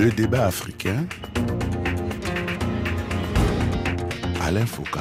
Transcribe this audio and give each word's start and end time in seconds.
Le 0.00 0.10
débat 0.10 0.46
africain. 0.46 1.04
Alain 4.40 4.64
Foucault. 4.64 4.98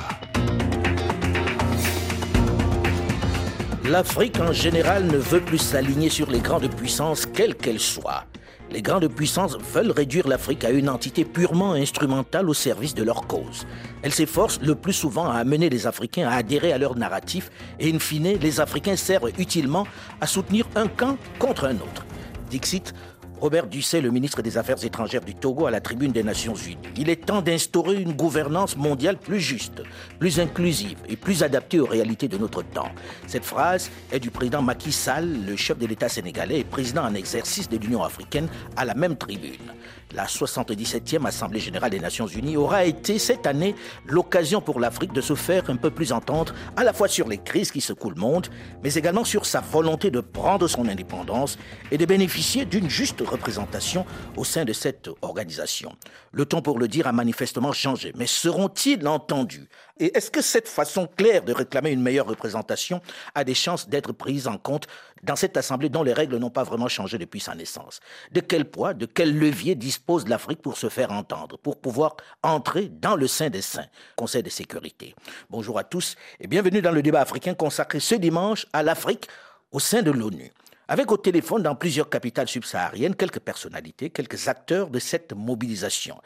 L'Afrique 3.85 4.37
en 4.41 4.51
général 4.51 5.05
ne 5.05 5.15
veut 5.15 5.39
plus 5.39 5.57
s'aligner 5.57 6.09
sur 6.09 6.29
les 6.29 6.41
grandes 6.41 6.69
puissances, 6.75 7.25
quelles 7.25 7.55
qu'elles 7.55 7.79
soient. 7.79 8.25
Les 8.71 8.81
grandes 8.81 9.07
puissances 9.07 9.57
veulent 9.73 9.91
réduire 9.91 10.27
l'Afrique 10.27 10.65
à 10.65 10.69
une 10.69 10.89
entité 10.89 11.23
purement 11.23 11.71
instrumentale 11.71 12.49
au 12.49 12.53
service 12.53 12.93
de 12.93 13.03
leur 13.03 13.25
cause. 13.25 13.65
Elles 14.01 14.13
s'efforcent 14.13 14.59
le 14.61 14.75
plus 14.75 14.91
souvent 14.91 15.29
à 15.29 15.35
amener 15.35 15.69
les 15.69 15.87
Africains 15.87 16.27
à 16.27 16.35
adhérer 16.35 16.73
à 16.73 16.77
leur 16.77 16.97
narratif 16.97 17.49
et, 17.79 17.89
in 17.89 17.99
fine, 17.99 18.37
les 18.37 18.59
Africains 18.59 18.97
servent 18.97 19.31
utilement 19.39 19.87
à 20.19 20.27
soutenir 20.27 20.67
un 20.75 20.87
camp 20.87 21.15
contre 21.39 21.63
un 21.63 21.75
autre. 21.75 22.05
Dixit, 22.49 22.93
Robert 23.41 23.67
Ducet, 23.67 24.01
le 24.01 24.11
ministre 24.11 24.41
des 24.41 24.57
Affaires 24.57 24.83
étrangères 24.83 25.23
du 25.23 25.33
Togo, 25.33 25.65
à 25.65 25.71
la 25.71 25.79
tribune 25.79 26.11
des 26.11 26.23
Nations 26.23 26.55
Unies. 26.55 26.77
Il 26.97 27.09
est 27.09 27.25
temps 27.25 27.41
d'instaurer 27.41 27.95
une 28.01 28.11
gouvernance 28.11 28.75
mondiale 28.75 29.17
plus 29.17 29.39
juste, 29.39 29.81
plus 30.19 30.41
inclusive 30.41 30.97
et 31.07 31.15
plus 31.15 31.41
adaptée 31.41 31.79
aux 31.79 31.85
réalités 31.85 32.27
de 32.27 32.37
notre 32.37 32.63
temps. 32.63 32.91
Cette 33.27 33.45
phrase 33.45 33.91
est 34.11 34.19
du 34.19 34.29
président 34.29 34.61
Macky 34.61 34.91
Sall, 34.91 35.45
le 35.45 35.55
chef 35.55 35.77
de 35.77 35.85
l'État 35.85 36.09
sénégalais 36.09 36.59
et 36.59 36.63
président 36.65 37.05
en 37.05 37.13
exercice 37.13 37.69
de 37.69 37.77
l'Union 37.77 38.03
africaine, 38.03 38.49
à 38.75 38.83
la 38.83 38.93
même 38.93 39.15
tribune. 39.15 39.73
La 40.11 40.25
77e 40.25 41.27
Assemblée 41.27 41.59
générale 41.59 41.91
des 41.91 41.99
Nations 41.99 42.25
unies 42.25 42.57
aura 42.57 42.85
été 42.85 43.19
cette 43.19 43.45
année 43.45 43.75
l'occasion 44.07 44.59
pour 44.59 44.79
l'Afrique 44.79 45.13
de 45.13 45.21
se 45.21 45.35
faire 45.35 45.69
un 45.69 45.75
peu 45.75 45.91
plus 45.91 46.11
entendre, 46.11 46.55
à 46.75 46.83
la 46.83 46.93
fois 46.93 47.07
sur 47.07 47.27
les 47.27 47.37
crises 47.37 47.71
qui 47.71 47.79
secouent 47.79 48.09
le 48.09 48.19
monde, 48.19 48.47
mais 48.83 48.95
également 48.95 49.23
sur 49.23 49.45
sa 49.45 49.61
volonté 49.61 50.09
de 50.09 50.19
prendre 50.19 50.67
son 50.67 50.87
indépendance 50.87 51.59
et 51.91 51.99
de 51.99 52.05
bénéficier 52.05 52.65
d'une 52.65 52.89
juste 52.89 53.21
représentation 53.21 54.03
au 54.35 54.43
sein 54.43 54.65
de 54.65 54.73
cette 54.73 55.09
organisation. 55.21 55.95
Le 56.31 56.45
temps 56.45 56.63
pour 56.63 56.79
le 56.79 56.87
dire 56.87 57.05
a 57.05 57.11
manifestement 57.11 57.71
changé, 57.71 58.11
mais 58.17 58.25
seront-ils 58.25 59.07
entendus 59.07 59.69
Et 59.99 60.15
est-ce 60.15 60.31
que 60.31 60.41
cette 60.41 60.69
façon 60.69 61.07
claire 61.07 61.43
de 61.43 61.51
réclamer 61.51 61.91
une 61.91 62.01
meilleure 62.01 62.27
représentation 62.27 63.01
a 63.35 63.43
des 63.43 63.53
chances 63.53 63.89
d'être 63.89 64.13
prise 64.13 64.47
en 64.47 64.57
compte 64.57 64.87
dans 65.23 65.35
cette 65.35 65.57
Assemblée 65.57 65.89
dont 65.89 66.03
les 66.03 66.13
règles 66.13 66.37
n'ont 66.37 66.49
pas 66.49 66.63
vraiment 66.63 66.87
changé 66.87 67.17
depuis 67.17 67.41
sa 67.41 67.53
naissance? 67.53 67.99
De 68.31 68.39
quel 68.39 68.63
poids, 68.63 68.93
de 68.93 69.05
quel 69.05 69.37
levier 69.37 69.75
dispose 69.75 70.27
l'Afrique 70.29 70.61
pour 70.61 70.77
se 70.77 70.87
faire 70.87 71.11
entendre, 71.11 71.57
pour 71.57 71.81
pouvoir 71.81 72.15
entrer 72.43 72.87
dans 72.87 73.17
le 73.17 73.27
sein 73.27 73.49
des 73.49 73.61
saints, 73.61 73.87
Conseil 74.15 74.41
de 74.41 74.49
sécurité. 74.49 75.15
Bonjour 75.49 75.77
à 75.77 75.83
tous 75.83 76.15
et 76.39 76.47
bienvenue 76.47 76.81
dans 76.81 76.91
le 76.91 77.01
débat 77.01 77.21
africain 77.21 77.53
consacré 77.53 77.99
ce 77.99 78.15
dimanche 78.15 78.67
à 78.71 78.83
l'Afrique 78.83 79.27
au 79.73 79.79
sein 79.79 80.01
de 80.01 80.11
l'ONU. 80.11 80.51
Avec 80.87 81.11
au 81.11 81.17
téléphone 81.17 81.61
dans 81.61 81.75
plusieurs 81.75 82.09
capitales 82.09 82.47
subsahariennes 82.47 83.15
quelques 83.15 83.39
personnalités, 83.39 84.09
quelques 84.09 84.47
acteurs 84.47 84.89
de 84.89 84.97
cette 84.97 85.33
mobilisation. 85.33 86.19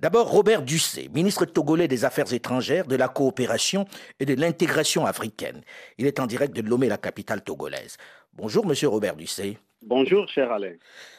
D'abord, 0.00 0.30
Robert 0.30 0.62
Ducé, 0.62 1.10
ministre 1.12 1.44
togolais 1.44 1.88
des 1.88 2.04
Affaires 2.04 2.32
étrangères, 2.32 2.86
de 2.86 2.94
la 2.94 3.08
coopération 3.08 3.84
et 4.20 4.26
de 4.26 4.40
l'intégration 4.40 5.06
africaine. 5.06 5.62
Il 5.98 6.06
est 6.06 6.20
en 6.20 6.26
direct 6.26 6.54
de 6.54 6.62
Lomé, 6.62 6.88
la 6.88 6.98
capitale 6.98 7.42
togolaise. 7.42 7.96
Bonjour, 8.32 8.64
monsieur 8.64 8.86
Robert 8.86 9.16
Ducé. 9.16 9.58
Bonjour, 9.82 10.28
cher 10.28 10.52
Alain. 10.52 10.74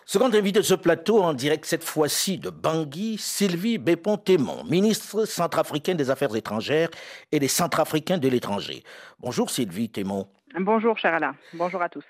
Second 0.05 0.33
invité 0.33 0.59
de 0.59 0.63
ce 0.63 0.75
plateau, 0.75 1.21
en 1.21 1.33
direct 1.33 1.66
cette 1.66 1.83
fois-ci 1.83 2.38
de 2.38 2.49
Bangui, 2.49 3.17
Sylvie 3.17 3.80
Bépon-Témon, 3.80 4.63
ministre 4.63 5.25
centrafricaine 5.25 5.97
des 5.97 6.09
Affaires 6.09 6.33
étrangères 6.33 6.89
et 7.33 7.39
des 7.39 7.49
Centrafricains 7.49 8.17
de 8.17 8.30
l'étranger. 8.30 8.83
Bonjour, 9.19 9.49
Sylvie 9.49 9.89
Témon. 9.89 10.25
Bonjour, 10.58 10.97
cher 10.97 11.14
Alain. 11.14 11.36
Bonjour 11.53 11.81
à 11.81 11.89
tous. 11.89 12.05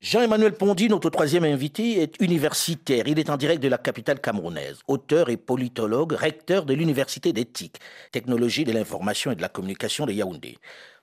Jean-Emmanuel 0.00 0.52
Pondy, 0.52 0.88
notre 0.88 1.10
troisième 1.10 1.42
invité, 1.42 2.00
est 2.00 2.20
universitaire. 2.20 3.08
Il 3.08 3.18
est 3.18 3.30
en 3.30 3.36
direct 3.36 3.60
de 3.60 3.68
la 3.68 3.78
capitale 3.78 4.20
camerounaise, 4.20 4.78
auteur 4.86 5.28
et 5.28 5.36
politologue, 5.36 6.12
recteur 6.12 6.64
de 6.64 6.72
l'Université 6.72 7.32
d'éthique, 7.32 7.80
technologie 8.12 8.62
de 8.64 8.70
l'information 8.70 9.32
et 9.32 9.34
de 9.34 9.42
la 9.42 9.48
communication 9.48 10.06
de 10.06 10.12
Yaoundé. 10.12 10.56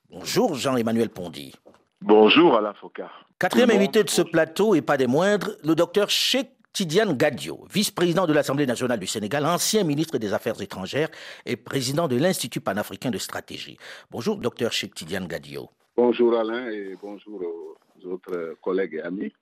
Bonjour 0.09 0.55
Jean-Emmanuel 0.55 1.09
Pondy. 1.09 1.53
Bonjour 1.99 2.55
Alain 2.55 2.73
Foucault. 2.73 3.03
Quatrième 3.37 3.71
invité 3.71 4.01
de 4.01 4.09
ce 4.09 4.21
plateau, 4.21 4.75
et 4.75 4.81
pas 4.81 4.95
des 4.95 5.07
moindres, 5.07 5.51
le 5.65 5.75
docteur 5.75 6.09
Cheikh 6.09 6.47
Tidiane 6.71 7.17
Gadio, 7.17 7.65
vice-président 7.69 8.25
de 8.25 8.31
l'Assemblée 8.31 8.65
nationale 8.65 8.99
du 8.99 9.07
Sénégal, 9.07 9.45
ancien 9.45 9.83
ministre 9.83 10.17
des 10.17 10.31
Affaires 10.31 10.61
étrangères 10.61 11.09
et 11.45 11.57
président 11.57 12.07
de 12.07 12.15
l'Institut 12.15 12.61
panafricain 12.61 13.11
de 13.11 13.17
stratégie. 13.17 13.77
Bonjour 14.09 14.37
docteur 14.37 14.71
Cheikh 14.71 14.95
Tidiane 14.95 15.27
Gadio. 15.27 15.69
Bonjour 15.97 16.33
Alain 16.37 16.69
et 16.69 16.95
bonjour 17.01 17.41
aux 17.41 17.75
autres 18.05 18.55
collègues 18.61 18.95
et 18.95 19.01
amis. 19.01 19.33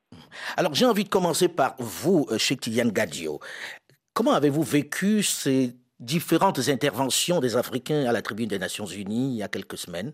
Alors 0.57 0.73
j'ai 0.73 0.85
envie 0.85 1.03
de 1.03 1.09
commencer 1.09 1.47
par 1.47 1.75
vous, 1.79 2.27
Cheikh 2.37 2.61
Tidiane 2.61 2.91
Gadio. 2.91 3.39
Comment 4.13 4.33
avez-vous 4.33 4.63
vécu 4.63 5.23
ces 5.23 5.75
différentes 5.99 6.69
interventions 6.69 7.39
des 7.39 7.55
Africains 7.55 8.05
à 8.05 8.11
la 8.11 8.21
tribune 8.21 8.47
des 8.47 8.59
Nations 8.59 8.85
Unies 8.85 9.33
il 9.33 9.37
y 9.37 9.43
a 9.43 9.47
quelques 9.47 9.77
semaines? 9.77 10.13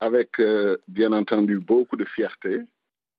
Avec 0.00 0.40
euh, 0.40 0.76
bien 0.88 1.12
entendu 1.12 1.58
beaucoup 1.58 1.96
de 1.96 2.04
fierté, 2.04 2.60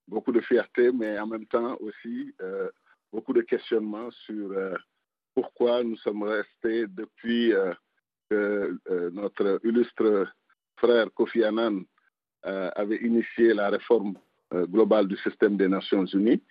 beaucoup 0.07 0.31
de 0.31 0.41
fierté, 0.41 0.91
mais 0.91 1.17
en 1.19 1.27
même 1.27 1.45
temps 1.45 1.77
aussi 1.79 2.33
euh, 2.41 2.69
beaucoup 3.11 3.33
de 3.33 3.41
questionnements 3.41 4.11
sur 4.11 4.51
euh, 4.51 4.75
pourquoi 5.33 5.83
nous 5.83 5.97
sommes 5.97 6.23
restés 6.23 6.85
depuis 6.87 7.53
euh, 7.53 7.73
que 8.29 8.77
euh, 8.89 9.09
notre 9.11 9.59
illustre 9.63 10.27
frère 10.77 11.07
Kofi 11.13 11.43
Annan 11.43 11.83
euh, 12.45 12.69
avait 12.75 12.97
initié 12.97 13.53
la 13.53 13.69
réforme 13.69 14.15
euh, 14.15 14.26
globale 14.53 15.07
du 15.07 15.17
système 15.17 15.57
des 15.57 15.67
Nations 15.67 16.05
Unies 16.05 16.41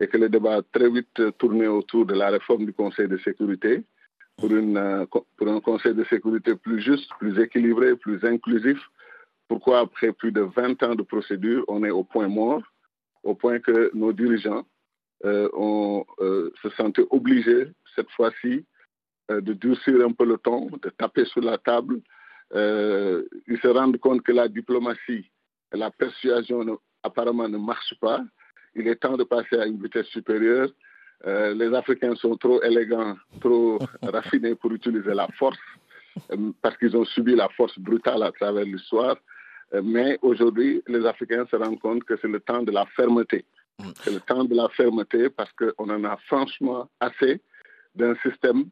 et 0.00 0.08
que 0.08 0.16
le 0.16 0.28
débat 0.28 0.56
a 0.56 0.62
très 0.62 0.90
vite 0.90 1.36
tourné 1.38 1.66
autour 1.66 2.06
de 2.06 2.14
la 2.14 2.30
réforme 2.30 2.64
du 2.66 2.72
Conseil 2.72 3.08
de 3.08 3.16
sécurité 3.18 3.84
pour, 4.36 4.50
une, 4.50 4.76
euh, 4.76 5.06
pour 5.06 5.48
un 5.48 5.60
Conseil 5.60 5.94
de 5.94 6.04
sécurité 6.04 6.54
plus 6.56 6.80
juste, 6.80 7.10
plus 7.18 7.40
équilibré, 7.40 7.96
plus 7.96 8.24
inclusif. 8.24 8.78
Pourquoi 9.48 9.80
après 9.80 10.12
plus 10.12 10.32
de 10.32 10.40
20 10.40 10.82
ans 10.82 10.94
de 10.94 11.02
procédure, 11.02 11.64
on 11.68 11.84
est 11.84 11.90
au 11.90 12.02
point 12.02 12.28
mort, 12.28 12.62
au 13.22 13.34
point 13.34 13.60
que 13.60 13.90
nos 13.94 14.12
dirigeants 14.12 14.64
euh, 15.24 15.48
ont, 15.52 16.04
euh, 16.20 16.50
se 16.62 16.70
sentaient 16.70 17.06
obligés 17.10 17.68
cette 17.94 18.10
fois-ci 18.10 18.64
euh, 19.30 19.40
de 19.40 19.52
durcir 19.52 20.04
un 20.04 20.12
peu 20.12 20.24
le 20.24 20.38
ton, 20.38 20.66
de 20.82 20.90
taper 20.90 21.24
sur 21.26 21.40
la 21.40 21.58
table. 21.58 22.00
Euh, 22.54 23.22
ils 23.46 23.60
se 23.60 23.68
rendent 23.68 23.98
compte 23.98 24.22
que 24.22 24.32
la 24.32 24.48
diplomatie, 24.48 25.30
la 25.72 25.90
persuasion 25.90 26.78
apparemment 27.04 27.48
ne 27.48 27.58
marche 27.58 27.94
pas. 28.00 28.24
Il 28.74 28.88
est 28.88 28.96
temps 28.96 29.16
de 29.16 29.24
passer 29.24 29.56
à 29.56 29.66
une 29.66 29.80
vitesse 29.80 30.06
supérieure. 30.06 30.68
Euh, 31.26 31.54
les 31.54 31.72
Africains 31.74 32.14
sont 32.16 32.36
trop 32.36 32.62
élégants, 32.62 33.16
trop 33.40 33.78
raffinés 34.02 34.54
pour 34.56 34.72
utiliser 34.72 35.14
la 35.14 35.28
force, 35.38 35.58
euh, 36.32 36.50
parce 36.60 36.76
qu'ils 36.76 36.96
ont 36.96 37.04
subi 37.04 37.34
la 37.36 37.48
force 37.50 37.78
brutale 37.78 38.22
à 38.22 38.32
travers 38.32 38.64
l'histoire. 38.64 39.16
Euh, 39.74 39.82
mais 39.82 40.18
aujourd'hui, 40.22 40.82
les 40.88 41.06
Africains 41.06 41.46
se 41.50 41.56
rendent 41.56 41.78
compte 41.78 42.04
que 42.04 42.16
c'est 42.20 42.28
le 42.28 42.40
temps 42.40 42.62
de 42.62 42.72
la 42.72 42.84
fermeté. 42.96 43.44
C'est 44.02 44.12
le 44.12 44.20
temps 44.20 44.44
de 44.44 44.54
la 44.54 44.68
fermeté 44.68 45.30
parce 45.30 45.52
qu'on 45.52 45.90
en 45.90 46.04
a 46.04 46.16
franchement 46.28 46.88
assez 47.00 47.40
d'un 47.94 48.14
système 48.16 48.64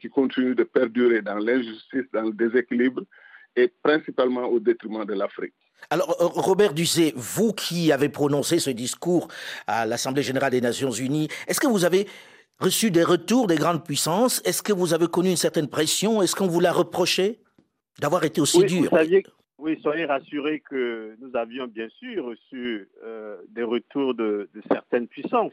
qui 0.00 0.08
continue 0.08 0.54
de 0.54 0.62
perdurer 0.62 1.20
dans 1.20 1.38
l'injustice, 1.38 2.04
dans 2.12 2.22
le 2.22 2.32
déséquilibre 2.32 3.02
et 3.56 3.72
principalement 3.82 4.46
au 4.46 4.60
détriment 4.60 5.04
de 5.04 5.14
l'Afrique. 5.14 5.54
Alors, 5.90 6.08
Robert 6.18 6.74
Ducé, 6.74 7.12
vous 7.16 7.52
qui 7.52 7.92
avez 7.92 8.08
prononcé 8.08 8.58
ce 8.58 8.70
discours 8.70 9.28
à 9.66 9.86
l'Assemblée 9.86 10.22
générale 10.22 10.50
des 10.50 10.60
Nations 10.60 10.90
unies, 10.90 11.28
est-ce 11.46 11.60
que 11.60 11.66
vous 11.66 11.84
avez 11.84 12.06
reçu 12.58 12.90
des 12.90 13.02
retours 13.02 13.46
des 13.46 13.56
grandes 13.56 13.84
puissances? 13.84 14.40
Est-ce 14.44 14.62
que 14.62 14.72
vous 14.72 14.94
avez 14.94 15.06
connu 15.08 15.30
une 15.30 15.36
certaine 15.36 15.68
pression? 15.68 16.22
Est-ce 16.22 16.34
qu'on 16.34 16.46
vous 16.46 16.60
l'a 16.60 16.72
reproché 16.72 17.40
d'avoir 18.00 18.24
été 18.24 18.40
aussi 18.40 18.60
oui, 18.60 18.66
dur? 18.66 18.90
vous 18.90 18.96
saviez, 18.96 19.24
Oui, 19.58 19.78
soyez 19.82 20.04
rassurés 20.04 20.60
que 20.60 21.16
nous 21.20 21.36
avions 21.36 21.66
bien 21.66 21.88
sûr 22.00 22.24
reçu 22.24 22.88
euh, 23.04 23.36
des 23.48 23.62
retours 23.62 24.14
de, 24.14 24.48
de, 24.54 24.62
certaines 24.70 25.06
puissances. 25.06 25.52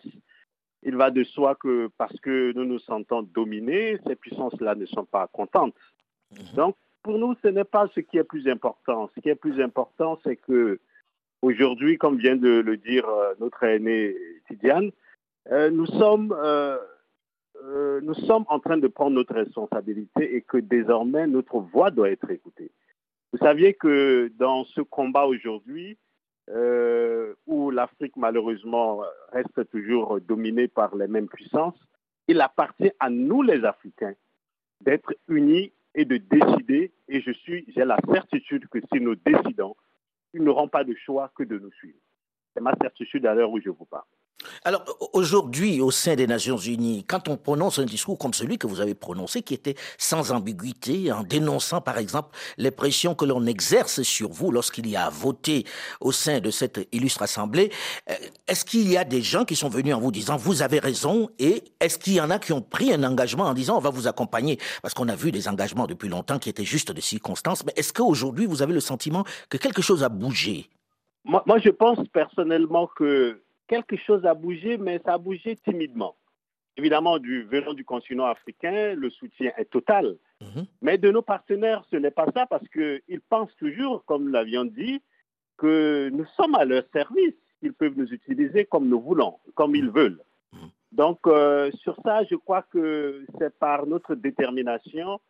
Il 0.84 0.96
va 0.96 1.12
de 1.12 1.24
soi 1.24 1.56
que 1.56 1.90
parce 1.98 2.20
que 2.22 2.54
nous 2.56 2.66
nous 2.66 2.80
sentons 2.80 3.22
dominés, 3.22 4.00
ces 4.08 4.16
puissances-là 4.16 4.76
ne 4.76 4.86
sont 4.88 5.06
pas 5.06 5.28
contentes. 5.28 5.76
Mmh. 6.32 6.56
Donc, 6.56 6.76
pour 7.04 7.18
nous, 7.18 7.36
ce 7.44 7.48
n'est 7.48 7.64
pas 7.64 7.88
ce 7.94 8.00
qui 8.00 8.18
est 8.18 8.24
plus 8.24 8.48
important. 8.48 9.10
Ce 9.16 9.20
qui 9.20 9.30
est 9.30 9.36
plus 9.36 9.62
important, 9.62 10.20
c'est 10.24 10.36
que 10.36 10.80
aujourd'hui, 11.42 11.98
comme 11.98 12.18
vient 12.18 12.36
de 12.36 12.60
le 12.60 12.78
dire 12.78 13.08
euh, 13.08 13.34
notre 13.40 13.64
aîné 13.64 14.16
Tidiane, 14.48 14.92
euh, 15.52 15.70
nous 15.70 15.88
sommes 15.88 16.36
euh, 16.38 16.78
nous 18.02 18.16
sommes 18.16 18.46
en 18.48 18.60
train 18.60 18.78
de 18.78 18.88
prendre 18.88 19.16
notre 19.16 19.36
responsabilité 19.36 20.36
et 20.36 20.42
que 20.42 20.58
désormais 20.58 21.28
notre 21.28 21.60
voix 21.60 21.92
doit 21.92 22.10
être 22.10 22.30
écoutée. 22.32 22.72
Vous 23.32 23.38
saviez 23.38 23.76
que 23.76 24.32
dans 24.40 24.66
ce 24.66 24.82
combat 24.82 25.26
aujourd'hui, 25.26 25.98
où 27.46 27.70
l'Afrique 27.70 28.18
malheureusement 28.18 29.02
reste 29.32 29.70
toujours 29.70 30.20
dominée 30.22 30.68
par 30.68 30.96
les 30.96 31.08
mêmes 31.08 31.28
puissances, 31.28 31.80
il 32.28 32.42
appartient 32.42 32.92
à 33.00 33.12
nous 33.12 33.44
les 33.44 33.64
Africains 33.64 34.16
d'être 34.82 35.14
unis 35.28 35.72
et 35.96 36.06
de 36.06 36.18
décider. 36.18 36.92
Et 37.08 37.22
je 37.22 37.32
suis, 37.32 37.66
j'ai 37.76 37.86
la 37.86 37.98
certitude 38.14 38.68
que 38.68 38.80
si 38.92 39.00
nous 39.00 39.16
décidons, 39.16 39.76
ils 40.34 40.44
n'auront 40.44 40.68
pas 40.68 40.84
de 40.84 40.96
choix 40.96 41.32
que 41.36 41.44
de 41.44 41.58
nous 41.58 41.72
suivre. 41.74 42.00
C'est 42.54 42.62
ma 42.62 42.74
certitude 42.82 43.26
à 43.26 43.34
l'heure 43.34 43.52
où 43.52 43.60
je 43.60 43.70
vous 43.70 43.86
parle. 43.86 44.04
Alors 44.64 44.84
aujourd'hui, 45.14 45.82
au 45.82 45.92
sein 45.92 46.16
des 46.16 46.28
Nations 46.28 46.58
Unies, 46.58 47.04
quand 47.08 47.28
on 47.28 47.38
prononce 47.38 47.80
un 47.80 47.86
discours 47.86 48.18
comme 48.18 48.34
celui 48.34 48.58
que 48.58 48.68
vous 48.68 48.82
avez 48.82 48.94
prononcé, 48.94 49.42
qui 49.42 49.54
était 49.54 49.76
sans 49.98 50.32
ambiguïté, 50.32 51.12
en 51.12 51.24
dénonçant 51.24 51.82
par 51.82 51.98
exemple 51.98 52.38
les 52.58 52.72
pressions 52.72 53.16
que 53.16 53.26
l'on 53.26 53.46
exerce 53.46 54.02
sur 54.04 54.30
vous 54.30 54.52
lorsqu'il 54.52 54.88
y 54.88 54.96
a 54.96 55.06
à 55.06 55.10
voter 55.10 55.66
au 56.00 56.12
sein 56.12 56.40
de 56.40 56.52
cette 56.52 56.88
illustre 56.92 57.24
assemblée, 57.24 57.72
euh, 58.10 58.14
est-ce 58.48 58.66
qu'il 58.66 58.90
y 58.90 58.98
a 58.98 59.04
des 59.04 59.22
gens 59.22 59.46
qui 59.46 59.56
sont 59.56 59.70
venus 59.70 59.94
en 59.94 60.00
vous 60.00 60.12
disant 60.12 60.38
vous 60.38 60.62
avez 60.62 60.80
raison 60.80 61.30
et 61.40 61.64
est-ce 61.80 61.98
qu'il 61.98 62.14
y 62.14 62.22
en 62.22 62.30
a 62.30 62.40
qui 62.40 62.54
ont 62.54 62.62
pris 62.62 62.94
un 62.94 63.04
engagement 63.04 63.46
en 63.46 63.54
disant 63.54 63.78
on 63.78 63.82
va 63.82 63.90
vous 63.90 64.08
accompagner? 64.08 64.60
Parce 64.82 64.94
qu'on 64.94 65.08
a 65.08 65.16
vu 65.16 65.32
des 65.32 65.48
engagements 65.48 65.88
depuis 65.88 66.10
longtemps 66.10 66.40
qui 66.40 66.50
étaient 66.50 66.66
juste 66.66 66.92
de 66.92 67.02
circonstances, 67.02 67.66
mais 67.66 67.74
est-ce 67.76 67.94
qu'aujourd'hui 67.94 68.46
vous 68.46 68.62
avez 68.62 68.74
le 68.74 68.80
sentiment 68.80 69.24
que 69.50 69.58
quelque 69.58 69.82
chose 69.82 70.04
a 70.04 70.10
bougé? 70.10 70.70
Moi, 71.24 71.44
moi, 71.46 71.60
je 71.60 71.70
pense 71.70 72.00
personnellement 72.12 72.88
que 72.88 73.40
quelque 73.72 73.96
chose 73.96 74.26
a 74.26 74.34
bougé, 74.34 74.78
mais 74.78 75.00
ça 75.06 75.14
a 75.14 75.18
bougé 75.18 75.56
timidement. 75.56 76.18
Évidemment, 76.76 77.20
du 77.20 77.44
venant 77.44 77.74
du 77.74 77.86
continent 77.86 78.26
africain, 78.26 78.96
le 78.96 79.10
soutien 79.10 79.52
est 79.58 79.70
total. 79.70 80.18
Mmh. 80.42 80.64
Mais 80.82 80.98
de 80.98 81.10
nos 81.10 81.22
partenaires, 81.22 81.84
ce 81.90 81.96
n'est 81.96 82.12
pas 82.12 82.28
ça 82.36 82.46
parce 82.46 82.68
qu'ils 82.68 83.22
pensent 83.30 83.56
toujours, 83.58 84.04
comme 84.06 84.26
nous 84.26 84.32
l'avions 84.32 84.66
dit, 84.66 85.02
que 85.58 86.10
nous 86.12 86.26
sommes 86.38 86.56
à 86.56 86.66
leur 86.66 86.84
service. 86.92 87.36
Ils 87.62 87.74
peuvent 87.74 87.96
nous 87.96 88.12
utiliser 88.12 88.66
comme 88.66 88.90
nous 88.90 89.00
voulons, 89.00 89.38
comme 89.56 89.74
ils 89.76 89.90
veulent. 89.90 90.22
Mmh. 90.52 90.58
Donc, 90.92 91.20
euh, 91.28 91.72
sur 91.72 91.96
ça, 92.04 92.26
je 92.26 92.36
crois 92.36 92.64
que 92.64 93.26
c'est 93.40 93.58
par 93.58 93.86
notre 93.86 94.16
détermination 94.16 95.22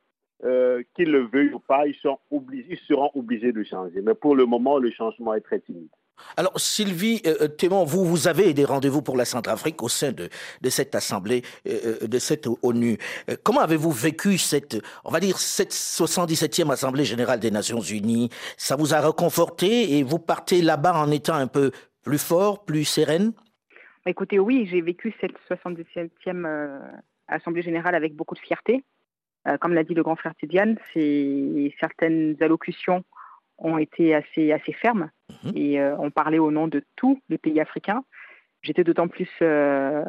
euh, 0.44 0.82
qu'ils 0.96 1.12
le 1.12 1.28
veuillent 1.28 1.54
ou 1.54 1.60
pas, 1.60 1.86
ils, 1.86 1.96
sont 1.96 2.18
obligés, 2.32 2.72
ils 2.72 2.88
seront 2.88 3.12
obligés 3.14 3.52
de 3.52 3.62
changer. 3.62 4.02
Mais 4.02 4.16
pour 4.16 4.36
le 4.36 4.48
moment, 4.48 4.80
le 4.80 4.90
changement 4.90 5.36
est 5.36 5.42
très 5.42 5.60
timide. 5.60 5.90
Alors, 6.38 6.60
Sylvie 6.60 7.22
euh, 7.26 7.48
Thémon, 7.48 7.84
vous, 7.84 8.06
vous 8.06 8.28
avez 8.28 8.54
des 8.54 8.66
rendez-vous 8.66 9.02
pour 9.02 9.18
la 9.18 9.26
Centrafrique 9.26 9.82
au 9.84 9.90
sein 9.90 10.12
de, 10.12 10.30
cette 10.70 10.96
Assemblée, 10.96 11.44
euh, 11.68 12.08
de 12.08 12.20
cette 12.20 12.48
ONU. 12.62 12.98
Euh, 13.30 13.36
comment 13.44 13.62
avez-vous 13.62 13.92
vécu 13.92 14.38
cette, 14.38 14.78
on 15.04 15.12
va 15.12 15.20
dire, 15.20 15.38
cette 15.38 15.72
77e 15.72 16.72
Assemblée 16.72 17.06
générale 17.06 17.40
des 17.40 17.52
Nations 17.52 17.82
Unies? 17.82 18.30
Ça 18.58 18.76
vous 18.76 18.94
a 18.94 19.02
reconforté 19.02 19.98
et 19.98 20.04
vous 20.04 20.20
partez 20.20 20.62
là-bas 20.62 20.94
en 20.96 21.12
étant 21.12 21.36
un 21.36 21.48
peu 21.48 21.72
plus 22.04 22.18
fort, 22.18 22.66
plus 22.66 22.86
sereine? 22.86 23.34
Écoutez, 24.06 24.40
oui, 24.40 24.68
j'ai 24.72 24.82
vécu 24.82 25.14
cette 25.22 25.36
77e 25.50 26.82
Assemblée 27.28 27.62
générale 27.62 27.96
avec 27.96 28.16
beaucoup 28.16 28.34
de 28.34 28.40
fierté. 28.40 28.84
comme 29.60 29.74
l'a 29.74 29.84
dit 29.84 29.94
le 29.94 30.02
grand 30.02 30.16
frère 30.16 30.34
Tidiane, 30.36 30.78
c'est 30.94 31.74
certaines 31.80 32.36
allocutions 32.42 33.04
ont 33.62 33.78
été 33.78 34.14
assez, 34.14 34.52
assez 34.52 34.74
fermes 34.74 35.10
mhm. 35.44 35.52
et 35.56 35.80
euh, 35.80 35.98
ont 35.98 36.12
parlé 36.12 36.40
au 36.40 36.52
nom 36.52 36.68
de 36.68 36.84
tous 36.96 37.22
les 37.30 37.38
pays 37.38 37.60
africains. 37.60 38.04
J'étais 38.62 38.84
d'autant 38.84 39.08
plus 39.08 39.30
euh, 39.42 40.04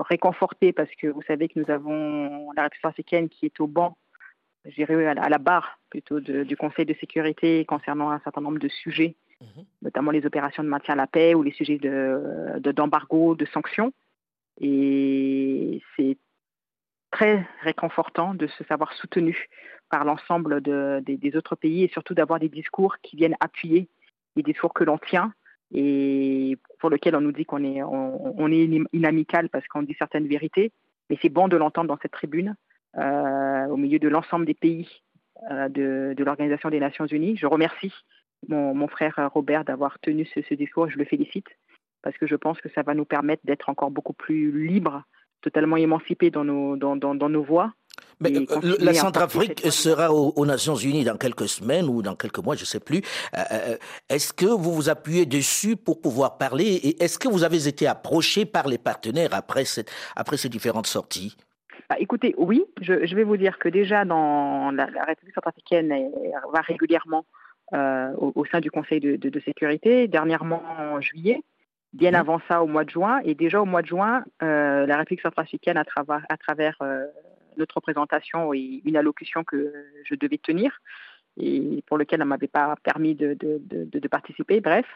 réconfortée 0.00 0.72
parce 0.72 0.90
que 1.00 1.06
vous 1.06 1.22
savez 1.22 1.48
que 1.48 1.60
nous 1.60 1.70
avons 1.70 2.50
la 2.52 2.64
République 2.64 2.84
africaine 2.84 3.28
qui 3.28 3.46
est 3.46 3.60
au 3.60 3.66
banc, 3.66 3.96
je 4.64 4.74
dirais 4.74 5.06
à 5.06 5.28
la 5.28 5.38
barre 5.38 5.78
plutôt 5.90 6.20
du 6.20 6.56
Conseil 6.56 6.86
de 6.86 6.94
sécurité 6.94 7.64
concernant 7.66 8.10
un 8.10 8.20
certain 8.20 8.40
nombre 8.40 8.58
de 8.58 8.68
sujets, 8.68 9.14
mhm. 9.40 9.64
notamment 9.82 10.10
les 10.10 10.26
opérations 10.26 10.64
de 10.64 10.68
maintien 10.68 10.94
à 10.94 10.96
la 10.96 11.06
paix 11.06 11.34
ou 11.34 11.42
les 11.42 11.52
sujets 11.52 11.78
d'embargo, 11.78 13.34
de, 13.34 13.44
de 13.44 13.50
sanctions. 13.50 13.92
Et 14.60 15.82
c'est 15.96 16.16
très 17.14 17.46
réconfortant 17.62 18.34
de 18.34 18.48
se 18.48 18.64
savoir 18.64 18.92
soutenu 18.94 19.46
par 19.88 20.04
l'ensemble 20.04 20.60
des 20.60 21.36
autres 21.36 21.54
pays 21.54 21.84
et 21.84 21.88
surtout 21.88 22.12
d'avoir 22.12 22.40
des 22.40 22.48
discours 22.48 22.96
qui 23.02 23.14
viennent 23.14 23.36
appuyer 23.38 23.88
les 24.34 24.42
discours 24.42 24.74
que 24.74 24.82
l'on 24.82 24.98
tient 24.98 25.32
et 25.72 26.58
pour 26.80 26.90
lesquels 26.90 27.14
on 27.14 27.20
nous 27.20 27.30
dit 27.30 27.44
qu'on 27.44 27.62
est, 27.62 27.84
on, 27.84 28.50
est 28.50 28.68
inamical 28.92 29.48
parce 29.48 29.66
qu'on 29.68 29.82
dit 29.82 29.94
certaines 29.96 30.26
vérités. 30.26 30.72
Mais 31.08 31.16
c'est 31.22 31.28
bon 31.28 31.46
de 31.46 31.56
l'entendre 31.56 31.88
dans 31.88 31.98
cette 32.02 32.12
tribune, 32.12 32.56
euh, 32.96 33.66
au 33.66 33.76
milieu 33.76 34.00
de 34.00 34.08
l'ensemble 34.08 34.44
des 34.44 34.54
pays 34.54 34.88
euh, 35.52 35.68
de, 35.68 36.24
l'Organisation 36.24 36.68
des 36.68 36.80
Nations 36.80 37.06
Unies. 37.06 37.36
Je 37.36 37.46
remercie 37.46 37.92
mon, 38.48 38.88
frère 38.88 39.30
Robert 39.32 39.64
d'avoir 39.64 40.00
tenu 40.00 40.26
ce, 40.34 40.42
ce 40.42 40.54
discours. 40.54 40.90
Je 40.90 40.98
le 40.98 41.04
félicite 41.04 41.48
parce 42.02 42.16
que 42.18 42.26
je 42.26 42.36
pense 42.36 42.60
que 42.60 42.68
ça 42.70 42.82
va 42.82 42.94
nous 42.94 43.04
permettre 43.04 43.42
d'être 43.44 43.68
encore 43.68 43.92
beaucoup 43.92 44.12
plus 44.12 44.66
libres, 44.66 45.04
totalement 45.44 45.76
émancipés 45.76 46.30
dans 46.30 46.44
nos, 46.44 46.76
dans, 46.76 46.96
dans, 46.96 47.14
dans 47.14 47.28
nos 47.28 47.44
voix 47.44 47.72
mais 48.20 48.32
euh, 48.36 48.76
la 48.80 48.94
Centrafrique 48.94 49.60
sera 49.70 50.12
aux, 50.12 50.46
Nations 50.46 50.76
Unies 50.76 51.04
dans 51.04 51.16
quelques 51.16 51.48
semaines 51.48 51.86
ou 51.86 52.02
dans 52.02 52.14
quelques 52.14 52.38
mois, 52.38 52.54
je 52.54 52.62
ne 52.62 52.66
sais 52.66 52.80
plus. 52.80 53.02
Euh, 53.36 53.40
euh, 53.52 53.76
est-ce 54.08 54.32
que 54.32 54.46
vous 54.46 54.72
vous 54.72 54.88
appuyez 54.88 55.26
dessus 55.26 55.76
pour 55.76 56.00
pouvoir 56.00 56.38
parler 56.38 56.64
et 56.64 57.02
est-ce 57.02 57.18
que 57.18 57.28
vous 57.28 57.44
avez 57.44 57.68
été 57.68 57.86
approché 57.86 58.46
par 58.46 58.68
les 58.68 58.78
partenaires 58.78 59.30
après, 59.32 59.64
cette, 59.64 59.90
après 60.16 60.36
ces 60.36 60.48
différentes 60.48 60.86
sorties? 60.86 61.36
Bah, 61.88 61.96
écoutez, 61.98 62.34
oui, 62.38 62.64
je, 62.80 63.14
vais 63.14 63.24
vous 63.24 63.36
dire 63.36 63.58
que 63.58 63.68
déjà 63.68 64.04
dans 64.04 64.70
la, 64.70 64.86
République 65.06 65.34
centrafricaine, 65.34 65.92
elle 65.92 66.10
va 66.52 66.60
régulièrement 66.60 67.26
au, 67.72 68.44
sein 68.50 68.60
du 68.60 68.70
Conseil 68.70 69.00
de, 69.00 69.40
sécurité, 69.40 70.06
dernièrement 70.08 70.62
en 70.78 71.00
juillet, 71.00 71.42
bien 71.94 72.10
mhm. 72.10 72.16
avant 72.16 72.40
ça 72.48 72.62
au 72.62 72.66
mois 72.66 72.84
de 72.84 72.90
juin, 72.90 73.20
et 73.24 73.34
déjà 73.34 73.62
au 73.62 73.64
mois 73.64 73.82
de 73.82 73.86
juin, 73.86 74.24
la 74.40 74.96
République 74.96 75.22
centrafricaine, 75.22 75.78
à, 75.78 75.84
travers, 75.84 76.26
à 76.28 76.36
travers 76.36 76.76
notre 77.56 77.76
représentation 77.76 78.52
et 78.52 78.82
une 78.84 78.96
allocution 78.96 79.44
que 79.44 79.72
je 80.04 80.14
devais 80.14 80.38
tenir 80.38 80.80
et 81.36 81.82
pour 81.86 81.98
lequel 81.98 82.20
elle 82.20 82.26
ne 82.26 82.30
m'avait 82.30 82.48
pas 82.48 82.76
permis 82.82 83.14
de, 83.14 84.08
participer, 84.08 84.60
bref, 84.60 84.86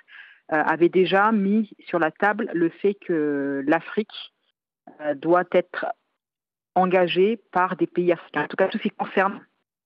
euh, 0.52 0.56
avait 0.56 0.88
déjà 0.88 1.32
mis 1.32 1.70
sur 1.86 1.98
la 1.98 2.10
table 2.10 2.50
le 2.54 2.68
fait 2.68 2.94
que 2.94 3.62
l'Afrique 3.66 4.32
euh, 5.00 5.14
doit 5.14 5.44
être 5.52 5.86
engagée 6.74 7.38
par 7.52 7.76
des 7.76 7.86
pays 7.86 8.12
africains. 8.12 8.44
En 8.44 8.48
tout 8.48 8.56
cas, 8.56 8.68
tout 8.68 8.78
ce 8.78 8.82
qui 8.84 8.90
concerne 8.90 9.44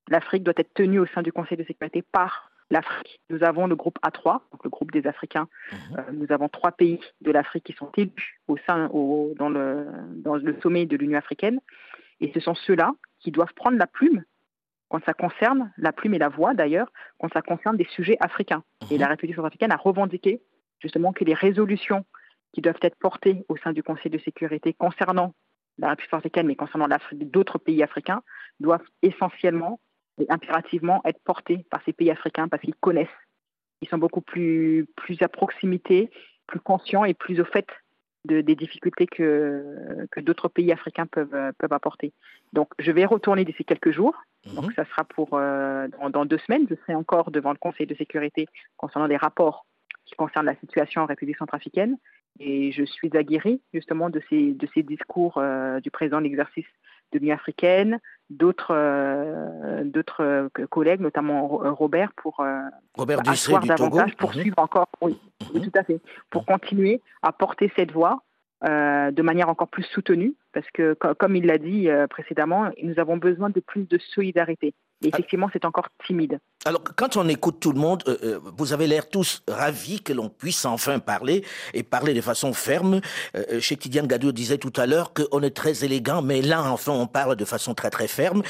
l'Afrique 0.08 0.42
doit 0.42 0.54
être 0.56 0.74
tenu 0.74 0.98
au 0.98 1.06
sein 1.06 1.22
du 1.22 1.32
Conseil 1.32 1.56
de 1.56 1.64
sécurité 1.64 2.02
par 2.02 2.51
l'Afrique. 2.72 3.20
Nous 3.30 3.44
avons 3.44 3.66
le 3.66 3.76
groupe 3.76 3.98
A3, 4.04 4.40
donc 4.50 4.64
le 4.64 4.70
groupe 4.70 4.90
des 4.90 5.06
Africains. 5.06 5.46
Mhm. 5.70 5.78
Euh, 5.98 6.02
nous 6.12 6.32
avons 6.32 6.48
trois 6.48 6.72
pays 6.72 6.98
de 7.20 7.30
l'Afrique 7.30 7.64
qui 7.64 7.74
sont 7.74 7.90
élus 7.96 8.40
au 8.48 8.56
sein, 8.66 8.88
dans, 8.88 9.48
le, 9.48 9.86
dans 10.16 10.36
le 10.36 10.56
sommet 10.62 10.86
de 10.86 10.96
l'Union 10.96 11.18
africaine. 11.18 11.60
Et 12.20 12.32
ce 12.32 12.40
sont 12.40 12.54
ceux-là 12.54 12.92
qui 13.20 13.30
doivent 13.30 13.52
prendre 13.54 13.78
la 13.78 13.86
plume 13.86 14.24
quand 14.88 15.04
ça 15.04 15.14
concerne, 15.14 15.72
la 15.78 15.92
plume 15.92 16.14
et 16.14 16.18
la 16.18 16.28
voix 16.28 16.52
d'ailleurs, 16.54 16.92
quand 17.18 17.32
ça 17.32 17.40
concerne 17.40 17.76
des 17.76 17.86
sujets 17.96 18.16
africains. 18.20 18.62
Et 18.90 18.98
la 18.98 19.06
mhm. 19.06 19.12
République 19.12 19.36
centrafricaine 19.36 19.72
a 19.72 19.76
revendiqué 19.76 20.42
justement 20.80 21.12
que 21.12 21.24
les 21.24 21.34
résolutions 21.34 22.04
qui 22.52 22.60
doivent 22.60 22.82
être 22.82 22.96
portées 22.96 23.44
au 23.48 23.56
sein 23.56 23.72
du 23.72 23.82
Conseil 23.82 24.10
de 24.10 24.18
sécurité 24.18 24.74
concernant 24.74 25.34
la 25.78 25.90
République 25.90 26.10
centrafricaine, 26.10 26.46
mais 26.46 26.56
concernant 26.56 26.88
d'autres 27.12 27.58
pays 27.58 27.82
africains, 27.82 28.22
doivent 28.60 28.86
essentiellement 29.02 29.80
et 30.18 30.26
impérativement 30.28 31.00
être 31.04 31.20
portées 31.24 31.64
par 31.70 31.82
ces 31.84 31.92
pays 31.92 32.10
africains 32.10 32.48
parce 32.48 32.62
qu'ils 32.62 32.74
connaissent. 32.74 33.08
Ils 33.80 33.88
sont 33.88 33.98
beaucoup 33.98 34.20
plus, 34.20 34.86
plus 34.96 35.20
à 35.22 35.28
proximité, 35.28 36.10
plus 36.46 36.60
conscients 36.60 37.04
et 37.04 37.14
plus 37.14 37.40
au 37.40 37.44
fait 37.44 37.66
des 38.24 38.54
difficultés 38.54 39.06
que, 39.06 40.06
que 40.12 40.20
d'autres 40.20 40.48
pays 40.48 40.70
africains 40.70 41.06
peuvent, 41.06 41.52
peuvent 41.58 41.72
apporter. 41.72 42.12
Donc, 42.52 42.68
je 42.78 42.92
vais 42.92 43.04
retourner 43.04 43.44
d'ici 43.44 43.64
quelques 43.64 43.90
jours. 43.90 44.14
Mhm. 44.46 44.54
Donc, 44.54 44.72
ça 44.74 44.84
sera 44.84 45.04
pour 45.04 45.30
euh, 45.32 45.88
dans, 46.12 46.24
deux 46.24 46.38
semaines. 46.38 46.66
Je 46.70 46.76
serai 46.76 46.94
encore 46.94 47.30
devant 47.30 47.50
le 47.50 47.58
Conseil 47.58 47.86
de 47.86 47.94
sécurité 47.94 48.46
concernant 48.76 49.08
des 49.08 49.16
rapports 49.16 49.66
qui 50.04 50.14
concernent 50.14 50.46
la 50.46 50.56
situation 50.56 51.02
en 51.02 51.06
République 51.06 51.36
centrafricaine. 51.36 51.96
Et 52.38 52.72
je 52.72 52.84
suis 52.84 53.10
aguerrie 53.16 53.60
justement 53.74 54.08
de 54.08 54.22
ces, 54.30 54.52
de 54.52 54.68
ces 54.72 54.82
discours 54.82 55.38
euh, 55.38 55.80
du 55.80 55.90
président 55.90 56.18
de 56.18 56.24
l'exercice 56.24 56.66
de 57.12 57.18
l'Union 57.18 57.34
africaine, 57.34 58.00
d'autres 58.30 58.74
euh, 58.74 59.84
d'autres 59.84 60.22
euh, 60.22 60.48
collègues, 60.70 61.00
notamment 61.00 61.46
Robert, 61.46 62.12
pour 62.16 62.44
Robert 62.94 63.20
asseoir 63.26 63.64
davantage, 63.64 64.16
poursuivre 64.16 64.56
mhm. 64.58 64.64
encore, 64.64 64.88
oui, 65.00 65.18
mhm. 65.54 65.62
tout 65.62 65.78
à 65.78 65.84
fait, 65.84 66.00
pour 66.30 66.46
continuer 66.46 67.00
à 67.22 67.32
porter 67.32 67.70
cette 67.76 67.92
voix 67.92 68.22
de 68.64 69.22
manière 69.22 69.48
encore 69.48 69.66
plus 69.66 69.82
soutenue, 69.82 70.34
parce 70.52 70.70
que 70.72 70.94
comme 70.94 71.34
il 71.34 71.46
l'a 71.46 71.58
dit 71.58 71.88
précédemment, 72.08 72.70
nous 72.80 73.00
avons 73.00 73.16
besoin 73.16 73.50
de 73.50 73.58
plus 73.58 73.88
de 73.88 73.98
solidarité. 73.98 74.72
Effectivement, 75.08 75.48
c'est 75.52 75.64
encore 75.64 75.88
timide. 76.06 76.38
Alors, 76.64 76.82
quand 76.96 77.16
on 77.16 77.28
écoute 77.28 77.58
tout 77.60 77.72
le 77.72 77.80
monde, 77.80 78.02
euh, 78.06 78.16
euh, 78.22 78.40
vous 78.56 78.72
avez 78.72 78.86
l'air 78.86 79.08
tous 79.08 79.42
ravis 79.48 80.00
que 80.00 80.12
l'on 80.12 80.28
puisse 80.28 80.64
enfin 80.64 80.98
parler 80.98 81.44
et 81.74 81.82
parler 81.82 82.14
de 82.14 82.20
façon 82.20 82.52
ferme. 82.52 83.00
Euh, 83.34 83.60
chez 83.60 83.76
Tidiane 83.76 84.06
Gadou 84.06 84.32
disait 84.32 84.58
tout 84.58 84.72
à 84.76 84.86
l'heure 84.86 85.12
qu'on 85.12 85.42
est 85.42 85.56
très 85.56 85.84
élégant, 85.84 86.22
mais 86.22 86.42
là, 86.42 86.62
enfin, 86.70 86.92
on 86.92 87.06
parle 87.06 87.36
de 87.36 87.44
façon 87.44 87.74
très, 87.74 87.90
très 87.90 88.08
ferme. 88.08 88.42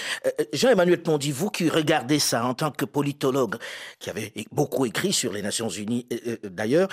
Jean-Emmanuel 0.52 1.02
Pondy, 1.02 1.32
vous 1.32 1.50
qui 1.50 1.68
regardez 1.68 2.18
ça 2.18 2.44
en 2.44 2.54
tant 2.54 2.70
que 2.70 2.84
politologue, 2.84 3.56
qui 3.98 4.10
avait 4.10 4.32
beaucoup 4.50 4.84
écrit 4.86 5.12
sur 5.12 5.32
les 5.32 5.42
Nations 5.42 5.68
Unies 5.68 6.06
d'ailleurs, 6.44 6.88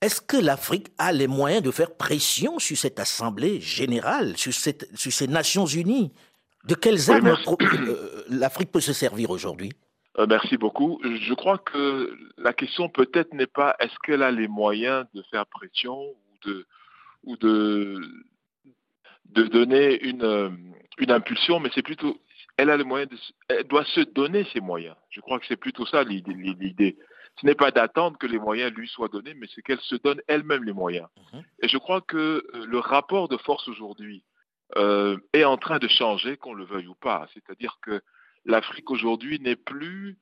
est-ce 0.00 0.20
que 0.20 0.36
l'Afrique 0.36 0.88
a 0.98 1.12
les 1.12 1.26
moyens 1.26 1.62
de 1.62 1.70
faire 1.70 1.94
pression 1.94 2.58
sur 2.58 2.76
cette 2.76 3.00
Assemblée 3.00 3.60
générale, 3.60 4.36
sur 4.36 4.52
ces 4.52 5.26
Nations 5.26 5.66
Unies? 5.66 6.12
De 6.64 6.74
quelles 6.74 7.10
armes 7.10 7.26
euh, 7.60 8.24
l'Afrique 8.28 8.72
peut 8.72 8.80
se 8.80 8.92
servir 8.92 9.30
aujourd'hui? 9.30 9.72
Euh, 10.18 10.26
Merci 10.28 10.56
beaucoup. 10.56 11.00
Je 11.02 11.34
crois 11.34 11.58
que 11.58 12.16
la 12.38 12.52
question 12.52 12.88
peut-être 12.88 13.34
n'est 13.34 13.46
pas 13.46 13.76
est-ce 13.80 13.94
qu'elle 14.04 14.22
a 14.22 14.30
les 14.30 14.48
moyens 14.48 15.06
de 15.14 15.22
faire 15.30 15.46
pression 15.46 16.00
ou 16.00 16.48
de, 16.48 16.66
ou 17.24 17.36
de, 17.36 18.00
de 19.26 19.42
donner 19.44 20.02
une, 20.04 20.56
une 20.98 21.10
impulsion, 21.10 21.60
mais 21.60 21.70
c'est 21.74 21.82
plutôt, 21.82 22.18
elle 22.56 22.70
a 22.70 22.76
les 22.76 22.84
moyens, 22.84 23.10
de, 23.10 23.18
elle 23.48 23.64
doit 23.64 23.84
se 23.84 24.00
donner 24.00 24.46
ses 24.52 24.60
moyens. 24.60 24.96
Je 25.10 25.20
crois 25.20 25.38
que 25.40 25.46
c'est 25.46 25.56
plutôt 25.56 25.86
ça 25.86 26.04
l'idée. 26.04 26.96
Ce 27.40 27.46
n'est 27.46 27.56
pas 27.56 27.72
d'attendre 27.72 28.16
que 28.16 28.28
les 28.28 28.38
moyens 28.38 28.72
lui 28.72 28.86
soient 28.86 29.08
donnés, 29.08 29.34
mais 29.34 29.48
c'est 29.52 29.62
qu'elle 29.62 29.80
se 29.80 29.96
donne 29.96 30.20
elle-même 30.28 30.62
les 30.62 30.72
moyens. 30.72 31.08
Mhm. 31.32 31.42
Et 31.62 31.68
je 31.68 31.78
crois 31.78 32.00
que 32.00 32.46
le 32.54 32.78
rapport 32.78 33.28
de 33.28 33.36
force 33.38 33.66
aujourd'hui 33.68 34.22
euh, 34.76 35.18
est 35.32 35.44
en 35.44 35.56
train 35.56 35.78
de 35.78 35.88
changer, 35.88 36.36
qu'on 36.36 36.54
le 36.54 36.64
veuille 36.64 36.88
ou 36.88 36.94
pas. 36.94 37.26
C'est-à-dire 37.34 37.78
que 37.82 38.00
l'Afrique 38.44 38.90
aujourd'hui 38.90 39.40
n'est 39.40 39.56
plus 39.56 40.18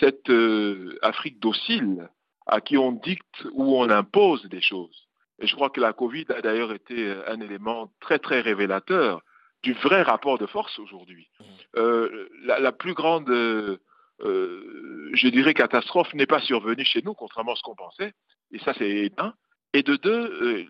cette 0.00 0.30
euh, 0.30 0.98
Afrique 1.02 1.40
docile 1.40 2.08
à 2.46 2.60
qui 2.60 2.76
on 2.76 2.92
dicte 2.92 3.46
ou 3.52 3.76
on 3.76 3.88
impose 3.88 4.44
des 4.46 4.60
choses. 4.60 5.08
Et 5.40 5.46
je 5.46 5.54
crois 5.54 5.70
que 5.70 5.80
la 5.80 5.92
Covid 5.92 6.26
a 6.28 6.42
d'ailleurs 6.42 6.72
été 6.72 7.12
un 7.26 7.40
élément 7.40 7.92
très 8.00 8.18
très 8.18 8.40
révélateur 8.40 9.22
du 9.62 9.72
vrai 9.72 10.02
rapport 10.02 10.38
de 10.38 10.46
force 10.46 10.78
aujourd'hui. 10.78 11.28
Mmh. 11.40 11.44
Euh, 11.76 12.28
la, 12.44 12.70
plus 12.70 12.94
grande, 12.94 13.30
euh, 13.30 13.78
je 14.20 15.28
dirais, 15.28 15.54
catastrophe 15.54 16.12
n'est 16.14 16.26
pas 16.26 16.40
survenue 16.40 16.84
chez 16.84 17.02
nous, 17.02 17.14
contrairement 17.14 17.52
à 17.52 17.56
ce 17.56 17.62
qu'on 17.62 17.74
pensait. 17.74 18.12
Et 18.52 18.58
ça, 18.58 18.74
c'est 18.76 19.10
un. 19.18 19.34
Et 19.74 19.82
de 19.82 19.96
deux, 19.96 20.66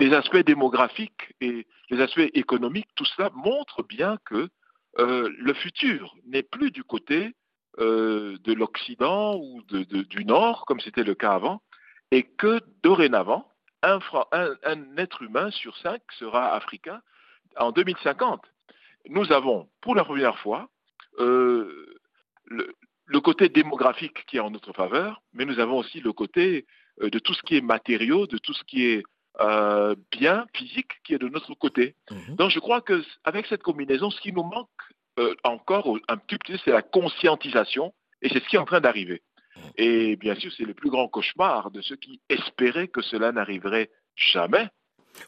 les 0.00 0.12
aspects 0.12 0.36
démographiques 0.36 1.32
et 1.40 1.66
les 1.90 2.00
aspects 2.00 2.28
économiques, 2.34 2.88
tout 2.96 3.04
cela 3.04 3.30
montre 3.30 3.82
bien 3.82 4.18
que 4.26 4.48
euh, 4.98 5.30
le 5.38 5.54
futur 5.54 6.14
n'est 6.26 6.42
plus 6.42 6.70
du 6.70 6.82
côté 6.82 7.34
euh, 7.78 8.36
de 8.42 8.52
l'Occident 8.52 9.36
ou 9.36 9.62
du 9.62 10.24
Nord, 10.24 10.64
comme 10.66 10.80
c'était 10.80 11.04
le 11.04 11.14
cas 11.14 11.32
avant, 11.32 11.62
et 12.10 12.24
que 12.24 12.60
dorénavant, 12.82 13.48
un, 13.82 14.00
être 14.96 15.22
humain 15.22 15.50
sur 15.52 15.76
cinq 15.78 16.02
sera 16.18 16.54
africain 16.54 17.00
en 17.56 17.70
2050. 17.70 18.42
Nous 19.08 19.32
avons, 19.32 19.68
pour 19.80 19.94
la 19.94 20.04
première 20.04 20.38
fois, 20.38 20.68
euh, 21.20 21.96
le, 22.46 23.20
côté 23.20 23.48
démographique 23.48 24.26
qui 24.26 24.38
est 24.38 24.40
en 24.40 24.50
notre 24.50 24.72
faveur, 24.72 25.22
mais 25.32 25.44
nous 25.44 25.60
avons 25.60 25.78
aussi 25.78 26.00
le 26.00 26.12
côté 26.12 26.66
de 27.00 27.18
tout 27.18 27.34
ce 27.34 27.42
qui 27.42 27.56
est 27.56 27.60
matériaux, 27.60 28.26
de 28.26 28.38
tout 28.38 28.54
ce 28.54 28.64
qui 28.64 28.86
est 28.86 29.02
euh, 29.40 29.94
bien 30.10 30.46
physique 30.52 30.90
qui 31.04 31.14
est 31.14 31.18
de 31.18 31.28
notre 31.28 31.54
côté. 31.54 31.94
Mhm. 32.10 32.34
Donc 32.34 32.50
je 32.50 32.58
crois 32.58 32.80
qu'avec 32.80 33.46
cette 33.46 33.62
combinaison, 33.62 34.10
ce 34.10 34.20
qui 34.20 34.32
nous 34.32 34.42
manque 34.42 34.68
euh, 35.20 35.34
encore 35.44 35.96
un 36.08 36.16
petit 36.16 36.38
peu, 36.44 36.58
c'est 36.64 36.72
la 36.72 36.82
conscientisation, 36.82 37.94
et 38.20 38.28
c'est 38.28 38.42
ce 38.42 38.48
qui 38.48 38.56
est 38.56 38.58
en 38.58 38.64
train 38.64 38.80
d'arriver. 38.80 39.22
Mhm. 39.56 39.62
Et 39.76 40.16
bien 40.16 40.34
sûr, 40.34 40.50
c'est 40.56 40.64
le 40.64 40.74
plus 40.74 40.90
grand 40.90 41.06
cauchemar 41.06 41.70
de 41.70 41.80
ceux 41.82 41.94
qui 41.94 42.20
espéraient 42.28 42.88
que 42.88 43.00
cela 43.00 43.30
n'arriverait 43.30 43.90
jamais. 44.16 44.68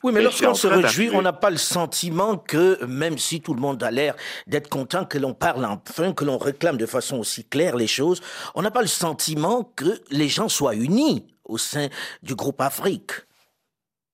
Oui, 0.02 0.12
mais 0.12 0.22
lorsqu'on 0.22 0.54
se 0.54 0.66
réjouit, 0.66 1.10
on 1.12 1.22
n'a 1.22 1.32
pas 1.32 1.50
le 1.50 1.56
sentiment 1.56 2.36
que, 2.36 2.84
même 2.84 3.16
si 3.18 3.40
tout 3.40 3.54
le 3.54 3.60
monde 3.60 3.82
a 3.82 3.90
l'air 3.90 4.14
d'être 4.46 4.68
content 4.68 5.04
que 5.04 5.18
l'on 5.18 5.34
parle 5.34 5.64
enfin, 5.64 6.12
que 6.12 6.24
l'on 6.24 6.38
réclame 6.38 6.76
de 6.76 6.86
façon 6.86 7.18
aussi 7.18 7.44
claire 7.44 7.76
les 7.76 7.86
choses, 7.86 8.20
on 8.54 8.62
n'a 8.62 8.70
pas 8.70 8.82
le 8.82 8.88
sentiment 8.88 9.64
que 9.76 10.00
les 10.10 10.28
gens 10.28 10.48
soient 10.48 10.74
unis 10.74 11.26
au 11.50 11.58
sein 11.58 11.88
du 12.22 12.34
groupe 12.34 12.60
Afrique. 12.60 13.12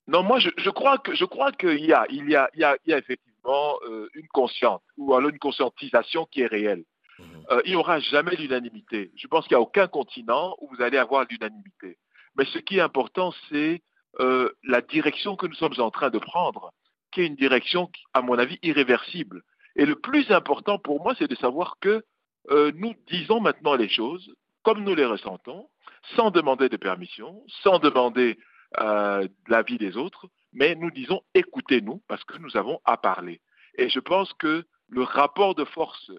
Non, 0.09 0.23
moi, 0.23 0.39
je, 0.39 0.71
crois 0.71 0.99
que 0.99 1.15
je 1.15 1.25
crois 1.25 1.53
qu'il 1.53 1.85
y 1.85 1.93
a, 1.93 2.07
il 2.11 2.29
y 2.31 2.37
a, 2.37 2.49
il 2.55 2.61
y 2.61 2.65
a, 2.65 2.99
effectivement 2.99 3.77
euh, 3.89 4.09
une 4.15 4.29
conscience 4.29 4.83
ou 4.97 5.15
alors 5.15 5.31
une 5.31 5.39
conscientisation 5.39 6.27
qui 6.27 6.43
est 6.43 6.47
réelle. 6.47 6.85
Mhm. 7.19 7.27
Euh, 7.51 7.63
il 7.65 7.71
n'y 7.73 7.77
aura 7.77 7.99
jamais 7.99 8.37
l'unanimité. 8.37 9.11
Je 9.17 9.27
pense 9.27 9.47
qu'il 9.47 9.57
n'y 9.57 9.63
a 9.63 9.67
aucun 9.67 9.89
continent 9.89 10.57
où 10.61 10.69
vous 10.69 10.83
allez 10.83 10.99
avoir 10.99 11.27
l'unanimité. 11.29 11.99
Mais 12.37 12.45
ce 12.45 12.59
qui 12.59 12.79
est 12.79 12.81
important, 12.81 13.33
c'est 13.49 13.83
euh, 14.21 14.51
la 14.63 14.81
direction 14.81 15.35
que 15.35 15.47
nous 15.47 15.55
sommes 15.55 15.79
en 15.79 15.91
train 15.91 16.11
de 16.11 16.19
prendre, 16.19 16.73
qui 17.11 17.23
est 17.23 17.27
une 17.27 17.37
direction, 17.37 17.91
à 18.15 18.23
mon 18.23 18.39
avis, 18.39 18.59
irréversible. 18.63 19.43
Et 19.75 19.87
le 19.87 19.97
plus 19.97 20.31
important 20.31 20.79
pour 20.79 21.03
moi, 21.03 21.15
c'est 21.19 21.29
de 21.29 21.37
savoir 21.37 21.77
que 21.81 22.05
nous 22.49 22.95
disons 23.09 23.41
maintenant 23.41 23.75
les 23.75 23.89
choses 23.89 24.33
comme 24.67 24.83
nous 24.83 24.97
les 24.97 25.05
ressentons, 25.05 25.69
sans 26.17 26.31
demander 26.31 26.69
de 26.69 26.77
permission, 26.77 27.43
sans 27.63 27.79
demander 27.79 28.39
euh, 28.79 29.27
la 29.49 29.63
vie 29.63 29.79
des 29.79 29.97
autres, 29.97 30.29
mais 30.53 30.75
nous 30.75 30.91
disons 30.91 31.23
écoutez-nous 31.35 32.03
parce 32.09 32.25
que 32.25 32.39
nous 32.39 32.57
avons 32.57 32.81
à 32.85 32.97
parler. 32.97 33.41
Et 33.79 33.89
je 33.89 34.01
pense 34.01 34.33
que 34.35 34.65
le 34.89 35.03
rapport 35.03 35.55
de 35.55 35.65
force, 35.65 36.11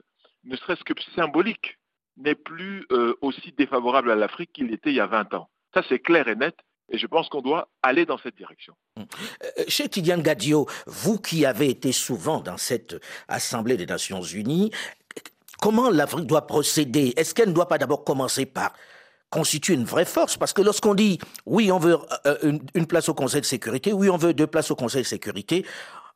ne 0.44 0.56
serait-ce 0.56 0.84
que 0.84 0.94
symbolique, 1.16 1.78
n'est 2.18 2.36
plus 2.36 2.86
euh, 2.92 3.16
aussi 3.22 3.52
défavorable 3.58 4.12
à 4.12 4.16
l'Afrique 4.16 4.52
qu'il 4.54 4.74
était 4.74 4.90
il 4.90 4.96
y 4.96 5.00
a 5.00 5.08
20 5.08 5.34
ans. 5.34 5.50
Ça, 5.74 5.84
c'est 5.88 6.00
clair 6.00 6.28
et 6.28 6.36
net. 6.36 6.56
Et 6.90 6.98
je 6.98 7.06
pense 7.06 7.28
qu'on 7.28 7.42
doit 7.42 7.70
aller 7.84 8.06
dans 8.06 8.18
cette 8.18 8.38
direction. 8.38 8.74
Euh, 8.98 9.04
chez 9.68 9.90
Tidiane 9.90 10.22
Gadio, 10.22 10.68
vous 10.86 11.20
qui 11.20 11.46
avez 11.46 11.70
été 11.70 11.92
souvent 11.92 12.40
dans 12.40 12.58
cette 12.58 12.96
Assemblée 13.28 13.76
des 13.76 13.86
Nations 13.86 14.22
Unies, 14.22 14.72
comment 15.62 15.90
l'Afrique 15.90 16.28
doit 16.28 16.48
procéder? 16.48 17.14
Est-ce 17.18 17.36
qu'elle 17.36 17.50
ne 17.50 17.54
doit 17.54 17.68
pas 17.68 17.78
d'abord 17.78 18.06
commencer 18.06 18.46
par 18.46 18.72
constitue 19.30 19.74
une 19.74 19.84
vraie 19.84 20.06
force. 20.06 20.38
Parce 20.38 20.54
que 20.54 20.62
lorsqu'on 20.62 20.96
dit 20.96 21.20
oui, 21.46 21.72
on 21.72 21.80
veut 21.80 21.98
euh, 22.26 22.60
une, 22.74 22.88
place 22.88 23.10
au 23.10 23.14
Conseil 23.14 23.42
de 23.42 23.46
sécurité, 23.46 23.94
oui, 23.94 24.10
on 24.10 24.18
veut 24.18 24.34
deux 24.34 24.48
places 24.48 24.72
au 24.72 24.76
Conseil 24.76 25.02
de 25.02 25.08
sécurité, 25.08 25.66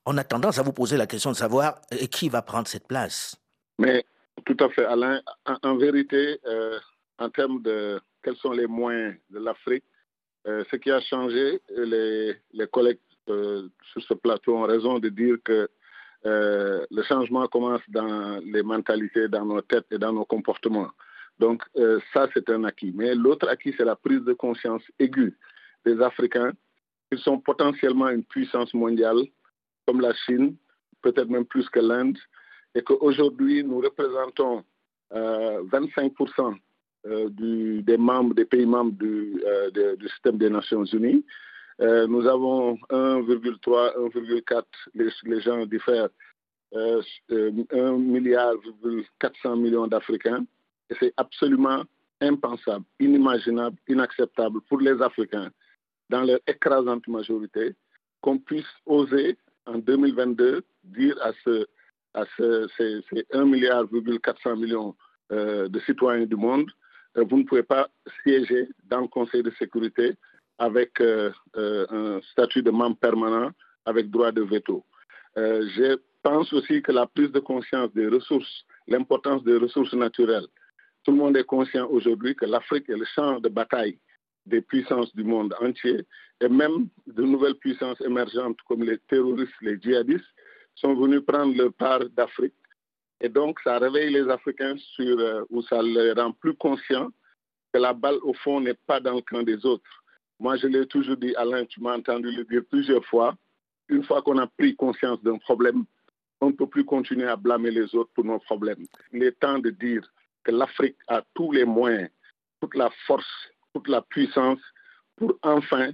on 0.06 0.18
a 0.18 0.24
tendance 0.24 0.60
à 0.60 0.64
vous 0.64 0.74
poser 0.74 0.98
la 0.98 1.08
question 1.08 1.32
de 1.32 1.36
savoir 1.36 1.82
euh, 1.94 2.08
qui 2.08 2.30
va 2.30 2.42
prendre 2.42 2.68
cette 2.68 2.88
place. 2.88 3.36
Mais 3.80 4.06
tout 4.46 4.58
à 4.60 4.70
fait, 4.70 4.86
Alain. 4.86 5.22
En, 5.64 5.78
vérité, 5.78 6.40
euh, 6.46 6.80
en 7.18 7.30
termes 7.30 7.62
de 7.62 8.00
quels 8.24 8.36
sont 8.38 8.52
les 8.52 8.68
moyens 8.68 9.16
de 9.30 9.40
l'Afrique, 9.40 9.84
ce 10.46 10.76
qui 10.76 10.90
a 10.90 11.00
changé, 11.02 11.62
les, 11.70 12.36
les 12.54 12.68
collègues 12.68 12.98
sur 13.28 14.02
ce 14.02 14.14
plateau 14.16 14.58
ont 14.58 14.64
raison 14.64 14.98
de 14.98 15.10
dire 15.10 15.38
que 15.44 15.70
le 16.24 17.04
changement 17.04 17.48
commence 17.48 17.82
dans 17.88 18.40
les 18.44 18.64
mentalités, 18.64 19.28
dans 19.28 19.46
nos 19.46 19.62
têtes 19.62 19.86
et 19.92 20.00
dans 20.00 20.12
nos 20.12 20.26
comportements. 20.26 20.90
Donc 21.42 21.64
euh, 21.76 22.00
ça, 22.14 22.30
c'est 22.34 22.50
un 22.52 22.64
acquis. 22.64 22.94
Mais 22.96 23.16
l'autre 23.16 23.50
acquis, 23.50 23.74
c'est 23.76 23.84
la 23.84 23.96
prise 23.96 24.22
de 24.22 24.34
conscience 24.34 24.84
aiguë 25.00 25.36
des 25.86 26.00
Africains 26.00 26.54
qui 27.12 27.20
sont 27.20 27.40
potentiellement 27.40 28.10
une 28.10 28.24
puissance 28.24 28.74
mondiale, 28.76 29.22
comme 29.86 30.00
la 30.00 30.14
Chine, 30.14 30.56
peut-être 31.02 31.30
même 31.30 31.46
plus 31.46 31.68
que 31.70 31.80
l'Inde, 31.80 32.18
et 32.76 32.84
qu'aujourd'hui, 32.84 33.64
nous 33.64 33.80
représentons 33.80 34.64
25% 35.12 36.56
euh, 37.08 37.30
euh, 37.34 37.82
des 37.82 37.98
membres, 37.98 38.36
des 38.36 38.46
pays 38.46 38.68
membres 38.68 38.94
du, 38.94 39.44
système 40.14 40.38
des 40.38 40.50
Nations 40.50 40.86
Unies. 40.86 41.26
nous 41.80 42.28
avons 42.28 42.76
1,3, 42.92 43.98
1,4, 44.14 44.64
les, 44.94 45.42
gens 45.42 45.66
diffèrent, 45.66 46.10
1 46.74 47.98
milliard 47.98 48.54
400 49.20 49.56
millions 49.58 49.88
d'Africains. 49.88 50.46
Et 50.92 50.96
c'est 51.00 51.14
absolument 51.18 51.84
impensable, 52.20 52.86
inimaginable, 53.00 53.78
inacceptable 53.88 54.60
pour 54.70 54.80
les 54.80 55.02
Africains, 55.02 55.50
dans 56.10 56.22
leur 56.22 56.40
écrasante 56.46 57.08
majorité, 57.08 57.74
qu'on 58.22 58.38
puisse 58.38 58.68
oser 58.86 59.38
en 59.66 59.78
2022 59.78 60.64
dire 60.84 61.18
à, 61.22 61.32
ce, 61.44 61.66
à 62.14 62.26
ce, 62.38 62.68
ces, 62.78 63.26
1 63.32 63.46
milliard 63.46 63.86
400 64.24 64.58
millions 64.58 64.96
euh, 65.32 65.68
de 65.70 65.80
citoyens 65.82 66.26
du 66.26 66.36
monde, 66.36 66.70
euh, 67.18 67.24
vous 67.30 67.38
ne 67.38 67.44
pouvez 67.44 67.64
pas 67.64 67.90
siéger 68.24 68.68
dans 68.86 69.02
le 69.02 69.08
Conseil 69.08 69.44
de 69.44 69.52
sécurité 69.52 70.16
avec 70.58 71.00
euh, 71.02 71.32
un 71.56 72.20
statut 72.32 72.62
de 72.62 72.70
membre 72.70 72.98
permanent 72.98 73.52
avec 73.86 74.12
droit 74.12 74.32
de 74.32 74.44
veto. 74.44 74.86
je 75.36 75.98
pense 76.22 76.54
aussi 76.54 76.84
que 76.84 76.92
la 76.92 77.08
prise 77.08 77.32
de 77.32 77.40
conscience 77.40 77.92
des 77.94 78.08
ressources, 78.08 78.66
l'importance 78.88 79.44
des 79.44 79.58
ressources 79.58 79.94
naturelles, 79.94 80.46
tout 81.04 81.12
le 81.12 81.18
monde 81.18 81.38
est 81.38 81.44
conscient 81.44 81.88
aujourd'hui 81.90 82.36
que 82.36 82.46
l'Afrique 82.46 82.90
est 82.90 82.98
le 82.98 83.06
champ 83.06 83.40
de 83.40 83.50
bataille 83.50 83.98
des 84.46 84.62
puissances 84.62 85.16
du 85.16 85.24
monde 85.24 85.54
entier 85.62 86.06
et 86.42 86.50
même 86.50 86.88
de 87.08 87.24
nouvelles 87.24 87.56
puissances 87.56 88.02
émergentes 88.02 88.58
comme 88.68 88.84
les 88.84 88.98
terroristes, 88.98 89.54
les 89.62 89.80
djihadistes 89.80 90.26
sont 90.76 90.96
venus 90.96 91.22
prendre 91.26 91.56
leur 91.56 91.74
part 91.74 92.08
d'Afrique. 92.10 92.54
Et 93.20 93.30
donc, 93.30 93.60
ça 93.64 93.78
réveille 93.78 94.12
les 94.12 94.28
Africains 94.30 94.76
euh, 95.00 95.46
ou 95.50 95.62
ça 95.62 95.82
les 95.82 96.14
rend 96.14 96.32
plus 96.32 96.56
conscients 96.56 97.10
que 97.72 97.80
la 97.80 97.94
balle, 97.94 98.18
au 98.24 98.34
fond, 98.34 98.60
n'est 98.60 98.78
pas 98.88 99.00
dans 99.00 99.16
le 99.16 99.22
camp 99.22 99.44
des 99.44 99.64
autres. 99.66 100.04
Moi, 100.40 100.58
je 100.58 100.66
l'ai 100.66 100.88
toujours 100.88 101.18
dit, 101.18 101.36
Alain, 101.36 101.66
tu 101.66 101.82
m'as 101.82 101.96
entendu 101.96 102.32
le 102.32 102.44
dire 102.46 102.64
plusieurs 102.68 103.06
fois. 103.06 103.36
Une 103.90 104.04
fois 104.04 104.24
qu'on 104.24 104.40
a 104.40 104.48
pris 104.48 104.76
conscience 104.76 105.22
d'un 105.22 105.38
problème, 105.38 105.86
on 106.40 106.48
ne 106.48 106.54
peut 106.54 106.66
plus 106.66 106.84
continuer 106.84 107.28
à 107.28 107.36
blâmer 107.36 107.70
les 107.70 107.94
autres 107.94 108.10
pour 108.16 108.26
nos 108.26 108.40
problèmes. 108.40 108.86
Il 109.14 109.22
est 109.22 109.40
temps 109.40 109.60
de 109.60 109.70
dire 109.70 110.02
que 110.44 110.52
l'Afrique 110.52 110.98
a 111.08 111.22
tous 111.34 111.52
les 111.52 111.66
moyens, 111.66 112.10
toute 112.62 112.76
la 112.76 112.90
force, 113.06 113.50
toute 113.74 113.88
la 113.88 114.02
puissance 114.02 114.60
pour 115.16 115.38
enfin 115.44 115.92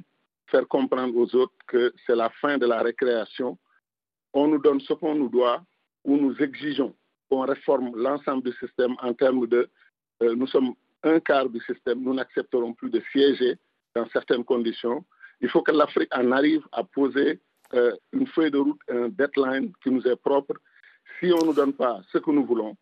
faire 0.48 0.68
comprendre 0.68 1.16
aux 1.18 1.36
autres 1.36 1.56
que 1.68 1.94
c'est 2.06 2.16
la 2.16 2.30
fin 2.42 2.58
de 2.58 2.66
la 2.66 2.82
récréation. 2.82 3.58
On 4.34 4.48
nous 4.48 4.60
donne 4.60 4.80
ce 4.82 4.94
qu'on 4.94 5.16
nous 5.16 5.30
doit 5.30 5.62
ou 6.04 6.18
nous 6.18 6.36
exigeons 6.42 6.96
qu'on 7.30 7.42
réforme 7.42 7.92
l'ensemble 7.96 8.44
du 8.44 8.54
système 8.58 8.96
en 9.02 9.14
termes 9.14 9.48
de 9.48 9.70
euh, 10.24 10.36
nous 10.36 10.48
sommes 10.48 10.74
un 11.04 11.20
quart 11.20 11.50
du 11.50 11.60
système, 11.62 12.02
nous 12.02 12.14
n'accepterons 12.14 12.74
plus 12.74 12.90
de 12.90 13.02
siéger 13.12 13.58
dans 13.96 14.08
certaines 14.10 14.44
conditions. 14.44 15.06
Il 15.42 15.50
faut 15.50 15.62
que 15.62 15.72
l'Afrique 15.72 16.14
en 16.16 16.32
arrive 16.32 16.66
à 16.72 16.84
poser 16.84 17.40
euh, 17.74 17.96
une 18.14 18.28
feuille 18.28 18.52
de 18.52 18.58
route, 18.58 18.80
un 18.90 19.10
deadline 19.10 19.72
qui 19.84 19.92
nous 19.92 20.06
est 20.08 20.16
propre. 20.16 20.54
Si 21.20 21.32
on 21.32 21.42
ne 21.42 21.46
nous 21.48 21.54
donne 21.54 21.74
pas 21.74 22.02
ce 22.12 22.18
que 22.18 22.32
nous 22.32 22.46
voulons, 22.46 22.76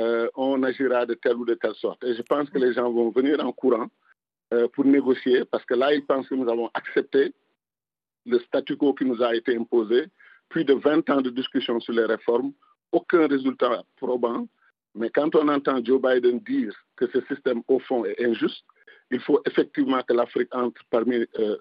euh, 0.00 0.28
on 0.34 0.62
agira 0.62 1.04
de 1.06 1.14
telle 1.14 1.36
ou 1.36 1.44
de 1.44 1.54
telle 1.54 1.74
sorte. 1.74 2.02
Et 2.04 2.14
je 2.14 2.22
pense 2.22 2.48
que 2.48 2.58
les 2.58 2.72
gens 2.72 2.90
vont 2.90 3.10
venir 3.10 3.44
en 3.44 3.52
courant 3.52 3.88
euh, 4.54 4.66
pour 4.68 4.84
négocier, 4.84 5.44
parce 5.44 5.64
que 5.64 5.74
là, 5.74 5.92
ils 5.94 6.04
pensent 6.04 6.28
que 6.28 6.34
nous 6.34 6.48
avons 6.48 6.70
accepté 6.74 7.34
le 8.26 8.38
statu 8.40 8.76
quo 8.76 8.94
qui 8.94 9.04
nous 9.04 9.22
a 9.22 9.34
été 9.34 9.56
imposé, 9.56 10.06
plus 10.48 10.64
de 10.64 10.74
20 10.74 11.08
ans 11.10 11.20
de 11.20 11.30
discussion 11.30 11.78
sur 11.80 11.92
les 11.92 12.04
réformes, 12.04 12.52
aucun 12.92 13.26
résultat 13.26 13.84
probant. 13.96 14.48
Mais 14.94 15.10
quand 15.10 15.34
on 15.36 15.48
entend 15.48 15.84
Joe 15.84 16.00
Biden 16.00 16.40
dire 16.40 16.74
que 16.96 17.06
ce 17.12 17.20
système, 17.32 17.62
au 17.68 17.78
fond, 17.78 18.04
est 18.04 18.24
injuste, 18.24 18.64
il 19.10 19.20
faut 19.20 19.40
effectivement 19.46 20.02
que 20.02 20.12
l'Afrique 20.12 20.54
entre 20.54 20.80
parmi, 20.90 21.26
euh, 21.38 21.56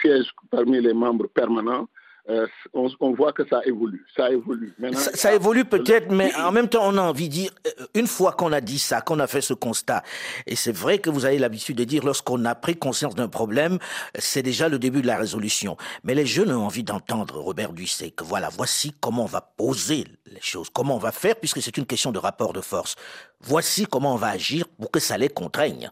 siège 0.00 0.30
parmi 0.50 0.80
les 0.80 0.94
membres 0.94 1.28
permanents 1.28 1.88
euh, 2.28 2.46
on, 2.74 2.88
on, 3.00 3.12
voit 3.12 3.32
que 3.32 3.46
ça 3.48 3.60
évolue. 3.64 4.06
Ça 4.16 4.30
évolue. 4.30 4.74
Maintenant, 4.78 4.98
ça, 4.98 5.12
ça, 5.14 5.34
évolue 5.34 5.64
peut-être, 5.64 6.12
mais 6.12 6.34
en 6.36 6.52
même 6.52 6.68
temps, 6.68 6.82
on 6.84 6.96
a 6.96 7.02
envie 7.02 7.28
de 7.28 7.32
dire, 7.32 7.50
euh, 7.66 7.86
une 7.94 8.06
fois 8.06 8.32
qu'on 8.32 8.52
a 8.52 8.60
dit 8.60 8.78
ça, 8.78 9.00
qu'on 9.00 9.18
a 9.18 9.26
fait 9.26 9.40
ce 9.40 9.54
constat, 9.54 10.02
et 10.46 10.56
c'est 10.56 10.74
vrai 10.74 10.98
que 10.98 11.10
vous 11.10 11.24
avez 11.24 11.38
l'habitude 11.38 11.76
de 11.76 11.84
dire, 11.84 12.04
lorsqu'on 12.04 12.44
a 12.44 12.54
pris 12.54 12.76
conscience 12.76 13.14
d'un 13.14 13.28
problème, 13.28 13.78
c'est 14.16 14.42
déjà 14.42 14.68
le 14.68 14.78
début 14.78 15.02
de 15.02 15.06
la 15.06 15.16
résolution. 15.16 15.76
Mais 16.04 16.14
les 16.14 16.26
jeunes 16.26 16.52
ont 16.52 16.66
envie 16.66 16.84
d'entendre, 16.84 17.38
Robert 17.38 17.72
Duissé, 17.72 18.10
que 18.10 18.24
voilà, 18.24 18.48
voici 18.50 18.94
comment 19.00 19.22
on 19.22 19.26
va 19.26 19.40
poser 19.40 20.04
les 20.26 20.40
choses, 20.40 20.68
comment 20.70 20.96
on 20.96 20.98
va 20.98 21.12
faire, 21.12 21.36
puisque 21.36 21.62
c'est 21.62 21.76
une 21.76 21.86
question 21.86 22.12
de 22.12 22.18
rapport 22.18 22.52
de 22.52 22.60
force. 22.60 22.96
Voici 23.40 23.86
comment 23.86 24.14
on 24.14 24.18
va 24.18 24.28
agir 24.28 24.68
pour 24.68 24.90
que 24.90 25.00
ça 25.00 25.16
les 25.16 25.28
contraigne. 25.28 25.90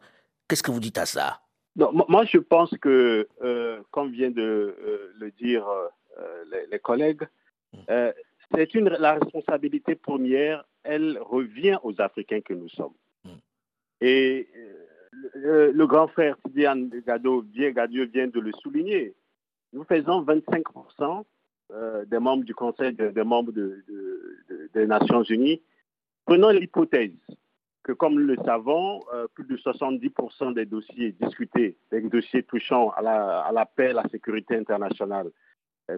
Qu'est-ce 0.49 0.63
que 0.63 0.71
vous 0.71 0.81
dites 0.81 0.99
à 0.99 1.07
ça? 1.07 1.41
Non, 1.77 1.93
Moi, 2.09 2.25
je 2.25 2.39
pense 2.39 2.75
que, 2.81 3.29
euh, 3.43 3.81
comme 3.91 4.11
vient 4.11 4.31
de 4.31 4.43
euh, 4.43 5.15
le 5.19 5.31
dire 5.31 5.67
euh, 5.69 5.87
les, 6.51 6.67
les, 6.71 6.79
collègues, 6.79 7.23
mm. 7.73 7.79
euh, 7.91 8.13
c'est 8.55 8.75
une 8.75 8.89
la 8.89 9.15
responsabilité 9.15 9.95
première, 9.95 10.65
elle 10.83 11.19
revient 11.21 11.79
aux 11.83 12.01
Africains 12.01 12.41
que 12.41 12.55
nous 12.55 12.69
sommes. 12.71 12.95
Mm. 13.25 13.31
Et 14.01 14.49
euh, 14.57 14.87
le, 15.35 15.73
le, 15.73 15.87
grand 15.87 16.09
frère 16.09 16.37
Tidiane 16.45 16.89
Gado 17.07 17.43
vient, 17.53 17.71
Gadio 17.71 18.07
vient 18.07 18.29
de 18.29 18.41
le 18.41 18.53
souligner. 18.63 19.15
Nous 19.73 19.85
faisons 19.85 20.23
25% 20.25 21.25
des 22.07 22.19
membres 22.19 22.45
du 22.45 22.55
Conseil, 22.55 22.95
des, 22.95 23.25
membres 23.25 23.53
de, 23.53 23.85
de, 23.87 24.39
de, 24.49 24.71
des 24.73 24.87
Nations 24.87 25.23
Unies. 25.23 25.61
Prenons 26.25 26.49
l'hypothèse 26.49 27.13
que, 27.89 27.93
comme 27.95 28.17
nous 28.17 28.27
le 28.27 28.37
savons, 28.45 29.01
euh, 29.15 29.27
plus 29.33 29.45
de 29.45 29.57
70% 29.57 30.53
des 30.53 30.67
dossiers 30.67 31.13
discutés, 31.13 31.79
des 31.91 32.03
dossiers 32.03 32.43
touchant 32.43 32.91
à 32.91 33.01
la, 33.01 33.41
à 33.41 33.51
la 33.51 33.65
paix, 33.65 33.95
la 33.95 34.07
sécurité 34.11 34.55
internationale, 34.55 35.29
euh, 35.29 35.31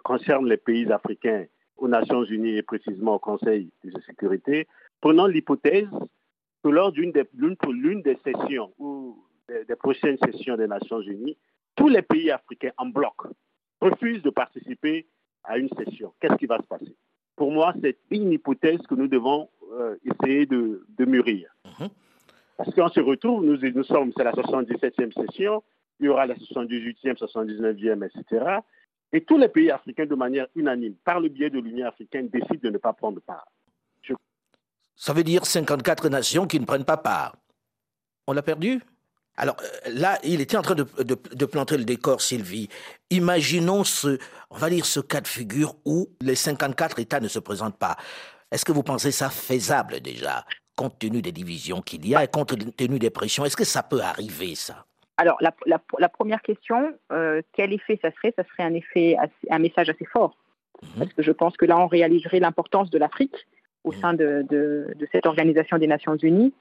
concerne 0.03 0.49
les 0.49 0.57
pays 0.57 0.91
africains 0.93 1.47
aux 1.77 1.89
Nations 1.89 2.25
Unies 2.25 2.57
et 2.57 2.63
précisément 2.63 3.15
au 3.15 3.19
Conseil 3.19 3.71
de 3.85 4.01
sécurité, 4.03 4.69
prenons 5.01 5.27
l'hypothèse 5.27 5.89
que 6.63 6.69
lors 6.69 6.93
d'une 6.93 7.13
des, 7.13 7.25
l'une 7.35 8.03
des 8.03 8.19
sessions 8.23 8.73
ou 8.79 9.25
des, 9.49 9.65
des, 9.65 9.77
prochaines 9.77 10.19
sessions 10.19 10.57
des 10.57 10.67
Nations 10.67 11.01
Unies, 11.01 11.37
tous 11.75 11.89
les 11.89 12.03
pays 12.03 12.31
africains 12.31 12.73
en 12.77 12.87
bloc 12.87 13.15
refusent 13.81 14.23
de 14.23 14.31
participer 14.31 15.07
à 15.45 15.57
une 15.57 15.71
session. 15.71 16.13
Qu'est-ce 16.21 16.35
qui 16.35 16.47
va 16.47 16.59
se 16.59 16.67
passer? 16.67 16.95
Pour 17.37 17.51
moi, 17.51 17.73
c'est 17.83 17.97
une 18.11 18.33
hypothèse 18.33 18.83
que 18.83 18.95
nous 18.95 19.09
devons 19.09 19.49
euh, 19.73 19.97
essayer 20.05 20.45
de, 20.45 20.85
de 20.99 21.05
mûrir. 21.07 21.49
Mm-hmm. 21.65 21.89
Parce 22.59 22.75
qu'on 22.75 22.89
se 22.89 23.01
retrouve, 23.01 23.43
nous, 23.45 23.57
nous 23.57 23.85
sommes, 23.85 24.13
c'est 24.15 24.25
la 24.25 24.33
77e 24.33 25.15
session, 25.15 25.63
il 25.99 26.07
y 26.07 26.09
aura 26.09 26.27
la 26.27 26.35
78e, 26.35 27.17
79e, 27.17 28.05
etc. 28.05 28.59
Et 29.12 29.25
tous 29.25 29.38
les 29.38 29.49
pays 29.49 29.71
africains, 29.71 30.07
de 30.07 30.14
manière 30.14 30.47
unanime, 30.55 30.95
par 31.05 31.21
le 31.21 31.29
biais 31.29 31.50
de 31.50 31.59
l'Union 31.59 31.87
africaine, 31.87 32.29
décident 32.29 32.61
de 32.62 32.71
ne 32.71 32.79
pas 32.79 32.93
prendre 32.93 33.21
part. 33.21 33.47
Ça 34.97 35.15
veut 35.15 35.25
dire 35.25 35.47
54 35.47 36.11
nations 36.11 36.47
qui 36.47 36.61
ne 36.61 36.67
prennent 36.67 36.85
pas 36.85 36.99
part. 36.99 37.35
On 38.26 38.35
l'a 38.35 38.43
perdu? 38.43 38.82
Alors 39.37 39.56
là, 39.87 40.19
il 40.23 40.43
était 40.43 40.58
en 40.58 40.63
train 40.63 40.75
de, 40.75 41.45
planter 41.47 41.78
le 41.78 41.85
décor, 41.85 42.21
Sylvie. 42.21 42.69
Imaginons 43.08 43.82
ce, 43.85 44.19
on 44.50 44.58
va 44.58 44.69
dire 44.69 44.85
ce 44.85 45.00
cas 45.00 45.23
de 45.23 45.26
figure 45.26 45.75
où 45.87 46.11
les 46.21 46.35
54 46.35 46.99
États 46.99 47.21
ne 47.21 47.28
se 47.28 47.39
présentent 47.39 47.78
pas. 47.78 47.97
Est-ce 48.50 48.67
que 48.67 48.73
vous 48.73 48.82
pensez 48.82 49.11
ça 49.11 49.30
faisable 49.30 50.00
déjà, 50.00 50.45
compte 50.76 50.99
tenu 50.99 51.23
des 51.23 51.32
divisions 51.32 51.80
qu'il 51.80 52.06
y 52.06 52.15
a 52.15 52.23
et 52.23 52.28
compte 52.28 52.54
tenu 52.76 52.99
des 52.99 53.08
pressions? 53.11 53.47
Est-ce 53.47 53.56
que 53.56 53.65
ça 53.65 53.82
peut 53.82 54.02
arriver, 54.02 54.54
ça? 54.54 54.85
Alors, 55.21 55.37
la, 55.43 55.54
la, 55.67 55.78
la, 55.99 56.09
première 56.09 56.41
question, 56.41 56.95
euh, 57.13 57.43
quel 57.52 57.75
effet 57.75 57.99
ça 58.00 58.11
serait? 58.13 58.33
Ça 58.37 58.45
serait 58.45 58.63
un 58.63 58.73
effet, 58.73 59.17
assez, 59.19 59.50
un 59.50 59.59
message 59.59 59.91
assez 59.91 60.06
fort. 60.06 60.39
Mmh. 60.83 60.87
Parce 60.99 61.13
que 61.13 61.23
je 61.23 61.30
pense 61.30 61.59
que 61.59 61.67
là, 61.67 61.78
on 61.78 61.89
réaliserait 61.89 62.41
l'importance 62.41 62.89
de 62.89 62.97
l'Afrique 62.97 63.37
au 63.85 63.93
mmh. 63.93 64.00
sein 64.00 64.15
de, 64.15 64.47
de, 64.49 64.95
de, 64.97 65.09
cette 65.13 65.26
organisation 65.26 65.76
des 65.76 65.87
Nations 65.87 66.17
Unies. 66.17 66.54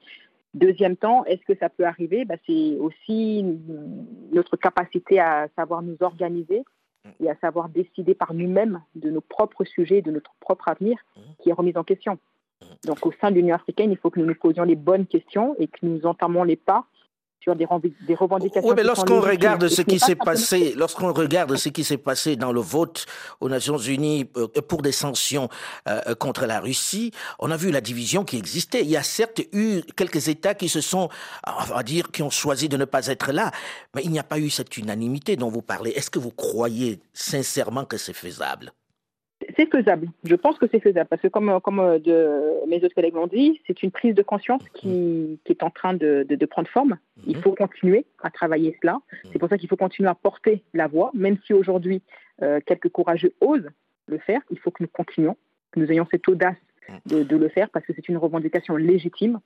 Deuxième 0.52 0.98
temps, 0.98 1.24
est-ce 1.24 1.40
que 1.46 1.58
ça 1.58 1.70
peut 1.70 1.86
arriver? 1.86 2.26
Bah, 2.26 2.34
C'est 2.46 2.76
aussi 2.78 3.42
notre 4.30 4.58
capacité 4.58 5.20
à 5.20 5.48
savoir 5.56 5.80
nous 5.80 5.96
organiser 6.00 6.62
et 7.18 7.30
à 7.30 7.36
savoir 7.36 7.70
décider 7.70 8.14
par 8.14 8.34
nous-mêmes 8.34 8.82
de 8.94 9.08
nos 9.08 9.22
propres 9.22 9.64
sujets, 9.64 10.02
de 10.02 10.10
notre 10.10 10.34
propre 10.38 10.68
avenir, 10.68 10.98
qui 11.38 11.48
est 11.48 11.54
remise 11.54 11.78
en 11.78 11.84
question. 11.84 12.18
Donc, 12.84 13.06
au 13.06 13.12
sein 13.22 13.30
de 13.30 13.36
l'Union 13.36 13.54
africaine, 13.54 13.90
il 13.90 13.96
faut 13.96 14.10
que 14.10 14.20
nous 14.20 14.26
nous 14.26 14.34
posions 14.34 14.64
les 14.64 14.76
bonnes 14.76 15.06
questions 15.06 15.56
et 15.58 15.66
que 15.66 15.78
nous 15.80 16.04
entamons 16.04 16.42
les 16.42 16.56
pas 16.56 16.84
sur 17.40 17.56
des, 17.56 17.66
des 18.06 18.14
revendications. 18.14 18.68
Oui, 18.68 18.74
mais 18.76 18.82
lorsqu'on 18.82 19.20
regarde 19.20 19.66
ce 19.68 19.82
qui 19.82 19.98
s'est 19.98 20.14
passé, 20.14 20.74
lorsqu'on 20.76 21.12
regarde 21.12 21.56
ce 21.56 21.68
qui 21.70 21.84
s'est 21.84 21.98
passé 21.98 22.36
dans 22.36 22.52
le 22.52 22.60
vote 22.60 23.06
aux 23.40 23.48
Nations 23.48 23.78
Unies 23.78 24.28
euh, 24.36 24.46
pour 24.46 24.82
des 24.82 24.92
sanctions 24.92 25.48
euh, 25.88 26.14
contre 26.14 26.46
la 26.46 26.60
Russie, 26.60 27.12
on 27.38 27.50
a 27.50 27.56
vu 27.56 27.70
la 27.70 27.80
division 27.80 28.24
qui 28.24 28.36
existait. 28.36 28.82
Il 28.82 28.90
y 28.90 28.96
a 28.96 29.02
certes 29.02 29.40
eu 29.52 29.82
quelques 29.96 30.28
États 30.28 30.54
qui 30.54 30.68
se 30.68 30.80
sont, 30.80 31.08
on 31.46 31.64
va 31.64 31.82
dire, 31.82 32.10
qui 32.10 32.22
ont 32.22 32.30
choisi 32.30 32.68
de 32.68 32.76
ne 32.76 32.84
pas 32.84 33.06
être 33.06 33.32
là, 33.32 33.50
mais 33.94 34.02
il 34.04 34.10
n'y 34.10 34.18
a 34.18 34.24
pas 34.24 34.38
eu 34.38 34.50
cette 34.50 34.76
unanimité 34.76 35.36
dont 35.36 35.48
vous 35.48 35.62
parlez. 35.62 35.90
Est-ce 35.90 36.10
que 36.10 36.18
vous 36.18 36.30
croyez 36.30 37.00
sincèrement 37.14 37.84
que 37.84 37.96
c'est 37.96 38.12
faisable? 38.12 38.72
C'est 39.60 39.70
faisable. 39.70 40.08
Je 40.24 40.34
pense 40.34 40.58
que 40.58 40.66
c'est 40.70 40.80
faisable 40.80 41.08
parce 41.08 41.20
que 41.20 41.28
comme, 41.28 41.60
comme 41.60 41.98
de, 41.98 42.66
mes 42.66 42.82
autres 42.82 42.94
collègues 42.94 43.14
l'ont 43.14 43.26
dit, 43.26 43.60
c'est 43.66 43.82
une 43.82 43.90
prise 43.90 44.14
de 44.14 44.22
conscience 44.22 44.62
qui, 44.74 45.38
qui 45.44 45.52
est 45.52 45.62
en 45.62 45.70
train 45.70 45.92
de, 45.92 46.24
de, 46.28 46.34
de, 46.34 46.46
prendre 46.46 46.68
forme. 46.68 46.96
Il 47.26 47.36
faut 47.36 47.52
continuer 47.52 48.06
à 48.22 48.30
travailler 48.30 48.76
cela. 48.80 49.00
C'est 49.32 49.38
pour 49.38 49.48
ça 49.48 49.58
qu'il 49.58 49.68
faut 49.68 49.76
continuer 49.76 50.08
à 50.08 50.14
porter 50.14 50.62
la 50.72 50.86
voix, 50.86 51.10
même 51.14 51.36
si 51.46 51.52
aujourd'hui 51.52 52.02
euh, 52.42 52.60
quelques 52.64 52.88
courageux 52.88 53.34
osent 53.40 53.68
le 54.06 54.18
faire. 54.18 54.40
Il 54.50 54.58
faut 54.58 54.70
que 54.70 54.82
nous 54.82 54.88
continuions, 54.88 55.36
que 55.72 55.80
nous 55.80 55.92
ayons 55.92 56.06
cette 56.10 56.26
audace 56.28 56.56
de, 57.06 57.22
de 57.22 57.36
le 57.36 57.48
faire 57.48 57.68
parce 57.70 57.84
que 57.84 57.92
c'est 57.94 58.08
une 58.08 58.16
revendication 58.16 58.76
légitime. 58.76 59.40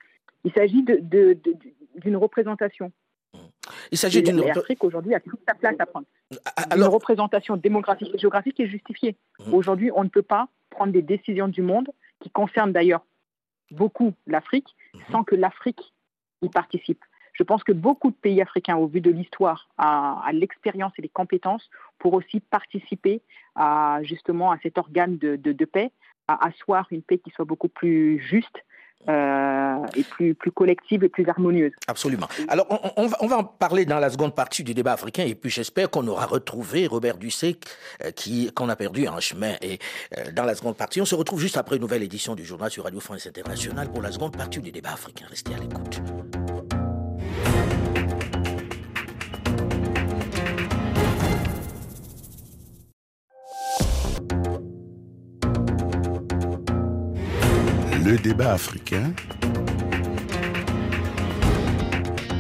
Il 0.44 0.53
s'agit 0.53 0.85
d'une 0.85 2.16
représentation 2.16 2.92
il 3.92 3.98
s'agit 3.98 4.22
d'une. 4.22 4.40
L'Afrique 4.40 4.85
aujourd'hui 4.85 5.14
a 5.14 5.20
toute 5.20 5.40
sa 5.46 5.55
place 5.55 5.77
à 5.79 5.87
prendre. 5.87 6.07
Alors... 6.70 6.88
Une 6.88 6.94
représentation 6.94 7.57
démographique 7.57 8.14
et 8.14 8.18
géographique 8.18 8.59
est 8.61 8.68
justifiée. 8.68 9.16
Mmh. 9.38 9.55
Aujourd'hui, 9.55 9.90
on 9.94 10.05
ne 10.05 10.09
peut 10.09 10.22
pas 10.22 10.48
prendre 10.70 10.92
des 10.92 11.03
décisions 11.03 11.48
du 11.48 11.62
monde 11.62 11.88
qui 12.20 12.31
concernent 12.31 12.72
d'ailleurs 12.72 13.05
beaucoup 13.70 14.14
l'Afrique 14.27 14.74
mmh. 14.94 14.98
sans 15.12 15.24
que 15.24 15.35
l'Afrique 15.35 15.92
y 16.42 16.48
participe. 16.48 17.05
Je 17.33 17.42
pense 17.42 17.64
que 17.64 17.72
beaucoup 17.72 18.11
de 18.11 18.16
pays 18.16 18.40
africains, 18.40 18.77
au 18.77 18.87
vu 18.87 19.00
de 19.00 19.11
l'histoire, 19.11 19.68
à, 19.77 20.22
à 20.24 20.33
l'expérience 20.33 20.92
et 20.98 21.03
les 21.03 21.09
compétences, 21.09 21.68
pour 21.98 22.14
aussi 22.14 22.38
participer 22.38 23.22
à 23.57 23.98
justement 24.03 24.53
à 24.53 24.59
cet 24.62 24.79
organe 24.79 25.18
de, 25.18 25.35
de, 25.35 25.53
de 25.53 25.64
paix, 25.64 25.90
à 26.29 26.46
asseoir 26.46 26.87
une 26.92 27.03
paix 27.03 27.18
qui 27.18 27.31
soit 27.31 27.44
beaucoup 27.44 27.68
plus 27.68 28.20
juste, 28.20 28.64
euh, 29.09 29.77
et 29.97 30.03
plus, 30.03 30.35
collective 30.55 31.05
et 31.05 31.09
plus 31.09 31.29
harmonieuse. 31.29 31.73
Absolument. 31.88 32.29
Alors, 32.49 32.67
on, 32.71 33.03
on, 33.03 33.07
va, 33.07 33.17
on, 33.21 33.27
va, 33.27 33.38
en 33.38 33.45
parler 33.45 33.85
dans 33.85 33.99
la 33.99 34.11
seconde 34.11 34.35
partie 34.35 34.64
du 34.64 34.75
débat 34.75 34.93
africain, 34.93 35.25
et 35.25 35.35
puis 35.35 35.51
j'espère 35.51 35.90
qu'on 35.90 36.07
aura 36.07 36.27
retrouvé 36.27 36.87
Robert 36.87 37.17
Dussé, 37.17 37.57
euh, 38.05 38.11
qui 38.11 38.51
qu'on 38.53 38.69
a 38.69 38.77
perdu 38.77 39.07
en 39.09 39.21
chemin. 39.21 39.55
Et 39.61 39.79
euh, 40.19 40.31
dans 40.33 40.45
la 40.45 40.55
seconde 40.55 40.77
partie, 40.77 41.01
on 41.01 41.05
se 41.05 41.14
retrouve 41.14 41.40
juste 41.40 41.57
après 41.57 41.77
une 41.77 41.83
nouvelle 41.83 42.03
édition 42.03 42.35
du 42.35 42.45
journal 42.45 42.71
sur 42.71 42.85
Radio 42.85 43.01
France 43.01 43.27
Internationale 43.27 43.88
pour 43.90 44.03
la 44.03 44.12
seconde 44.12 44.37
partie 44.37 44.61
du 44.61 44.73
débat 44.73 44.93
africain. 44.93 45.27
Restez 45.29 45.55
à 45.55 45.59
l'écoute. 45.59 46.01
Le 58.05 58.19
débat 58.19 58.53
africain. 58.53 59.14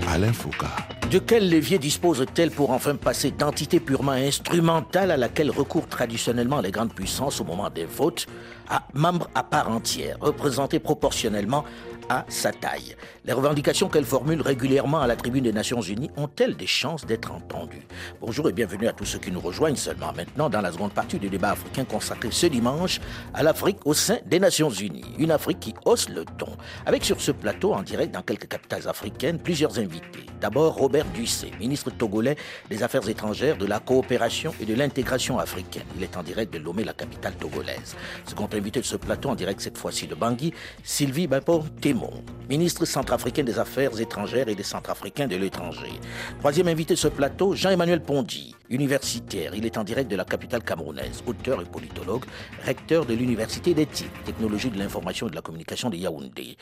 Alain 0.06 0.34
Foucault. 0.34 0.66
De 1.10 1.18
quel 1.18 1.48
levier 1.48 1.78
dispose-t-elle 1.78 2.50
pour 2.50 2.70
enfin 2.70 2.96
passer 2.96 3.30
d'entité 3.30 3.80
purement 3.80 4.12
instrumentale 4.12 5.10
à 5.10 5.16
laquelle 5.16 5.50
recourent 5.50 5.88
traditionnellement 5.88 6.60
les 6.60 6.70
grandes 6.70 6.92
puissances 6.92 7.40
au 7.40 7.44
moment 7.44 7.70
des 7.70 7.86
votes 7.86 8.26
à 8.68 8.82
membres 8.92 9.30
à 9.34 9.42
part 9.42 9.70
entière, 9.70 10.18
représentés 10.20 10.80
proportionnellement 10.80 11.64
à 12.08 12.24
sa 12.28 12.52
taille. 12.52 12.96
Les 13.24 13.32
revendications 13.32 13.88
qu'elle 13.88 14.04
formule 14.04 14.40
régulièrement 14.40 15.00
à 15.00 15.06
la 15.06 15.16
tribune 15.16 15.44
des 15.44 15.52
Nations 15.52 15.80
Unies 15.80 16.10
ont-elles 16.16 16.56
des 16.56 16.66
chances 16.66 17.06
d'être 17.06 17.32
entendues? 17.32 17.86
Bonjour 18.20 18.48
et 18.48 18.52
bienvenue 18.52 18.86
à 18.88 18.92
tous 18.92 19.04
ceux 19.04 19.18
qui 19.18 19.30
nous 19.30 19.40
rejoignent 19.40 19.76
seulement 19.76 20.12
maintenant 20.12 20.50
dans 20.50 20.60
la 20.60 20.72
seconde 20.72 20.92
partie 20.92 21.18
du 21.18 21.28
débat 21.28 21.52
africain 21.52 21.84
consacré 21.84 22.30
ce 22.30 22.46
dimanche 22.46 23.00
à 23.32 23.42
l'Afrique 23.42 23.78
au 23.84 23.94
sein 23.94 24.18
des 24.26 24.40
Nations 24.40 24.70
Unies. 24.70 25.14
Une 25.18 25.30
Afrique 25.30 25.60
qui 25.60 25.74
hausse 25.84 26.08
le 26.08 26.24
ton. 26.24 26.56
Avec 26.86 27.04
sur 27.04 27.20
ce 27.20 27.32
plateau, 27.32 27.72
en 27.72 27.82
direct 27.82 28.12
dans 28.12 28.22
quelques 28.22 28.48
capitales 28.48 28.86
africaines, 28.88 29.38
plusieurs 29.38 29.78
invités. 29.78 30.26
D'abord 30.40 30.74
Robert 30.74 31.06
Ducé, 31.14 31.50
ministre 31.58 31.90
togolais 31.90 32.36
des 32.68 32.82
Affaires 32.82 33.08
étrangères, 33.08 33.56
de 33.56 33.66
la 33.66 33.80
coopération 33.80 34.54
et 34.60 34.66
de 34.66 34.74
l'intégration 34.74 35.38
africaine. 35.38 35.84
Il 35.96 36.02
est 36.02 36.16
en 36.16 36.22
direct 36.22 36.52
de 36.52 36.58
Lomé, 36.58 36.84
la 36.84 36.92
capitale 36.92 37.34
togolaise. 37.34 37.96
Second 38.26 38.48
invité 38.52 38.80
de 38.80 38.84
ce 38.84 38.96
plateau, 38.96 39.30
en 39.30 39.34
direct 39.34 39.60
cette 39.60 39.78
fois-ci 39.78 40.06
de 40.06 40.14
Bangui, 40.14 40.52
Sylvie 40.82 41.26
Bapo 41.26 41.64
Ministre 42.48 42.84
centrafricaine 42.84 43.46
des 43.46 43.58
Affaires 43.58 43.98
étrangères 44.00 44.48
et 44.48 44.54
des 44.54 44.62
Centrafricains 44.62 45.26
de 45.26 45.36
l'étranger. 45.36 45.92
Troisième 46.40 46.68
invité 46.68 46.94
de 46.94 46.98
ce 46.98 47.08
plateau, 47.08 47.54
Jean-Emmanuel 47.54 48.02
Pondy, 48.02 48.54
universitaire. 48.68 49.54
Il 49.54 49.64
est 49.64 49.78
en 49.78 49.84
direct 49.84 50.10
de 50.10 50.16
la 50.16 50.24
capitale 50.24 50.62
camerounaise, 50.62 51.22
auteur 51.26 51.62
et 51.62 51.64
politologue, 51.64 52.24
recteur 52.64 53.06
de 53.06 53.14
l'Université 53.14 53.74
d'éthique, 53.74 54.24
technologie 54.24 54.70
de 54.70 54.78
l'information 54.78 55.26
et 55.26 55.30
de 55.30 55.36
la 55.36 55.42
communication 55.42 55.90
de 55.90 55.96
Yaoundé. 55.96 56.56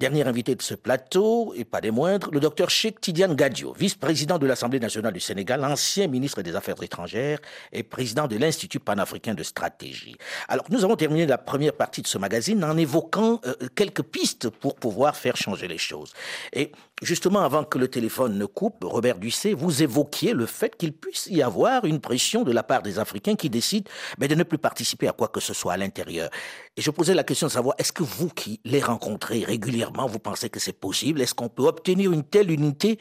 Dernier 0.00 0.26
invité 0.26 0.54
de 0.54 0.62
ce 0.62 0.72
plateau, 0.72 1.52
et 1.54 1.66
pas 1.66 1.82
des 1.82 1.90
moindres, 1.90 2.30
le 2.32 2.40
docteur 2.40 2.70
Cheikh 2.70 3.02
Tidiane 3.02 3.34
Gadio, 3.34 3.74
vice-président 3.74 4.38
de 4.38 4.46
l'Assemblée 4.46 4.80
nationale 4.80 5.12
du 5.12 5.20
Sénégal, 5.20 5.62
ancien 5.62 6.06
ministre 6.06 6.40
des 6.40 6.56
Affaires 6.56 6.82
étrangères 6.82 7.38
et 7.70 7.82
président 7.82 8.26
de 8.26 8.38
l'Institut 8.38 8.80
panafricain 8.80 9.34
de 9.34 9.42
stratégie. 9.42 10.16
Alors, 10.48 10.64
nous 10.70 10.84
avons 10.84 10.96
terminé 10.96 11.26
la 11.26 11.36
première 11.36 11.74
partie 11.74 12.00
de 12.00 12.06
ce 12.06 12.16
magazine 12.16 12.64
en 12.64 12.78
évoquant 12.78 13.42
euh, 13.44 13.52
quelques 13.74 14.02
pistes 14.02 14.48
pour 14.48 14.76
pouvoir 14.76 15.16
faire 15.16 15.36
changer 15.36 15.68
les 15.68 15.76
choses. 15.76 16.14
Et 16.54 16.72
justement, 17.02 17.40
avant 17.40 17.64
que 17.64 17.76
le 17.76 17.88
téléphone 17.88 18.38
ne 18.38 18.46
coupe, 18.46 18.82
Robert 18.82 19.18
Ducé, 19.18 19.52
vous 19.52 19.82
évoquiez 19.82 20.32
le 20.32 20.46
fait 20.46 20.76
qu'il 20.76 20.94
puisse 20.94 21.26
y 21.26 21.42
avoir 21.42 21.84
une 21.84 22.00
pression 22.00 22.42
de 22.42 22.52
la 22.52 22.62
part 22.62 22.80
des 22.80 22.98
Africains 22.98 23.36
qui 23.36 23.50
décident 23.50 23.90
mais 24.18 24.28
de 24.28 24.34
ne 24.34 24.44
plus 24.44 24.56
participer 24.56 25.08
à 25.08 25.12
quoi 25.12 25.28
que 25.28 25.40
ce 25.40 25.52
soit 25.52 25.74
à 25.74 25.76
l'intérieur. 25.76 26.30
Et 26.78 26.80
je 26.80 26.90
posais 26.90 27.12
la 27.12 27.24
question 27.24 27.48
de 27.48 27.52
savoir, 27.52 27.74
est-ce 27.76 27.92
que 27.92 28.02
vous 28.02 28.30
qui 28.30 28.60
les 28.64 28.80
rencontrez 28.80 29.44
régulièrement, 29.44 29.89
vous 30.06 30.18
pensez 30.18 30.50
que 30.50 30.60
c'est 30.60 30.78
possible? 30.78 31.20
Est-ce 31.20 31.34
qu'on 31.34 31.48
peut 31.48 31.64
obtenir 31.64 32.12
une 32.12 32.24
telle 32.24 32.50
unité 32.50 32.98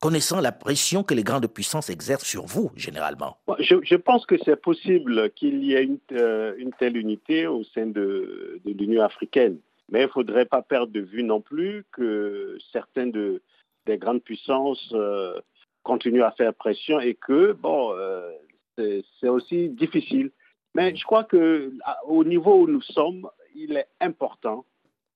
connaissant 0.00 0.40
la 0.40 0.52
pression 0.52 1.02
que 1.02 1.14
les 1.14 1.22
grandes 1.22 1.46
puissances 1.46 1.90
exercent 1.90 2.24
sur 2.24 2.46
vous, 2.46 2.70
généralement? 2.74 3.36
Je, 3.58 3.96
pense 3.96 4.24
que 4.26 4.36
c'est 4.44 4.60
possible 4.60 5.30
qu'il 5.30 5.62
y 5.64 5.74
ait 5.74 5.84
une, 5.84 5.98
euh, 6.12 6.54
telle 6.78 6.96
unité 6.96 7.46
au 7.46 7.62
sein 7.64 7.86
de, 7.86 8.60
l'Union 8.64 9.02
africaine. 9.02 9.58
Mais 9.90 10.00
il 10.00 10.06
ne 10.06 10.08
faudrait 10.08 10.46
pas 10.46 10.62
perdre 10.62 10.92
de 10.92 11.00
vue 11.00 11.22
non 11.22 11.40
plus 11.40 11.84
que 11.92 12.56
certaines 12.72 13.10
de, 13.10 13.42
des 13.86 13.98
grandes 13.98 14.22
puissances 14.22 14.90
euh, 14.92 15.38
continuent 15.82 16.22
à 16.22 16.30
faire 16.30 16.54
pression 16.54 17.00
et 17.00 17.14
que, 17.14 17.52
bon, 17.52 17.92
euh, 17.94 18.30
c'est 18.76 19.28
aussi 19.28 19.68
difficile. 19.68 20.30
Mais 20.74 20.94
je 20.94 21.04
crois 21.04 21.24
qu'au 21.24 22.24
niveau 22.24 22.62
où 22.62 22.68
nous 22.68 22.82
sommes, 22.82 23.28
il 23.54 23.76
est 23.76 23.88
important 24.00 24.64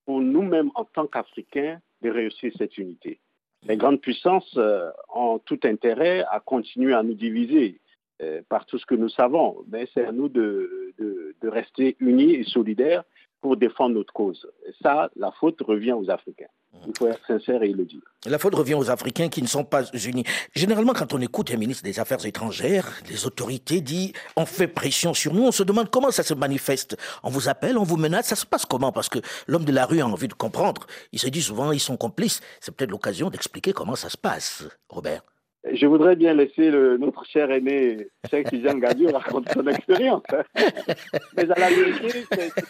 pour 0.04 0.20
nous-mêmes 0.20 0.70
en 0.74 0.84
tant 0.84 1.06
qu'Africains 1.06 1.80
de 2.02 2.10
réussir 2.10 2.52
cette 2.58 2.78
unité. 2.78 3.20
Les 3.66 3.76
grandes 3.76 4.00
puissances 4.00 4.54
euh, 4.56 4.90
ont 5.14 5.38
tout 5.38 5.60
intérêt 5.64 6.24
à 6.30 6.40
continuer 6.40 6.94
à 6.94 7.02
nous 7.02 7.14
diviser 7.14 7.80
euh, 8.22 8.42
par 8.48 8.66
tout 8.66 8.78
ce 8.78 8.86
que 8.86 8.94
nous 8.94 9.08
savons, 9.08 9.64
mais 9.68 9.88
c'est 9.94 10.04
à 10.04 10.12
nous 10.12 10.28
de, 10.28 10.92
de, 10.98 11.48
rester 11.48 11.94
unis 12.00 12.32
et 12.32 12.44
solidaires 12.44 13.04
pour 13.42 13.56
défendre 13.58 13.96
notre 13.96 14.12
cause. 14.14 14.50
Et 14.66 14.72
ça, 14.82 15.10
la 15.14 15.30
faute 15.32 15.60
revient 15.60 15.92
aux 15.92 16.10
Africains. 16.10 16.48
Il 16.86 16.92
faut 16.96 17.06
être 17.06 17.20
sincère 17.26 17.62
et 17.62 17.72
le 17.72 17.84
dire. 17.84 18.00
La 18.26 18.38
faute 18.38 18.54
revient 18.54 18.74
aux 18.74 18.90
Africains 18.90 19.28
qui 19.28 19.42
ne 19.42 19.46
sont 19.46 19.64
pas 19.64 19.84
unis. 19.92 20.24
Généralement, 20.54 20.92
quand 20.92 21.12
on 21.12 21.20
écoute 21.20 21.50
un 21.50 21.56
ministre 21.56 21.82
des 21.82 21.98
Affaires 22.00 22.24
étrangères, 22.26 22.92
les 23.08 23.26
autorités 23.26 23.80
disent 23.80 24.12
on 24.36 24.46
fait 24.46 24.68
pression 24.68 25.14
sur 25.14 25.34
nous, 25.34 25.44
on 25.44 25.52
se 25.52 25.62
demande 25.62 25.90
comment 25.90 26.10
ça 26.10 26.22
se 26.22 26.34
manifeste. 26.34 26.96
On 27.22 27.30
vous 27.30 27.48
appelle, 27.48 27.78
on 27.78 27.84
vous 27.84 27.96
menace, 27.96 28.26
ça 28.26 28.36
se 28.36 28.46
passe 28.46 28.66
comment? 28.66 28.92
Parce 28.92 29.08
que 29.08 29.18
l'homme 29.46 29.64
de 29.64 29.72
la 29.72 29.86
rue 29.86 30.00
a 30.00 30.06
envie 30.06 30.28
de 30.28 30.34
comprendre. 30.34 30.86
Il 31.12 31.18
se 31.18 31.28
dit 31.28 31.42
souvent 31.42 31.72
ils 31.72 31.80
sont 31.80 31.96
complices. 31.96 32.40
C'est 32.60 32.74
peut-être 32.74 32.90
l'occasion 32.90 33.30
d'expliquer 33.30 33.72
comment 33.72 33.96
ça 33.96 34.08
se 34.08 34.16
passe, 34.16 34.64
Robert. 34.88 35.22
Je 35.72 35.86
voudrais 35.86 36.14
bien 36.14 36.34
laisser 36.34 36.70
notre 36.98 37.24
cher 37.24 37.50
aîné, 37.50 38.08
Cheikh 38.30 38.50
Tijan 38.50 38.76
Gadio, 38.76 39.10
raconter 39.12 39.52
son 39.54 39.66
expérience. 39.66 40.22
Mais 41.36 41.50
à 41.50 41.58
la 41.58 41.70
vérité, 41.70 42.24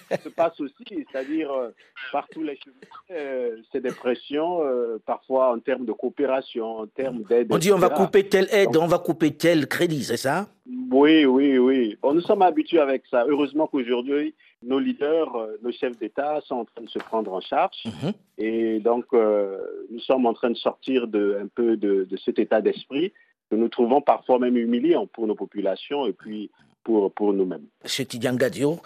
ça 0.09 0.17
se 0.19 0.29
passe 0.29 0.61
aussi, 0.61 0.85
c'est-à-dire 0.89 1.51
euh, 1.51 1.71
par 2.13 2.29
tous 2.29 2.43
les 2.43 2.57
chemins, 2.57 2.75
euh, 3.11 3.57
c'est 3.73 3.81
des 3.81 3.91
pressions, 3.91 4.63
euh, 4.65 4.99
parfois 5.05 5.53
en 5.53 5.59
termes 5.59 5.87
de 5.87 5.93
coopération, 5.93 6.79
en 6.79 6.87
termes 6.87 7.23
d'aide. 7.25 7.49
On 7.51 7.59
dit 7.59 7.73
on 7.73 7.79
va 7.79 7.91
couper 7.91 8.29
telle 8.29 8.49
aide, 8.53 8.77
on 8.77 8.87
va 8.87 8.99
couper 8.99 9.33
tel 9.33 9.67
crédit, 9.67 10.05
c'est 10.05 10.17
ça? 10.17 10.47
Oui, 10.67 11.27
oui, 11.27 11.59
oui. 11.59 11.99
Bon, 12.01 12.15
nous 12.15 12.23
sommes 12.23 12.43
habitués 12.43 12.81
avec 12.81 13.03
ça. 13.11 13.25
Heureusement 13.29 13.67
qu'aujourd'hui, 13.67 14.35
nos 14.63 14.79
leaders, 14.79 15.37
euh, 15.37 15.59
nos 15.63 15.73
chefs 15.73 15.99
d'État 15.99 16.41
sont 16.47 16.57
en 16.57 16.65
train 16.65 16.83
de 16.83 16.89
se 16.89 16.99
prendre 16.99 17.33
en 17.35 17.41
charge. 17.41 17.85
Mhm. 17.85 18.13
Et 18.39 18.81
donc, 18.81 19.05
euh, 19.13 19.59
nous 19.91 20.01
sommes 20.01 20.25
en 20.25 20.33
train 20.33 20.51
de 20.51 20.57
sortir 20.57 21.07
de, 21.07 21.39
un 21.43 21.49
peu 21.49 21.77
de, 21.77 22.09
cet 22.25 22.39
état 22.39 22.63
d'esprit 22.63 23.13
que 23.51 23.57
nous 23.57 23.69
trouvons 23.69 24.01
parfois 24.01 24.39
même 24.39 24.57
humiliant 24.57 25.07
pour 25.07 25.27
nos 25.27 25.35
populations 25.35 26.07
et 26.07 26.15
puis 26.15 26.51
pour, 26.83 27.13
pour 27.13 27.35
nous-mêmes. 27.35 27.67
Chez 27.85 28.07
Tidiane 28.07 28.37
Gadio, 28.37 28.81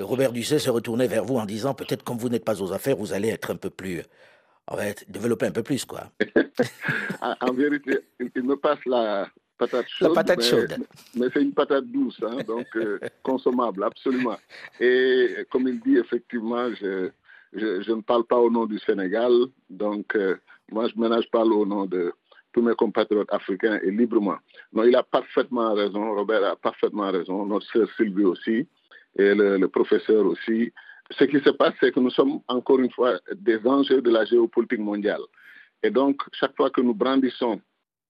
Robert 0.00 0.32
Dusset 0.32 0.58
se 0.58 0.70
retournait 0.70 1.06
vers 1.06 1.24
vous 1.24 1.36
en 1.36 1.46
disant 1.46 1.74
peut-être 1.74 2.02
comme 2.02 2.18
vous 2.18 2.28
n'êtes 2.28 2.44
pas 2.44 2.60
aux 2.60 2.72
affaires, 2.72 2.96
vous 2.96 3.12
allez 3.12 3.28
être 3.28 3.52
un 3.52 3.56
peu 3.56 3.70
plus. 3.70 4.02
On 4.66 4.76
va 4.76 4.84
développer 5.08 5.46
un 5.46 5.52
peu 5.52 5.62
plus, 5.62 5.84
quoi. 5.84 6.10
en 7.40 7.52
vérité, 7.52 7.98
il 8.20 8.42
me 8.42 8.56
passe 8.56 8.78
la, 8.86 9.28
patate 9.60 9.88
chaude. 9.88 10.08
La 10.08 10.14
patate 10.14 10.42
chaude. 10.42 10.76
Mais, 11.14 11.26
c'est 11.32 11.42
une 11.42 11.52
patate 11.52 11.84
douce, 11.86 12.20
hein, 12.22 12.38
donc 12.46 12.66
euh, 12.76 12.98
consommable, 13.22 13.84
absolument. 13.84 14.36
Et 14.80 15.46
comme 15.50 15.68
il 15.68 15.80
dit, 15.80 15.96
effectivement, 15.98 16.70
je, 16.80 17.10
je, 17.52 17.92
ne 17.92 18.00
parle 18.00 18.24
pas 18.24 18.38
au 18.38 18.50
nom 18.50 18.64
du 18.66 18.78
Sénégal, 18.78 19.32
donc 19.68 20.16
euh, 20.16 20.36
moi 20.70 20.88
je 20.88 20.98
ménage 20.98 21.28
pas 21.30 21.44
au 21.44 21.66
nom 21.66 21.84
de 21.86 22.12
tous 22.52 22.62
mes 22.62 22.74
compatriotes 22.74 23.32
africains 23.32 23.78
et 23.84 23.90
librement. 23.90 24.38
Non, 24.72 24.84
il 24.84 24.96
a 24.96 25.02
parfaitement 25.02 25.74
raison, 25.74 26.14
Robert 26.14 26.44
a 26.44 26.56
parfaitement 26.56 27.10
raison, 27.10 27.46
notre 27.46 27.66
sœur 27.66 27.88
Sylvie 27.96 28.24
aussi, 28.24 28.66
et 29.18 29.34
le, 29.34 29.58
le 29.58 29.68
professeur 29.68 30.24
aussi. 30.26 30.72
Ce 31.10 31.24
qui 31.24 31.40
se 31.40 31.50
passe, 31.50 31.74
c'est 31.80 31.92
que 31.92 32.00
nous 32.00 32.10
sommes 32.10 32.40
encore 32.48 32.78
une 32.78 32.90
fois 32.90 33.18
des 33.34 33.58
enjeux 33.66 34.00
de 34.00 34.10
la 34.10 34.24
géopolitique 34.24 34.78
mondiale. 34.80 35.22
Et 35.82 35.90
donc, 35.90 36.22
chaque 36.32 36.56
fois 36.56 36.70
que 36.70 36.80
nous 36.80 36.94
brandissons 36.94 37.60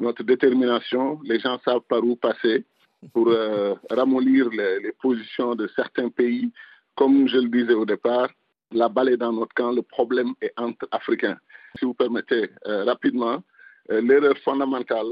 notre 0.01 0.23
détermination. 0.23 1.21
Les 1.25 1.39
gens 1.39 1.59
savent 1.65 1.83
par 1.89 2.03
où 2.05 2.17
passer 2.17 2.65
pour 3.13 3.29
euh, 3.29 3.75
ramollir 3.91 4.49
les, 4.51 4.93
positions 5.01 5.55
de 5.55 5.69
certains 5.77 6.09
pays. 6.09 6.51
Comme 6.97 7.29
je 7.29 7.39
le 7.39 7.49
disais 7.49 7.75
au 7.75 7.85
départ, 7.85 8.29
la 8.73 8.89
balle 8.89 9.11
est 9.11 9.17
dans 9.17 9.33
notre 9.33 9.55
camp, 9.55 9.73
le 9.73 9.83
problème 9.83 10.33
est 10.41 10.53
entre 10.57 10.87
Africains. 10.91 11.39
Si 11.79 11.85
vous 11.85 11.95
permettez, 11.95 12.51
euh, 12.67 12.85
rapidement, 12.85 13.43
euh, 13.91 14.01
l'erreur 14.01 14.37
fondamentale 14.39 15.07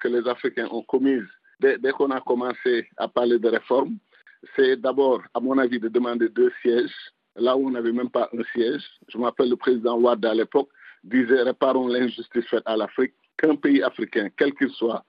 que 0.00 0.08
les 0.08 0.28
Africains 0.28 0.68
ont 0.72 0.82
commise 0.82 1.24
dès, 1.60 1.78
dès 1.78 1.92
qu'on 1.92 2.10
a 2.10 2.20
commencé 2.20 2.88
à 2.96 3.06
parler 3.06 3.38
de 3.38 3.48
réforme, 3.48 3.96
c'est 4.56 4.76
d'abord, 4.76 5.22
à 5.32 5.40
mon 5.40 5.56
avis, 5.56 5.78
de 5.78 5.88
demander 5.88 6.28
deux 6.28 6.52
sièges, 6.60 6.92
là 7.36 7.56
où 7.56 7.68
on 7.68 7.70
n'avait 7.70 7.92
même 7.92 8.10
pas 8.10 8.28
un 8.36 8.42
siège. 8.52 8.82
Je 9.08 9.16
m'appelle 9.16 9.48
le 9.48 9.56
président 9.56 9.96
Ouad 9.98 10.22
à 10.26 10.34
l'époque, 10.34 10.68
disait 11.04 11.42
réparons 11.42 11.86
l'injustice 11.86 12.44
faite 12.46 12.64
à 12.66 12.76
l'Afrique 12.76 13.14
qu'un 13.40 13.56
pays 13.56 13.82
africain, 13.82 14.28
quel 14.36 14.54
qu'il 14.54 14.70
soit, 14.70 15.04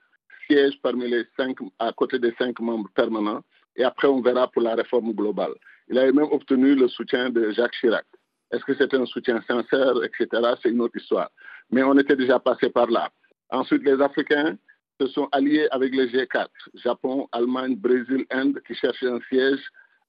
siège 0.46 0.80
parmi 0.82 1.08
les 1.08 1.24
cinq, 1.36 1.58
à 1.78 1.92
côté 1.92 2.18
des 2.18 2.32
cinq 2.38 2.58
membres 2.60 2.88
permanents, 2.94 3.42
et 3.76 3.84
après 3.84 4.08
on 4.08 4.20
verra 4.20 4.48
pour 4.48 4.62
la 4.62 4.74
réforme 4.74 5.12
globale. 5.12 5.52
Il 5.88 5.98
avait 5.98 6.12
même 6.12 6.28
obtenu 6.30 6.74
le 6.74 6.88
soutien 6.88 7.30
de 7.30 7.50
Jacques 7.50 7.76
Chirac. 7.80 8.06
Est-ce 8.50 8.64
que 8.64 8.74
c'était 8.74 8.96
un 8.96 9.06
soutien 9.06 9.40
sincère, 9.48 9.94
etc. 10.04 10.26
C'est 10.62 10.70
une 10.70 10.80
autre 10.80 10.96
histoire. 10.96 11.30
Mais 11.70 11.82
on 11.82 11.96
était 11.98 12.16
déjà 12.16 12.38
passé 12.38 12.68
par 12.68 12.90
là. 12.90 13.10
Ensuite, 13.50 13.82
les 13.82 14.00
Africains 14.00 14.56
se 15.00 15.06
sont 15.08 15.28
alliés 15.32 15.68
avec 15.70 15.94
les 15.94 16.08
G4, 16.08 16.48
Japon, 16.74 17.28
Allemagne, 17.32 17.76
Brésil, 17.76 18.26
Inde, 18.30 18.60
qui 18.66 18.74
cherchaient 18.74 19.08
un 19.08 19.20
siège 19.28 19.60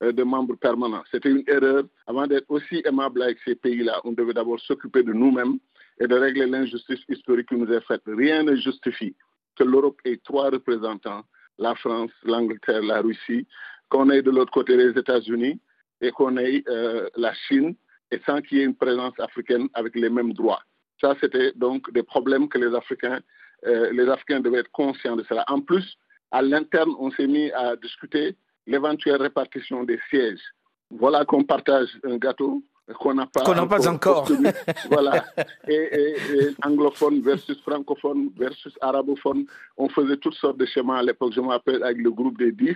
euh, 0.03 0.11
de 0.11 0.23
membres 0.23 0.55
permanents. 0.55 1.03
C'était 1.11 1.29
une 1.29 1.43
erreur. 1.47 1.83
Avant 2.05 2.27
d'être 2.27 2.49
aussi 2.49 2.81
aimable 2.85 3.21
avec 3.23 3.37
ces 3.45 3.55
pays-là, 3.55 4.01
on 4.03 4.11
devait 4.11 4.33
d'abord 4.33 4.59
s'occuper 4.59 5.03
de 5.03 5.13
nous-mêmes 5.13 5.57
et 5.99 6.07
de 6.07 6.15
régler 6.15 6.47
l'injustice 6.47 7.01
historique 7.07 7.49
qui 7.49 7.55
nous 7.55 7.71
est 7.71 7.81
faite. 7.81 8.01
Rien 8.07 8.43
ne 8.43 8.55
justifie 8.55 9.15
que 9.55 9.63
l'Europe 9.63 9.99
ait 10.05 10.19
trois 10.23 10.49
représentants, 10.49 11.23
la 11.57 11.75
France, 11.75 12.11
l'Angleterre, 12.23 12.81
la 12.81 13.01
Russie, 13.01 13.45
qu'on 13.89 14.09
ait 14.09 14.21
de 14.21 14.31
l'autre 14.31 14.51
côté 14.51 14.75
les 14.75 14.97
États-Unis 14.97 15.59
et 16.01 16.11
qu'on 16.11 16.37
ait 16.37 16.63
euh, 16.67 17.07
la 17.15 17.33
Chine, 17.33 17.75
et 18.11 18.19
sans 18.25 18.41
qu'il 18.41 18.57
y 18.57 18.61
ait 18.61 18.65
une 18.65 18.75
présence 18.75 19.17
africaine 19.19 19.67
avec 19.73 19.95
les 19.95 20.09
mêmes 20.09 20.33
droits. 20.33 20.61
Ça, 20.99 21.15
c'était 21.21 21.51
donc 21.55 21.91
des 21.91 22.03
problèmes 22.03 22.47
que 22.49 22.57
les 22.57 22.75
Africains, 22.75 23.21
euh, 23.65 23.91
les 23.91 24.07
Africains 24.09 24.39
devaient 24.39 24.59
être 24.59 24.71
conscients 24.71 25.15
de 25.15 25.23
cela. 25.23 25.43
En 25.47 25.61
plus, 25.61 25.97
à 26.31 26.41
l'interne, 26.41 26.93
on 26.99 27.11
s'est 27.11 27.27
mis 27.27 27.51
à 27.51 27.75
discuter 27.75 28.35
l'éventuelle 28.65 29.21
répartition 29.21 29.83
des 29.83 29.99
sièges. 30.09 30.41
Voilà 30.89 31.25
qu'on 31.25 31.43
partage 31.43 31.89
un 32.03 32.17
gâteau 32.17 32.63
qu'on 32.99 33.13
n'a 33.13 33.25
pas, 33.27 33.87
encore. 33.87 34.27
voilà. 34.89 35.23
Et, 35.67 35.73
et, 35.73 36.55
anglophone 36.63 37.21
versus 37.21 37.59
francophone 37.61 38.29
versus 38.37 38.73
arabophone. 38.81 39.45
On 39.77 39.87
faisait 39.87 40.17
toutes 40.17 40.35
sortes 40.35 40.57
de 40.57 40.65
schémas 40.65 40.97
à 40.97 41.03
l'époque. 41.03 41.33
Je 41.33 41.41
m'appelle 41.41 41.81
avec 41.83 41.97
le 41.97 42.11
groupe 42.11 42.37
des 42.37 42.51
10, 42.51 42.75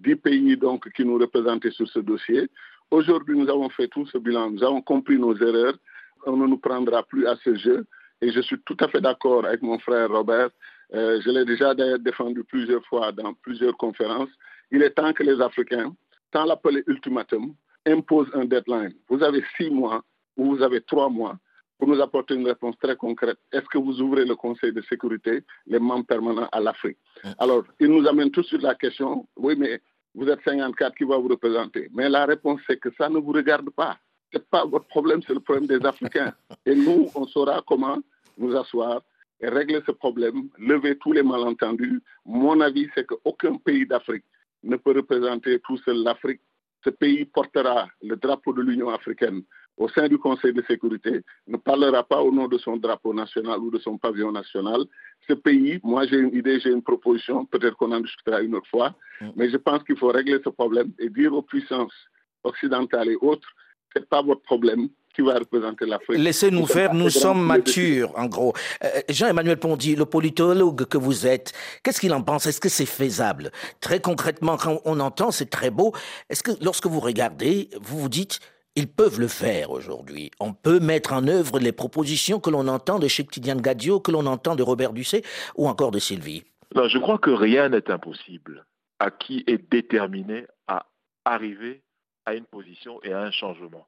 10 0.00 0.16
pays 0.16 0.56
donc 0.56 0.90
qui 0.92 1.04
nous 1.04 1.18
représentaient 1.18 1.70
sur 1.70 1.88
ce 1.88 2.00
dossier. 2.00 2.48
Aujourd'hui, 2.90 3.38
nous 3.38 3.48
avons 3.48 3.68
fait 3.68 3.88
tout 3.88 4.06
ce 4.06 4.18
bilan. 4.18 4.50
Nous 4.50 4.64
avons 4.64 4.82
compris 4.82 5.18
nos 5.18 5.36
erreurs. 5.36 5.74
On 6.26 6.36
ne 6.36 6.46
nous 6.46 6.58
prendra 6.58 7.02
plus 7.02 7.26
à 7.26 7.36
ce 7.44 7.54
jeu. 7.54 7.86
Et 8.20 8.32
je 8.32 8.40
suis 8.40 8.58
tout 8.64 8.76
à 8.80 8.88
fait 8.88 9.00
d'accord 9.00 9.44
avec 9.46 9.62
mon 9.62 9.78
frère 9.78 10.10
Robert. 10.10 10.50
Euh, 10.94 11.20
je 11.24 11.30
l'ai 11.30 11.44
déjà 11.44 11.74
d'ailleurs 11.74 11.98
défendu 11.98 12.44
plusieurs 12.44 12.84
fois 12.86 13.12
dans 13.12 13.34
plusieurs 13.34 13.76
conférences. 13.76 14.30
Il 14.70 14.82
est 14.82 14.90
temps 14.90 15.12
que 15.12 15.22
les 15.22 15.40
Africains, 15.40 15.94
sans 16.32 16.44
l'appeler 16.44 16.82
ultimatum, 16.86 17.54
imposent 17.86 18.30
un 18.34 18.44
deadline. 18.44 18.94
Vous 19.08 19.22
avez 19.22 19.42
six 19.56 19.70
mois 19.70 20.02
ou 20.36 20.56
vous 20.56 20.62
avez 20.62 20.80
trois 20.80 21.08
mois 21.08 21.36
pour 21.78 21.88
nous 21.88 22.00
apporter 22.00 22.34
une 22.34 22.46
réponse 22.46 22.76
très 22.78 22.96
concrète. 22.96 23.38
Est-ce 23.52 23.66
que 23.66 23.78
vous 23.78 24.00
ouvrez 24.00 24.24
le 24.24 24.36
Conseil 24.36 24.72
de 24.72 24.80
sécurité, 24.82 25.42
les 25.66 25.78
membres 25.78 26.06
permanents 26.06 26.48
à 26.52 26.60
l'Afrique? 26.60 26.98
Alors, 27.38 27.64
il 27.80 27.88
nous 27.88 28.06
amène 28.06 28.30
tout 28.30 28.42
de 28.42 28.46
suite 28.46 28.62
la 28.62 28.74
question, 28.74 29.26
oui, 29.36 29.54
mais 29.58 29.80
vous 30.14 30.28
êtes 30.28 30.40
54, 30.44 30.94
qui 30.96 31.04
va 31.04 31.18
vous 31.18 31.28
représenter 31.28 31.90
Mais 31.92 32.08
la 32.08 32.24
réponse, 32.24 32.60
c'est 32.66 32.78
que 32.78 32.90
ça 32.96 33.08
ne 33.08 33.18
vous 33.18 33.32
regarde 33.32 33.70
pas. 33.70 33.98
Ce 34.32 34.38
n'est 34.38 34.44
pas 34.44 34.64
votre 34.64 34.86
problème, 34.86 35.20
c'est 35.26 35.34
le 35.34 35.40
problème 35.40 35.66
des 35.66 35.84
Africains. 35.84 36.32
Et 36.66 36.74
nous, 36.74 37.08
on 37.14 37.26
saura 37.26 37.62
comment 37.66 37.98
nous 38.38 38.56
asseoir 38.56 39.02
et 39.40 39.48
régler 39.48 39.80
ce 39.84 39.92
problème, 39.92 40.48
lever 40.58 40.96
tous 40.96 41.12
les 41.12 41.22
malentendus. 41.22 42.00
Mon 42.24 42.60
avis, 42.60 42.88
c'est 42.94 43.06
qu'aucun 43.06 43.56
pays 43.56 43.86
d'Afrique 43.86 44.24
ne 44.62 44.76
peut 44.76 44.92
représenter 44.92 45.58
tout 45.60 45.76
seul 45.78 46.02
l'Afrique. 46.02 46.40
Ce 46.84 46.90
pays 46.90 47.24
portera 47.24 47.88
le 48.02 48.16
drapeau 48.16 48.52
de 48.52 48.62
l'Union 48.62 48.90
africaine 48.90 49.42
au 49.76 49.88
sein 49.88 50.06
du 50.08 50.18
Conseil 50.18 50.52
de 50.52 50.62
sécurité, 50.62 51.22
ne 51.48 51.56
parlera 51.56 52.04
pas 52.04 52.22
au 52.22 52.30
nom 52.30 52.46
de 52.46 52.58
son 52.58 52.76
drapeau 52.76 53.12
national 53.12 53.58
ou 53.58 53.70
de 53.70 53.78
son 53.78 53.98
pavillon 53.98 54.30
national. 54.30 54.84
Ce 55.26 55.32
pays, 55.32 55.80
moi 55.82 56.06
j'ai 56.06 56.18
une 56.18 56.34
idée, 56.34 56.60
j'ai 56.60 56.70
une 56.70 56.82
proposition, 56.82 57.44
peut-être 57.46 57.76
qu'on 57.76 57.90
en 57.92 58.00
discutera 58.00 58.40
une 58.40 58.54
autre 58.54 58.68
fois, 58.68 58.94
mm. 59.20 59.30
mais 59.36 59.50
je 59.50 59.56
pense 59.56 59.82
qu'il 59.82 59.96
faut 59.96 60.08
régler 60.08 60.38
ce 60.44 60.50
problème 60.50 60.92
et 60.98 61.08
dire 61.08 61.34
aux 61.34 61.42
puissances 61.42 61.94
occidentales 62.44 63.08
et 63.08 63.16
autres, 63.20 63.48
ce 63.92 64.00
n'est 64.00 64.06
pas 64.06 64.22
votre 64.22 64.42
problème, 64.42 64.88
qui 65.14 65.22
va 65.22 65.34
représenter 65.34 65.86
l'Afrique. 65.86 66.18
Laissez-nous 66.18 66.66
faire, 66.66 66.92
nous 66.94 67.10
sommes 67.10 67.44
matures, 67.44 68.12
en 68.16 68.26
gros. 68.26 68.52
Euh, 68.82 68.88
Jean-Emmanuel 69.08 69.58
Pondy, 69.58 69.96
le 69.96 70.04
politologue 70.04 70.86
que 70.86 70.98
vous 70.98 71.26
êtes, 71.26 71.52
qu'est-ce 71.82 72.00
qu'il 72.00 72.12
en 72.12 72.22
pense? 72.22 72.46
Est-ce 72.46 72.60
que 72.60 72.68
c'est 72.68 72.86
faisable? 72.86 73.50
Très 73.80 74.00
concrètement, 74.00 74.56
quand 74.56 74.80
on 74.84 75.00
entend, 75.00 75.30
c'est 75.30 75.50
très 75.50 75.70
beau. 75.70 75.92
Est-ce 76.28 76.42
que 76.42 76.52
lorsque 76.62 76.86
vous 76.86 77.00
regardez, 77.00 77.70
vous 77.80 77.98
vous 77.98 78.08
dites, 78.08 78.40
ils 78.76 78.88
peuvent 78.88 79.20
le 79.20 79.28
faire 79.28 79.70
aujourd'hui. 79.70 80.32
On 80.40 80.52
peut 80.52 80.80
mettre 80.80 81.12
en 81.12 81.28
œuvre 81.28 81.60
les 81.60 81.72
propositions 81.72 82.40
que 82.40 82.50
l'on 82.50 82.66
entend 82.66 82.98
de 82.98 83.06
Cheikh 83.06 83.30
Tidiane 83.30 83.60
Gadio, 83.60 84.00
que 84.00 84.10
l'on 84.10 84.26
entend 84.26 84.56
de 84.56 84.64
Robert 84.64 84.92
Dusset 84.92 85.22
ou 85.54 85.68
encore 85.68 85.92
de 85.92 86.00
Sylvie. 86.00 86.42
Non, 86.74 86.88
je 86.88 86.98
crois 86.98 87.18
que 87.18 87.30
rien 87.30 87.68
n'est 87.68 87.88
impossible 87.88 88.66
à 88.98 89.12
qui 89.12 89.44
est 89.46 89.70
déterminé 89.70 90.46
à 90.66 90.86
arriver 91.24 91.82
à 92.26 92.34
une 92.34 92.46
position 92.46 93.00
et 93.02 93.12
à 93.12 93.20
un 93.20 93.30
changement? 93.30 93.86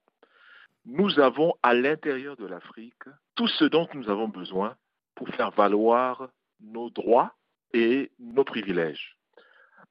Nous 0.86 1.18
avons 1.18 1.54
à 1.62 1.74
l'intérieur 1.74 2.36
de 2.36 2.46
l'Afrique 2.46 2.94
tout 3.34 3.48
ce 3.48 3.64
dont 3.64 3.88
nous 3.94 4.08
avons 4.08 4.28
besoin 4.28 4.76
pour 5.14 5.28
faire 5.30 5.50
valoir 5.50 6.28
nos 6.60 6.90
droits 6.90 7.34
et 7.74 8.10
nos 8.18 8.44
privilèges. 8.44 9.16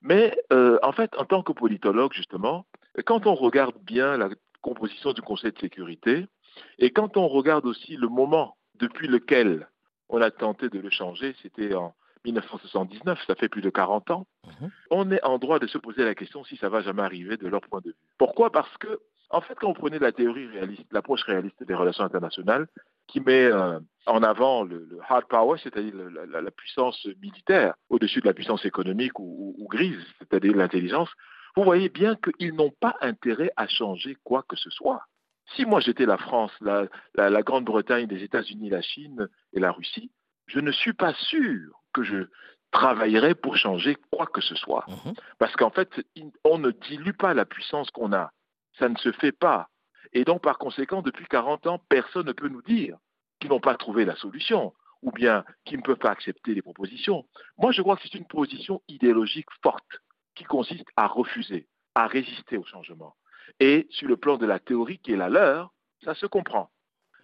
Mais 0.02 0.38
euh, 0.54 0.80
en 0.84 0.92
fait, 0.92 1.16
en 1.18 1.26
tant 1.26 1.44
que 1.44 1.52
politologue, 1.52 2.14
justement, 2.14 2.66
quand 3.06 3.28
on 3.28 3.36
regarde 3.36 3.76
bien 3.84 4.18
la 4.18 4.30
composition 4.62 5.14
du 5.14 5.22
Conseil 5.22 5.52
de 5.52 5.60
sécurité 5.60 6.28
et 6.80 6.92
quand 6.92 7.18
on 7.18 7.28
regarde 7.28 7.66
aussi 7.66 7.98
le 7.98 8.08
moment 8.08 8.56
depuis 8.76 9.08
lequel 9.08 9.68
on 10.10 10.22
a 10.22 10.32
tenté 10.32 10.70
de 10.70 10.80
le 10.80 10.90
changer, 10.90 11.36
c'était 11.42 11.74
en 11.74 11.94
1979, 12.24 13.20
ça 13.28 13.36
fait 13.36 13.50
plus 13.50 13.62
de 13.62 13.70
40 13.70 14.12
ans, 14.12 14.28
mhm. 14.46 14.72
on 14.90 15.12
est 15.12 15.24
en 15.24 15.38
droit 15.38 15.60
de 15.60 15.68
se 15.68 15.78
poser 15.78 16.04
la 16.04 16.16
question 16.16 16.44
si 16.44 16.58
ça 16.58 16.70
va 16.70 16.82
jamais 16.82 17.04
arriver 17.04 17.38
de 17.38 17.48
leur 17.48 17.62
point 17.62 17.82
de 17.82 17.90
vue. 17.90 17.96
Pourquoi? 18.18 18.52
Parce 18.52 18.76
que 18.78 19.00
en 19.30 19.42
fait, 19.42 19.56
quand 19.56 19.70
on 19.70 19.74
prenait 19.74 20.00
la 20.00 20.12
théorie 20.12 20.48
réaliste, 20.48 20.86
l'approche 20.92 21.24
réaliste 21.24 21.64
des 21.64 21.74
relations 21.74 22.04
internationales, 22.04 22.68
qui 23.08 23.20
met 23.20 23.46
euh, 23.46 23.80
en 24.06 24.24
avant 24.24 24.64
le, 24.64 24.88
hard 25.08 25.26
power, 25.28 25.60
c'est-à-dire 25.62 25.94
la, 25.96 26.52
puissance 26.52 27.06
militaire 27.22 27.74
au-dessus 27.90 28.22
de 28.22 28.28
la 28.28 28.34
puissance 28.34 28.66
économique 28.66 29.20
ou, 29.20 29.68
grise, 29.70 30.04
c'est-à-dire 30.20 30.56
l'intelligence, 30.56 31.10
vous 31.56 31.64
voyez 31.64 31.90
bien 31.90 32.16
qu'ils 32.16 32.54
n'ont 32.54 32.74
pas 32.80 32.96
intérêt 33.02 33.52
à 33.56 33.68
changer 33.68 34.18
quoi 34.24 34.44
que 34.48 34.56
ce 34.56 34.70
soit. 34.70 35.02
Si 35.56 35.66
moi 35.66 35.80
j'étais 35.80 36.06
la 36.06 36.18
France, 36.18 36.52
la, 36.62 37.44
Grande-Bretagne, 37.44 38.08
les 38.10 38.24
États-Unis, 38.24 38.70
la 38.70 38.82
Chine 38.82 39.30
et 39.54 39.60
la 39.60 39.72
Russie, 39.72 40.12
je 40.48 40.60
ne 40.60 40.72
suis 40.72 40.94
pas 40.94 41.14
sûr 41.14 41.82
que 41.94 42.04
je 42.04 42.28
travaillerais 42.72 43.36
pour 43.36 43.56
changer 43.56 43.96
quoi 44.12 44.26
que 44.26 44.42
ce 44.42 44.56
soit. 44.56 44.86
Mhm. 44.88 45.14
Parce 45.38 45.56
qu'en 45.56 45.70
fait, 45.70 45.90
on 46.44 46.58
ne 46.58 46.72
dilue 46.72 47.14
pas 47.14 47.34
la 47.34 47.46
puissance 47.46 47.90
qu'on 47.92 48.12
a 48.12 48.32
ça 48.80 48.90
ne 48.90 48.98
se 48.98 49.12
fait 49.12 49.32
pas. 49.32 49.70
Et 50.14 50.24
donc, 50.24 50.42
par 50.42 50.58
conséquent, 50.58 51.02
depuis 51.02 51.26
40 51.26 51.68
ans, 51.68 51.82
personne 51.90 52.28
ne 52.28 52.32
peut 52.32 52.48
nous 52.48 52.62
dire 52.62 52.98
qu'ils 53.40 53.50
n'ont 53.50 53.60
pas 53.60 53.76
trouvé 53.76 54.06
la 54.06 54.16
solution 54.16 54.74
ou 55.02 55.12
bien 55.12 55.44
qu'ils 55.66 55.78
ne 55.78 55.84
peuvent 55.84 55.98
pas 55.98 56.12
accepter 56.12 56.54
les 56.54 56.62
propositions. 56.62 57.26
Moi, 57.58 57.72
je 57.72 57.82
crois 57.82 57.96
que 57.96 58.04
c'est 58.04 58.16
une 58.16 58.26
position 58.26 58.82
idéologique 58.88 59.50
forte 59.62 60.02
qui 60.36 60.44
consiste 60.44 60.88
à 60.96 61.08
refuser, 61.08 61.68
à 61.94 62.08
résister 62.08 62.58
au 62.58 62.66
changement. 62.66 63.16
Et 63.60 63.88
sur 63.92 64.08
le 64.08 64.18
plan 64.18 64.38
de 64.38 64.46
la 64.46 64.60
théorie 64.60 65.00
qui 65.00 65.14
est 65.14 65.18
la 65.18 65.30
leur, 65.30 65.74
ça 66.04 66.16
se 66.16 66.26
comprend. 66.26 66.70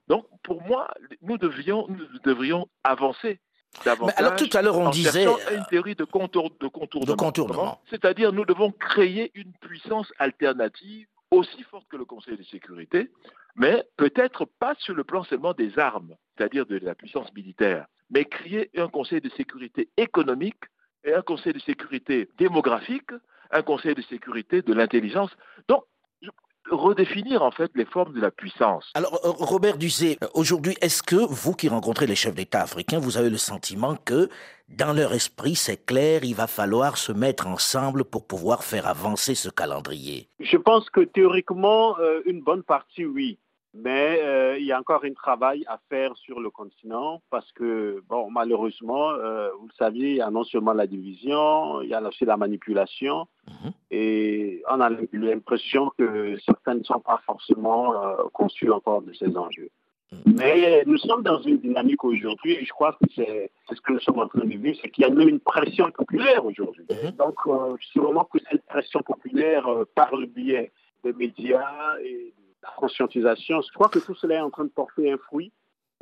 Donc, 0.08 0.26
pour 0.44 0.62
moi, 0.62 0.94
nous 1.22 1.38
devrions, 1.38 1.88
nous 1.88 2.20
devrions 2.24 2.68
avancer 2.84 3.40
davantage. 3.86 4.16
alors, 4.18 4.36
tout 4.36 4.50
à 4.54 4.62
l'heure, 4.62 4.78
on 4.78 4.90
disait. 4.90 5.26
une 5.26 5.66
théorie 5.70 5.96
de, 5.96 6.04
contour, 6.04 6.52
de 6.60 6.68
contournement. 6.68 7.82
C'est-à-dire, 7.90 8.34
nous 8.34 8.46
devons 8.46 8.72
créer 8.72 9.32
une 9.34 9.54
puissance 9.54 10.12
alternative 10.20 11.08
aussi 11.32 11.63
forte 11.63 11.88
que 11.88 11.98
le 11.98 12.06
Conseil 12.06 12.38
de 12.38 12.44
sécurité, 12.44 13.10
mais 13.56 13.84
peut-être 13.98 14.46
pas 14.46 14.76
sur 14.80 14.94
le 14.94 15.04
plan 15.04 15.24
seulement 15.24 15.54
des 15.54 15.80
armes, 15.80 16.15
c'est-à-dire 16.38 16.65
de 16.65 16.78
la 16.78 16.94
puissance 16.94 17.34
militaire, 17.34 17.88
mais 18.10 18.26
créer 18.26 18.70
un 18.78 18.89
Conseil 18.89 19.22
de 19.22 19.30
sécurité 19.30 19.89
économique 19.98 20.63
et 21.04 21.13
un 21.13 21.22
Conseil 21.22 21.54
de 21.54 21.60
sécurité 21.60 22.30
démographique, 22.38 23.12
un 23.52 23.62
Conseil 23.63 23.96
de 23.96 24.02
sécurité 24.04 24.62
de 24.62 24.74
l'intelligence. 24.74 25.32
Donc, 25.67 25.84
redéfinir 26.69 27.41
en 27.41 27.52
fait 27.52 27.71
les 27.76 27.86
formes 27.86 28.13
de 28.13 28.21
la 28.21 28.32
puissance. 28.32 28.91
Alors 28.93 29.13
euh, 29.26 29.32
Robert 29.32 29.78
Duzé, 29.78 30.17
aujourd'hui, 30.34 30.76
est-ce 30.82 31.04
que 31.04 31.15
vous 31.15 31.54
qui 31.54 31.69
rencontrez 31.69 32.08
les 32.08 32.15
chefs 32.15 32.36
d'État 32.36 32.62
africains, 32.62 33.00
vous 33.00 33.17
avez 33.17 33.30
le 33.30 33.38
sentiment 33.38 33.95
que 33.95 34.30
dans 34.69 34.93
leur 34.93 35.13
esprit, 35.13 35.56
c'est 35.56 35.86
clair, 35.86 36.24
il 36.24 36.36
va 36.36 36.47
falloir 36.47 36.97
se 36.97 37.12
mettre 37.12 37.47
ensemble 37.47 38.06
pour 38.06 38.26
pouvoir 38.26 38.63
faire 38.63 38.88
avancer 38.88 39.36
ce 39.36 39.50
calendrier? 39.50 40.30
Je 40.39 40.58
pense 40.58 40.89
que 40.89 41.02
théoriquement, 41.02 41.97
euh, 42.00 42.21
une 42.26 42.41
bonne 42.41 42.63
partie, 42.63 43.06
oui. 43.06 43.38
Mais 43.74 44.20
euh, 44.22 44.58
il 44.60 44.66
y 44.66 44.74
a 44.74 44.80
encore 44.80 45.06
un 45.06 45.14
travail 45.14 45.64
à 45.68 45.80
faire 45.90 46.16
sur 46.18 46.42
le 46.42 46.50
continent 46.50 47.22
parce 47.30 47.50
que, 47.54 48.04
bon, 48.10 48.30
malheureusement, 48.30 49.12
euh, 49.12 49.50
vous 49.60 49.68
le 49.68 49.74
saviez, 49.78 50.10
il 50.10 50.16
y 50.18 50.22
a 50.22 50.30
non 50.30 50.44
seulement 50.44 50.74
la 50.74 50.88
division, 50.88 51.82
il 51.82 51.90
y 51.90 51.94
a 51.94 52.02
aussi 52.02 52.26
la 52.26 52.36
manipulation. 52.36 53.28
Mhm. 53.48 53.72
Et 53.92 54.62
on 54.70 54.82
a 54.82 54.90
l'impression 55.14 55.90
que 55.98 56.38
certains 56.46 56.76
ne 56.76 56.84
sont 56.84 57.00
pas 57.00 57.22
forcément 57.26 58.04
euh, 58.04 58.16
conçus 58.34 58.70
encore 58.70 59.04
de 59.04 59.14
ces 59.14 59.38
enjeux. 59.38 59.70
Mhm. 60.12 60.36
Mais 60.38 60.84
nous 60.86 60.98
sommes 60.98 61.24
dans 61.24 61.42
une 61.42 61.60
dynamique 61.60 62.04
aujourd'hui 62.04 62.56
et 62.56 62.66
je 62.66 62.74
crois 62.74 62.92
que 62.92 63.06
c'est 63.16 63.52
ce 63.72 63.80
que 63.80 63.94
nous 63.94 64.02
sommes 64.02 64.20
en 64.20 64.28
train 64.28 64.42
de 64.42 64.50
vivre, 64.50 64.78
c'est 64.82 64.90
qu'il 64.90 65.04
y 65.04 65.08
a 65.08 65.10
même 65.10 65.30
une 65.30 65.40
pression 65.40 65.90
populaire 65.92 66.46
aujourd'hui. 66.46 66.86
Mhm. 66.90 67.12
Donc, 67.12 67.36
sûrement 67.80 68.26
que 68.26 68.40
cette 68.50 68.66
pression 68.66 69.00
populaire, 69.00 69.66
par 69.96 70.14
le 70.14 70.26
biais 70.26 70.74
des 71.06 71.14
médias 71.14 71.98
et 72.04 72.34
la 72.63 72.69
conscientisation. 72.78 73.62
Je 73.62 73.74
crois 73.74 73.89
que 73.89 74.00
tout 74.00 74.15
cela 74.15 74.36
est 74.36 74.41
en 74.41 74.50
train 74.50 74.65
de 74.65 74.69
porter 74.69 75.12
un 75.12 75.17
fruit. 75.17 75.52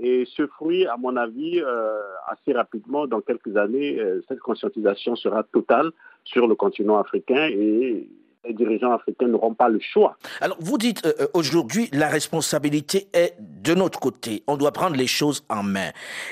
Et 0.02 0.26
ce 0.26 0.48
fruit, 0.48 0.86
à 0.86 0.96
mon 0.96 1.18
avis, 1.18 1.60
euh, 1.60 2.00
assez 2.28 2.54
rapidement, 2.54 3.06
dans 3.06 3.20
quelques 3.20 3.58
années, 3.58 4.00
euh, 4.00 4.22
cette 4.30 4.40
conscientisation 4.40 5.16
sera 5.18 5.44
totale 5.44 5.92
sur 6.24 6.48
le 6.48 6.56
continent 6.56 6.98
africain 6.98 7.50
et 7.50 8.08
les 8.46 8.54
dirigeants 8.54 8.94
africains 8.94 9.28
n'auront 9.28 9.54
pas 9.54 9.70
le 9.70 9.80
choix. 9.80 10.18
Alors, 10.40 10.58
vous 10.60 10.78
dites 10.78 11.06
euh, 11.06 11.14
euh, 11.20 11.28
aujourd'hui, 11.34 11.90
la 11.92 12.08
responsabilité 12.08 13.08
est 13.14 13.36
de 13.40 13.74
notre 13.74 14.00
côté. 14.00 14.44
On 14.48 14.56
doit 14.56 14.72
prendre 14.72 14.96
les 14.96 15.08
choses 15.08 15.44
en 15.50 15.62
main. 15.62 15.90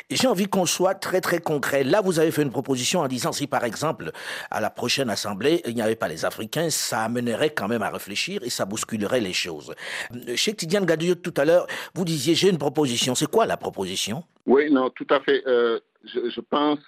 J'ai 0.10 0.28
envie 0.28 0.48
qu'on 0.48 0.66
soit 0.66 0.96
très, 0.96 1.20
très 1.20 1.40
concret. 1.40 1.84
Là, 1.84 2.02
vous 2.02 2.20
avez 2.20 2.32
fait 2.32 2.44
une 2.44 2.52
proposition 2.52 3.02
en 3.02 3.08
disant 3.08 3.32
si, 3.34 3.46
par 3.48 3.66
exemple, 3.66 4.12
à 4.52 4.62
la 4.62 4.70
prochaine 4.70 5.10
Assemblée, 5.10 5.62
il 5.66 5.76
n'y 5.76 5.82
avait 5.82 5.96
pas 5.96 6.08
les 6.08 6.24
Africains, 6.24 6.70
ça 6.70 7.02
amènerait 7.02 7.50
quand 7.50 7.68
même 7.68 7.84
à 7.84 7.90
réfléchir 7.90 8.42
et 8.44 8.50
ça 8.50 8.66
bousculerait 8.66 9.22
les 9.22 9.34
choses. 9.34 9.74
Euh, 10.14 10.36
chez 10.36 10.54
Tidiane 10.54 10.86
Gadio, 10.86 11.16
tout 11.16 11.34
à 11.36 11.46
l'heure, 11.46 11.68
vous 11.94 12.06
disiez 12.06 12.36
j'ai 12.36 12.50
une 12.50 12.58
proposition. 12.58 13.16
C'est 13.16 13.30
quoi 13.30 13.46
la 13.46 13.58
proposition? 13.58 14.24
Oui, 14.46 14.72
non, 14.72 14.90
tout 14.92 15.08
à 15.10 15.20
fait. 15.20 15.44
je, 15.46 16.40
pense, 16.42 16.80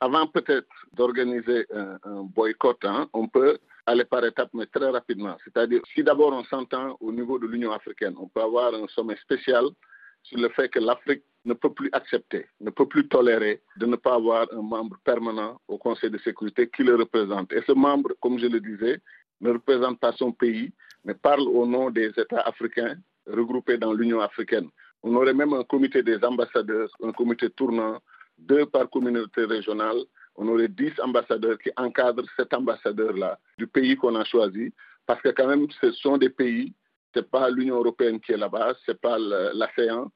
avant 0.00 0.26
peut-être 0.28 0.68
d'organiser 0.92 1.66
un, 1.74 2.22
boycott, 2.22 2.78
hein, 2.84 3.08
on 3.12 3.26
peut 3.26 3.58
aller 3.88 4.04
par 4.04 4.24
étapes, 4.24 4.50
mais 4.54 4.66
très 4.66 4.90
rapidement. 4.90 5.36
C'est-à-dire, 5.44 5.80
si 5.94 6.02
d'abord 6.02 6.32
on 6.32 6.44
s'entend 6.44 6.96
au 7.00 7.12
niveau 7.12 7.38
de 7.38 7.46
l'Union 7.46 7.72
africaine, 7.72 8.14
on 8.18 8.28
peut 8.28 8.42
avoir 8.42 8.74
un 8.74 8.86
sommet 8.88 9.16
spécial 9.16 9.64
sur 10.22 10.38
le 10.38 10.48
fait 10.50 10.68
que 10.68 10.78
l'Afrique 10.78 11.22
ne 11.44 11.54
peut 11.54 11.72
plus 11.72 11.88
accepter, 11.92 12.46
ne 12.60 12.70
peut 12.70 12.86
plus 12.86 13.08
tolérer 13.08 13.62
de 13.76 13.86
ne 13.86 13.96
pas 13.96 14.14
avoir 14.14 14.46
un 14.52 14.62
membre 14.62 14.98
permanent 15.04 15.60
au 15.68 15.78
Conseil 15.78 16.10
de 16.10 16.18
sécurité 16.18 16.68
qui 16.68 16.82
le 16.82 16.96
représente. 16.96 17.52
Et 17.52 17.62
ce 17.66 17.72
membre, 17.72 18.10
comme 18.20 18.38
je 18.38 18.46
le 18.46 18.60
disais, 18.60 19.00
ne 19.40 19.52
représente 19.52 19.98
pas 20.00 20.12
son 20.12 20.32
pays, 20.32 20.72
mais 21.04 21.14
parle 21.14 21.48
au 21.48 21.66
nom 21.66 21.90
des 21.90 22.08
États 22.08 22.40
africains 22.40 22.96
regroupés 23.26 23.78
dans 23.78 23.92
l'Union 23.92 24.20
africaine. 24.20 24.68
On 25.02 25.14
aurait 25.14 25.34
même 25.34 25.54
un 25.54 25.64
comité 25.64 26.02
des 26.02 26.22
ambassadeurs, 26.24 26.90
un 27.02 27.12
comité 27.12 27.48
tournant, 27.50 27.98
deux 28.38 28.66
par 28.66 28.90
communauté 28.90 29.44
régionale. 29.44 30.00
On 30.40 30.46
aurait 30.48 30.68
dix 30.68 30.92
ambassadeurs 31.00 31.58
qui 31.58 31.70
encadrent 31.76 32.30
cet 32.36 32.54
ambassadeur-là 32.54 33.38
du 33.58 33.66
pays 33.66 33.96
qu'on 33.96 34.14
a 34.14 34.24
choisi, 34.24 34.72
parce 35.04 35.20
que 35.20 35.30
quand 35.30 35.48
même, 35.48 35.66
ce 35.80 35.90
sont 35.90 36.16
des 36.16 36.30
pays, 36.30 36.72
ce 37.12 37.18
n'est 37.18 37.26
pas 37.26 37.50
l'Union 37.50 37.78
européenne 37.78 38.20
qui 38.20 38.32
est 38.32 38.36
là-bas, 38.36 38.74
ce 38.86 38.92
n'est 38.92 38.98
pas 38.98 39.18
l'ASEAN, 39.18 40.12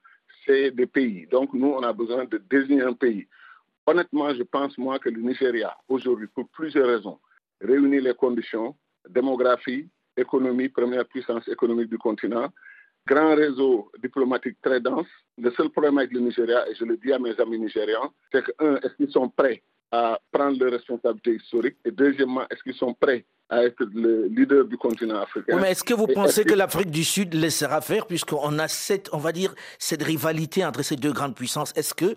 c'est 0.46 0.70
des 0.70 0.86
pays. 0.86 1.26
Donc 1.26 1.52
nous, 1.52 1.66
on 1.66 1.82
a 1.82 1.92
besoin 1.92 2.24
de 2.24 2.38
désigner 2.38 2.82
un 2.82 2.92
pays. 2.92 3.26
Honnêtement, 3.84 4.32
je 4.32 4.44
pense, 4.44 4.78
moi, 4.78 5.00
que 5.00 5.08
le 5.08 5.20
Nigeria, 5.20 5.76
aujourd'hui, 5.88 6.28
pour 6.28 6.48
plusieurs 6.50 6.86
raisons, 6.86 7.18
réunit 7.60 8.00
les 8.00 8.14
conditions, 8.14 8.76
démographie, 9.08 9.88
économie, 10.16 10.68
première 10.68 11.04
puissance 11.06 11.48
économique 11.48 11.88
du 11.88 11.98
continent, 11.98 12.48
grand 13.08 13.34
réseau 13.34 13.90
diplomatique 14.00 14.58
très 14.62 14.80
dense. 14.80 15.08
Le 15.36 15.50
seul 15.50 15.68
problème 15.70 15.98
avec 15.98 16.12
le 16.12 16.20
Nigeria, 16.20 16.68
et 16.68 16.76
je 16.76 16.84
le 16.84 16.96
dis 16.96 17.12
à 17.12 17.18
mes 17.18 17.38
amis 17.40 17.58
nigérians, 17.58 18.12
c'est 18.30 18.44
que, 18.44 18.52
un, 18.60 18.76
est-ce 18.76 18.94
qu'ils 18.94 19.10
sont 19.10 19.28
prêts 19.28 19.64
à 19.92 20.18
prendre 20.32 20.58
leurs 20.58 20.72
responsabilités 20.72 21.36
historiques 21.36 21.76
Et 21.84 21.90
deuxièmement, 21.90 22.42
est-ce 22.50 22.62
qu'ils 22.62 22.74
sont 22.74 22.94
prêts 22.94 23.26
à 23.50 23.62
être 23.64 23.84
le 23.92 24.26
leader 24.28 24.64
du 24.64 24.78
continent 24.78 25.20
africain? 25.20 25.58
mais 25.60 25.72
est-ce 25.72 25.84
que 25.84 25.92
vous 25.92 26.06
pensez 26.06 26.44
que, 26.44 26.54
l'Afrique 26.54 26.90
du 26.90 27.04
Sud 27.04 27.34
laissera 27.34 27.82
faire, 27.82 28.06
puisqu'on 28.06 28.58
a 28.58 28.68
cette, 28.68 29.10
on 29.12 29.18
va 29.18 29.32
dire, 29.32 29.54
cette 29.78 30.02
rivalité 30.02 30.64
entre 30.64 30.82
ces 30.82 30.96
deux 30.96 31.12
grandes 31.12 31.34
puissances? 31.34 31.72
Est-ce 31.76 31.92
que 31.92 32.14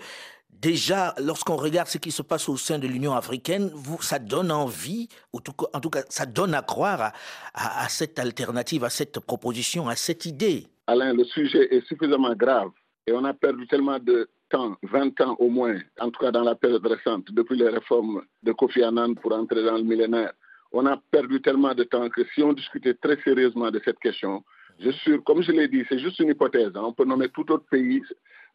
déjà, 0.49 1.13
lorsqu'on 1.19 1.57
regarde 1.57 1.89
ce 1.89 1.97
qui 1.97 2.11
se 2.11 2.21
passe 2.21 2.47
au 2.47 2.55
sein 2.55 2.79
de 2.79 2.87
l'Union 2.87 3.13
africaine, 3.13 3.69
vous, 3.73 4.01
ça 4.01 4.19
donne 4.19 4.51
envie, 4.51 5.09
ou 5.33 5.39
en 5.73 5.79
tout 5.81 5.89
cas, 5.89 6.03
ça 6.09 6.25
donne 6.25 6.53
à 6.53 6.61
croire 6.61 7.11
à, 7.53 7.89
cette 7.89 8.17
alternative, 8.19 8.85
à 8.85 8.89
cette 8.89 9.19
proposition, 9.19 9.89
à 9.89 9.97
cette 9.97 10.25
idée? 10.25 10.67
Alain, 10.87 11.13
le 11.13 11.25
sujet 11.25 11.75
est 11.75 11.85
suffisamment 11.87 12.33
grave 12.35 12.69
et 13.05 13.11
on 13.11 13.25
a 13.25 13.33
perdu 13.33 13.67
tellement 13.67 13.99
de 13.99 14.29
temps, 14.55 14.77
20 14.83 15.21
ans 15.21 15.35
au 15.39 15.49
moins, 15.49 15.77
en 15.99 16.09
tout 16.09 16.19
cas 16.19 16.31
dans 16.31 16.43
la 16.43 16.55
période 16.55 16.85
récente, 16.85 17.25
depuis 17.31 17.57
les 17.57 17.69
réformes 17.69 18.21
de 18.43 18.51
Kofi 18.53 18.83
Annan 18.83 19.13
pour 19.15 19.33
entrer 19.33 19.63
dans 19.63 19.77
le 19.77 19.83
millénaire. 19.83 20.33
On 20.71 20.85
a 20.85 20.97
perdu 21.11 21.41
tellement 21.41 21.73
de 21.73 21.83
temps 21.83 22.09
que 22.09 22.21
si 22.33 22.41
on 22.41 22.53
discutait 22.53 22.93
très 22.93 23.17
sérieusement 23.21 23.69
de 23.71 23.81
cette 23.83 23.99
question, 23.99 24.43
je 24.79 24.91
suis 24.91 25.21
comme 25.23 25.41
je 25.41 25.51
l'ai 25.51 25.67
dit, 25.67 25.83
c'est 25.89 25.99
juste 25.99 26.19
une 26.19 26.29
hypothèse. 26.29 26.71
Hein. 26.75 26.83
On 26.85 26.93
peut 26.93 27.05
nommer 27.05 27.29
tout 27.29 27.49
autre 27.51 27.65
pays 27.69 28.01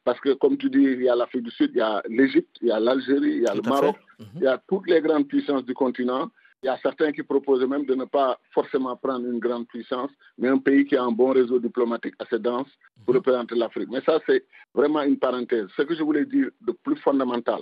parce 0.05 0.19
que, 0.21 0.33
comme 0.33 0.57
tu 0.57 0.71
dis, 0.71 0.79
il 0.79 1.03
y 1.03 1.09
a 1.09 1.15
l'Afrique 1.15 1.43
du 1.43 1.51
Sud, 1.51 1.73
il 1.75 1.79
y 1.79 1.83
a 1.83 2.03
l'Égypte, 2.09 2.57
il 2.63 2.69
y 2.69 2.73
a 2.73 2.81
l'Algérie, 2.81 3.37
il 3.37 3.43
y 3.43 3.47
a 3.47 3.55
le 3.55 3.63
Maroc, 3.63 3.97
mhm. 4.19 4.27
il 4.37 4.43
y 4.43 4.47
a 4.47 4.59
toutes 4.69 4.89
les 4.89 5.01
grandes 5.01 5.29
puissances 5.29 5.65
du 5.65 5.75
continent. 5.75 6.31
Il 6.63 6.67
y 6.67 6.69
a 6.69 6.79
certains 6.79 7.11
qui 7.13 7.23
proposent 7.23 7.67
même 7.67 7.87
de 7.87 7.95
ne 7.95 8.05
pas 8.05 8.39
forcément 8.53 8.95
prendre 8.97 9.27
une 9.27 9.39
grande 9.39 9.67
puissance, 9.67 10.11
mais 10.37 10.49
un 10.49 10.59
pays 10.59 10.85
qui 10.85 10.97
a 10.97 11.03
un 11.03 11.11
bon 11.11 11.33
réseau 11.33 11.59
diplomatique 11.59 12.15
assez 12.19 12.39
dense 12.39 12.69
pour 13.05 13.15
mhm. 13.15 13.19
représenter 13.19 13.55
l'Afrique. 13.55 13.89
Mais 13.91 14.03
ça, 14.03 14.21
c'est 14.27 14.45
vraiment 14.75 15.03
une 15.03 15.19
parenthèse. 15.19 15.69
Ce 15.77 15.83
que 15.83 15.95
je 15.95 16.03
voulais 16.03 16.27
dire 16.27 16.51
de 16.61 16.73
plus 16.73 16.97
fondamental, 16.97 17.61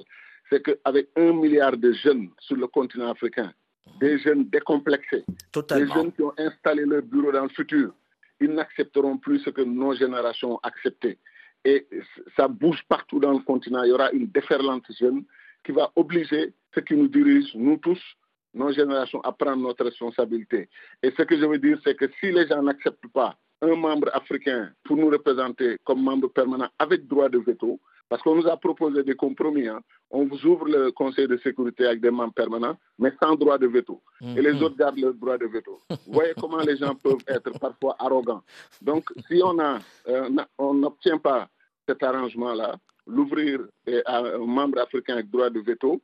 c'est 0.50 0.62
qu'avec 0.64 1.10
un 1.16 1.32
milliard 1.32 1.76
de 1.76 1.92
jeunes 1.92 2.30
sur 2.40 2.56
le 2.56 2.66
continent 2.66 3.10
africain, 3.10 3.52
mhm. 3.86 3.98
des 4.00 4.18
jeunes 4.18 4.44
décomplexés, 4.48 5.24
des 5.54 5.86
jeunes 5.86 6.12
qui 6.12 6.22
ont 6.22 6.34
installé 6.36 6.84
leur 6.84 7.02
bureau 7.02 7.30
dans 7.30 7.44
le 7.44 7.50
futur, 7.50 7.92
ils 8.40 8.52
n'accepteront 8.52 9.18
plus 9.18 9.38
ce 9.40 9.50
que 9.50 9.62
nos 9.62 9.94
générations 9.94 10.54
ont 10.54 10.60
accepté 10.62 11.18
et 11.64 11.86
ça 12.36 12.48
bouge 12.48 12.82
partout 12.88 13.18
dans 13.20 13.32
le 13.32 13.40
continent. 13.40 13.82
Il 13.82 13.90
y 13.90 13.92
aura 13.92 14.10
une 14.12 14.26
déferlante 14.28 14.84
jeune 14.98 15.24
qui 15.64 15.72
va 15.72 15.90
obliger 15.96 16.52
ceux 16.74 16.80
qui 16.82 16.94
nous 16.94 17.08
dirigent, 17.08 17.50
nous 17.54 17.76
tous, 17.76 18.00
nos 18.54 18.72
générations, 18.72 19.20
à 19.20 19.32
prendre 19.32 19.62
notre 19.62 19.84
responsabilité. 19.84 20.68
Et 21.02 21.10
ce 21.16 21.22
que 21.22 21.38
je 21.38 21.44
veux 21.44 21.58
dire, 21.58 21.78
c'est 21.84 21.94
que 21.94 22.06
si 22.20 22.30
les 22.32 22.46
gens 22.46 22.62
n'acceptent 22.62 23.08
pas 23.12 23.36
un 23.60 23.74
membre 23.74 24.08
africain 24.12 24.70
pour 24.84 24.96
nous 24.96 25.10
représenter 25.10 25.78
comme 25.84 26.02
membre 26.02 26.28
permanent 26.28 26.68
avec 26.78 27.06
droit 27.06 27.28
de 27.28 27.38
veto, 27.38 27.80
parce 28.08 28.22
qu'on 28.22 28.36
nous 28.36 28.46
a 28.48 28.56
proposé 28.56 29.02
des 29.02 29.14
compromis. 29.14 29.68
Hein. 29.68 29.80
On 30.10 30.24
vous 30.24 30.46
ouvre 30.46 30.66
le 30.66 30.90
Conseil 30.92 31.28
de 31.28 31.36
sécurité 31.38 31.86
avec 31.86 32.00
des 32.00 32.10
membres 32.10 32.32
permanents, 32.32 32.76
mais 32.98 33.12
sans 33.22 33.34
droit 33.34 33.58
de 33.58 33.66
veto. 33.66 34.00
Et 34.22 34.40
les 34.40 34.52
mm-hmm. 34.52 34.62
autres 34.62 34.76
gardent 34.76 34.98
leur 34.98 35.14
droit 35.14 35.36
de 35.36 35.46
veto. 35.46 35.82
Vous 35.90 36.12
voyez 36.12 36.32
comment 36.40 36.60
les 36.60 36.76
gens 36.76 36.94
peuvent 36.94 37.24
être 37.26 37.58
parfois 37.58 37.96
arrogants. 37.98 38.42
Donc, 38.80 39.04
si 39.28 39.42
on 39.44 39.58
euh, 39.58 40.28
n'obtient 40.58 41.18
pas 41.18 41.48
cet 41.86 42.02
arrangement-là, 42.02 42.76
l'ouvrir 43.06 43.60
à 44.06 44.18
un 44.18 44.38
membre 44.38 44.80
africain 44.80 45.14
avec 45.14 45.30
droit 45.30 45.50
de 45.50 45.60
veto, 45.60 46.00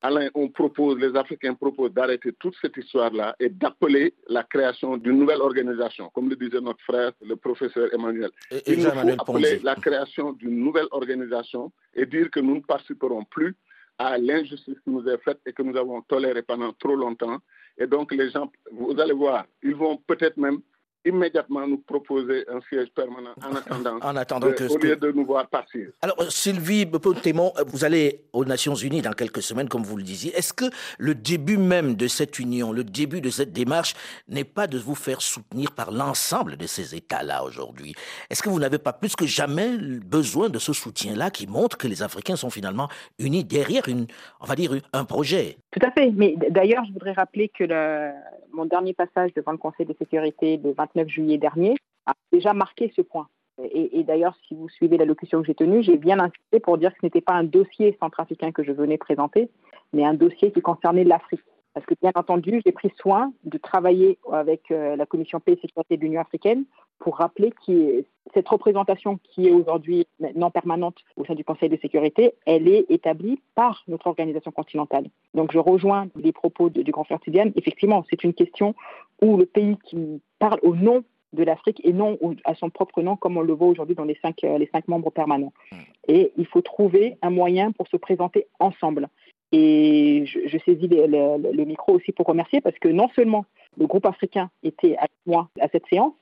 Alain, 0.00 0.28
on 0.34 0.48
propose, 0.48 0.98
les 0.98 1.16
Africains 1.16 1.54
proposent 1.54 1.92
d'arrêter 1.92 2.32
toute 2.38 2.54
cette 2.60 2.76
histoire-là 2.76 3.34
et 3.40 3.48
d'appeler 3.48 4.14
la 4.28 4.44
création 4.44 4.96
d'une 4.96 5.18
nouvelle 5.18 5.40
organisation, 5.40 6.08
comme 6.14 6.30
le 6.30 6.36
disait 6.36 6.60
notre 6.60 6.82
frère, 6.84 7.12
le 7.20 7.34
professeur 7.34 7.92
Emmanuel. 7.92 8.30
Il 8.66 8.80
faut 8.80 8.90
appeler 9.18 9.58
la 9.58 9.74
création 9.74 10.32
d'une 10.32 10.62
nouvelle 10.62 10.86
organisation 10.92 11.72
et 11.94 12.06
dire 12.06 12.30
que 12.30 12.38
nous 12.38 12.56
ne 12.56 12.60
participerons 12.60 13.24
plus 13.24 13.56
à 13.98 14.16
l'injustice 14.18 14.78
qui 14.84 14.90
nous 14.90 15.06
est 15.08 15.18
faite 15.18 15.40
et 15.44 15.52
que 15.52 15.62
nous 15.62 15.76
avons 15.76 16.00
toléré 16.02 16.42
pendant 16.42 16.72
trop 16.72 16.94
longtemps. 16.94 17.38
Et 17.76 17.88
donc, 17.88 18.12
les 18.14 18.30
gens, 18.30 18.52
vous 18.70 19.00
allez 19.00 19.14
voir, 19.14 19.46
ils 19.64 19.74
vont 19.74 19.96
peut-être 19.96 20.36
même 20.36 20.60
immédiatement 21.08 21.66
nous 21.66 21.78
proposer 21.78 22.44
un 22.48 22.60
siège 22.68 22.88
permanent 22.94 23.34
en 23.44 23.54
attendant, 23.54 23.98
en 24.00 24.16
attendant 24.16 24.52
que, 24.52 24.64
au 24.64 24.78
lieu 24.78 24.96
de 24.96 25.10
nous 25.12 25.24
voir 25.24 25.48
partir. 25.48 25.88
Alors, 26.02 26.16
Sylvie 26.30 26.86
Témon, 27.22 27.52
vous 27.66 27.84
allez 27.84 28.24
aux 28.32 28.44
Nations 28.44 28.74
Unies 28.74 29.02
dans 29.02 29.12
quelques 29.12 29.42
semaines, 29.42 29.68
comme 29.68 29.82
vous 29.82 29.96
le 29.96 30.02
disiez. 30.02 30.32
Est-ce 30.36 30.52
que 30.52 30.66
le 30.98 31.14
début 31.14 31.56
même 31.56 31.94
de 31.94 32.06
cette 32.06 32.38
union, 32.38 32.72
le 32.72 32.84
début 32.84 33.20
de 33.20 33.30
cette 33.30 33.52
démarche, 33.52 33.94
n'est 34.28 34.44
pas 34.44 34.66
de 34.66 34.78
vous 34.78 34.94
faire 34.94 35.20
soutenir 35.20 35.72
par 35.72 35.90
l'ensemble 35.90 36.56
de 36.56 36.66
ces 36.66 36.94
États-là 36.94 37.44
aujourd'hui? 37.44 37.94
Est-ce 38.30 38.42
que 38.42 38.48
vous 38.48 38.60
n'avez 38.60 38.78
pas 38.78 38.92
plus 38.92 39.16
que 39.16 39.26
jamais 39.26 39.76
besoin 39.78 40.48
de 40.48 40.58
ce 40.58 40.72
soutien-là 40.72 41.30
qui 41.30 41.46
montre 41.46 41.76
que 41.76 41.88
les 41.88 42.02
Africains 42.02 42.36
sont 42.36 42.50
finalement 42.50 42.88
unis 43.18 43.44
derrière 43.44 43.88
une, 43.88 44.06
on 44.40 44.46
va 44.46 44.54
dire, 44.54 44.72
un 44.92 45.04
projet? 45.04 45.58
Tout 45.70 45.80
à 45.86 45.90
fait. 45.90 46.10
Mais 46.14 46.34
d'ailleurs, 46.50 46.84
je 46.86 46.92
voudrais 46.92 47.12
rappeler 47.12 47.48
que 47.48 47.64
le, 47.64 48.12
mon 48.52 48.64
dernier 48.64 48.92
passage 48.92 49.32
devant 49.34 49.52
le 49.52 49.58
Conseil 49.58 49.86
de 49.86 49.94
sécurité 49.98 50.60
le 50.62 50.72
29 50.72 50.97
juillet 51.06 51.38
dernier 51.38 51.76
a 52.06 52.14
déjà 52.32 52.52
marqué 52.52 52.92
ce 52.96 53.02
point. 53.02 53.28
Et, 53.72 54.04
d'ailleurs, 54.04 54.36
si 54.46 54.54
vous 54.54 54.68
suivez 54.68 54.96
la 54.98 55.04
locution 55.04 55.40
que 55.40 55.46
j'ai 55.46 55.54
tenue, 55.54 55.82
j'ai 55.82 55.96
bien 55.96 56.20
insisté 56.20 56.60
pour 56.60 56.78
dire 56.78 56.92
que 56.92 56.98
ce 57.00 57.06
n'était 57.06 57.20
pas 57.20 57.34
un 57.34 57.44
dossier 57.44 57.96
centrafricain 58.00 58.52
que 58.52 58.62
je 58.62 58.70
venais 58.70 58.98
présenter, 58.98 59.50
mais 59.92 60.04
un 60.04 60.14
dossier 60.14 60.52
qui 60.52 60.60
concernait 60.60 61.04
l'Afrique. 61.04 61.42
Parce 61.78 61.86
que 61.86 61.94
bien 62.02 62.10
entendu, 62.16 62.60
j'ai 62.66 62.72
pris 62.72 62.90
soin 63.00 63.32
de 63.44 63.56
travailler 63.56 64.18
avec 64.32 64.72
euh, 64.72 64.96
la 64.96 65.06
Commission 65.06 65.38
paix 65.38 65.52
et 65.52 65.60
sécurité 65.60 65.96
de 65.96 66.02
l'Union 66.02 66.20
africaine 66.20 66.64
pour 66.98 67.18
rappeler 67.18 67.52
que 67.64 68.04
cette 68.34 68.48
représentation 68.48 69.20
qui 69.22 69.46
est 69.46 69.52
aujourd'hui 69.52 70.04
non 70.34 70.50
permanente 70.50 70.96
au 71.14 71.24
sein 71.24 71.36
du 71.36 71.44
Conseil 71.44 71.68
de 71.68 71.76
sécurité, 71.76 72.34
elle 72.46 72.66
est 72.66 72.86
établie 72.88 73.40
par 73.54 73.84
notre 73.86 74.08
organisation 74.08 74.50
continentale. 74.50 75.06
Donc 75.34 75.52
je 75.52 75.60
rejoins 75.60 76.08
les 76.16 76.32
propos 76.32 76.68
du 76.68 76.90
grand 76.90 77.04
frère 77.04 77.20
Tidiane. 77.20 77.52
Effectivement, 77.54 78.04
c'est 78.10 78.24
une 78.24 78.34
question 78.34 78.74
où 79.22 79.36
le 79.36 79.46
pays 79.46 79.78
qui 79.84 80.20
parle 80.40 80.58
au 80.64 80.74
nom 80.74 81.04
de 81.32 81.44
l'Afrique 81.44 81.80
et 81.84 81.92
non 81.92 82.18
à 82.44 82.56
son 82.56 82.70
propre 82.70 83.02
nom, 83.02 83.14
comme 83.14 83.36
on 83.36 83.42
le 83.42 83.52
voit 83.52 83.68
aujourd'hui 83.68 83.94
dans 83.94 84.04
les 84.04 84.18
cinq, 84.20 84.42
euh, 84.44 84.58
les 84.58 84.68
cinq 84.72 84.88
membres 84.88 85.10
permanents. 85.10 85.52
Hmm. 85.70 85.76
Et 86.08 86.32
il 86.36 86.46
faut 86.46 86.62
trouver 86.62 87.18
un 87.22 87.30
moyen 87.30 87.70
pour 87.70 87.86
se 87.86 87.96
présenter 87.96 88.48
ensemble. 88.58 89.08
Et 89.52 90.24
je, 90.26 90.58
saisis 90.58 90.88
le, 90.88 91.64
micro 91.64 91.94
aussi 91.94 92.12
pour 92.12 92.26
remercier 92.26 92.60
parce 92.60 92.78
que 92.78 92.88
non 92.88 93.08
seulement 93.16 93.46
le 93.78 93.86
groupe 93.86 94.06
africain 94.06 94.50
était 94.62 94.96
avec 94.96 95.10
moi 95.26 95.48
à 95.60 95.68
cette 95.68 95.86
séance, 95.88 96.12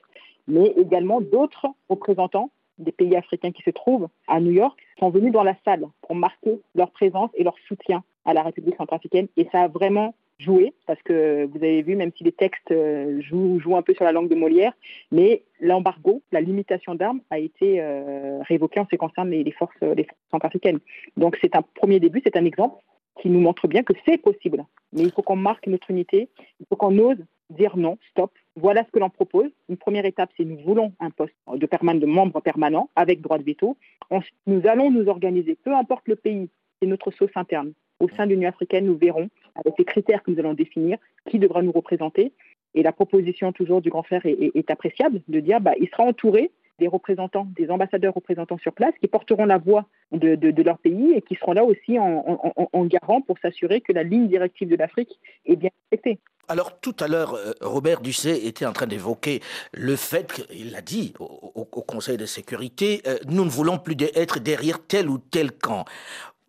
mais 0.47 0.73
également 0.77 1.19
d'autres 1.19 1.67
représentants 1.89 2.51
des 2.77 2.91
pays 2.91 3.15
africains 3.15 3.51
qui 3.51 3.63
se 3.63 3.71
trouvent 3.71 4.07
à 4.27 4.39
New 4.39 4.51
York 4.51 4.79
sont 4.99 5.09
venus 5.09 5.31
dans 5.31 5.43
la 5.43 5.55
salle 5.65 5.87
pour 6.01 6.15
marquer 6.15 6.59
leur 6.75 6.91
présence 6.91 7.31
et 7.33 7.43
leur 7.43 7.55
soutien 7.67 8.03
à 8.23 8.33
la 8.33 8.43
République 8.43 8.75
centrafricaine. 8.77 9.27
Et 9.35 9.47
ça 9.51 9.63
a 9.63 9.67
vraiment 9.67 10.13
joué, 10.39 10.73
parce 10.85 11.01
que 11.01 11.45
vous 11.45 11.57
avez 11.57 11.81
vu, 11.81 11.95
même 11.95 12.11
si 12.15 12.23
les 12.23 12.31
textes 12.31 12.71
euh, 12.71 13.19
jouent, 13.21 13.59
jouent 13.59 13.75
un 13.75 13.81
peu 13.81 13.95
sur 13.95 14.03
la 14.03 14.11
langue 14.11 14.29
de 14.29 14.35
Molière, 14.35 14.73
mais 15.11 15.41
l'embargo, 15.59 16.21
la 16.31 16.41
limitation 16.41 16.93
d'armes 16.93 17.21
a 17.31 17.39
été 17.39 17.81
euh, 17.81 18.39
révoquée 18.43 18.79
en 18.79 18.83
ce 18.85 18.89
qui 18.89 18.97
concerne 18.97 19.31
les, 19.31 19.51
forces, 19.51 19.73
les 19.81 20.03
forces 20.03 20.19
centrafricaines. 20.29 20.79
Donc 21.17 21.37
c'est 21.41 21.55
un 21.55 21.63
premier 21.63 21.99
début, 21.99 22.21
c'est 22.23 22.37
un 22.37 22.45
exemple 22.45 22.75
qui 23.21 23.29
nous 23.29 23.39
montre 23.39 23.67
bien 23.67 23.83
que 23.83 23.93
c'est 24.05 24.17
possible. 24.17 24.65
Mais 24.93 25.03
il 25.03 25.11
faut 25.11 25.21
qu'on 25.21 25.35
marque 25.35 25.67
notre 25.67 25.91
unité, 25.91 26.29
il 26.59 26.65
faut 26.67 26.75
qu'on 26.75 26.97
ose 26.97 27.17
dire 27.49 27.77
non, 27.77 27.97
stop, 28.11 28.31
voilà 28.55 28.83
ce 28.85 28.91
que 28.91 28.99
l'on 28.99 29.09
propose. 29.09 29.49
Une 29.69 29.77
première 29.77 30.05
étape, 30.05 30.29
c'est 30.37 30.45
nous 30.45 30.57
voulons 30.57 30.93
un 30.99 31.09
poste 31.09 31.33
de, 31.53 32.05
membre 32.05 32.41
permanent 32.41 32.89
avec 32.95 33.21
droit 33.21 33.37
de 33.37 33.43
veto. 33.43 33.77
Ensuite, 34.09 34.35
nous 34.47 34.67
allons 34.67 34.91
nous 34.91 35.07
organiser, 35.07 35.55
peu 35.63 35.73
importe 35.73 36.07
le 36.07 36.15
pays, 36.15 36.49
c'est 36.81 36.87
notre 36.87 37.11
sauce 37.11 37.31
interne. 37.35 37.73
Au 37.99 38.09
sein 38.09 38.25
de 38.25 38.31
l'Union 38.31 38.49
africaine, 38.49 38.85
nous 38.85 38.97
verrons, 38.97 39.29
avec 39.55 39.73
les 39.77 39.85
critères 39.85 40.21
que 40.23 40.31
nous 40.31 40.39
allons 40.39 40.53
définir, 40.53 40.97
qui 41.29 41.39
devra 41.39 41.61
nous 41.61 41.71
représenter. 41.71 42.33
Et 42.75 42.83
la 42.83 42.91
proposition 42.91 43.51
toujours 43.51 43.81
du 43.81 43.89
grand 43.89 44.03
frère 44.03 44.21
est, 44.25 44.69
appréciable 44.69 45.21
de 45.27 45.39
dire 45.39 45.61
bah, 45.61 45.71
il 45.79 45.89
sera 45.89 46.03
entouré 46.03 46.51
des 46.79 46.87
représentants, 46.87 47.47
des 47.55 47.69
ambassadeurs 47.69 48.13
représentants 48.13 48.57
sur 48.57 48.73
place 48.73 48.93
qui 48.99 49.07
porteront 49.07 49.45
la 49.45 49.57
voix 49.57 49.85
de, 50.11 50.61
leur 50.61 50.77
pays 50.77 51.13
et 51.15 51.21
qui 51.21 51.35
seront 51.35 51.53
là 51.53 51.63
aussi 51.63 51.99
en, 51.99 52.85
garant 52.85 53.21
pour 53.21 53.37
s'assurer 53.39 53.81
que 53.81 53.93
la 53.93 54.03
ligne 54.03 54.27
directive 54.27 54.69
de 54.69 54.75
l'Afrique 54.75 55.19
est 55.45 55.55
bien 55.55 55.69
respectée. 55.81 56.19
Alors 56.49 56.79
tout 56.79 56.95
à 57.01 57.09
l'heure, 57.09 57.33
euh, 57.33 57.51
Robert 57.61 57.99
Dusset 57.99 58.45
était 58.45 58.65
en 58.65 58.71
train 58.71 58.87
d'évoquer 58.87 59.41
le 59.73 59.97
fait 59.97 60.31
qu'il 60.31 60.71
l'a 60.71 60.81
dit 60.81 61.13
au, 61.19 61.65
Conseil 61.65 62.17
de 62.17 62.25
sécurité, 62.25 63.01
euh, 63.05 63.17
nous 63.27 63.43
ne 63.43 63.49
voulons 63.49 63.77
plus 63.77 63.95
être 64.15 64.39
derrière 64.39 64.85
tel 64.85 65.09
ou 65.09 65.17
tel 65.17 65.51
camp. 65.51 65.85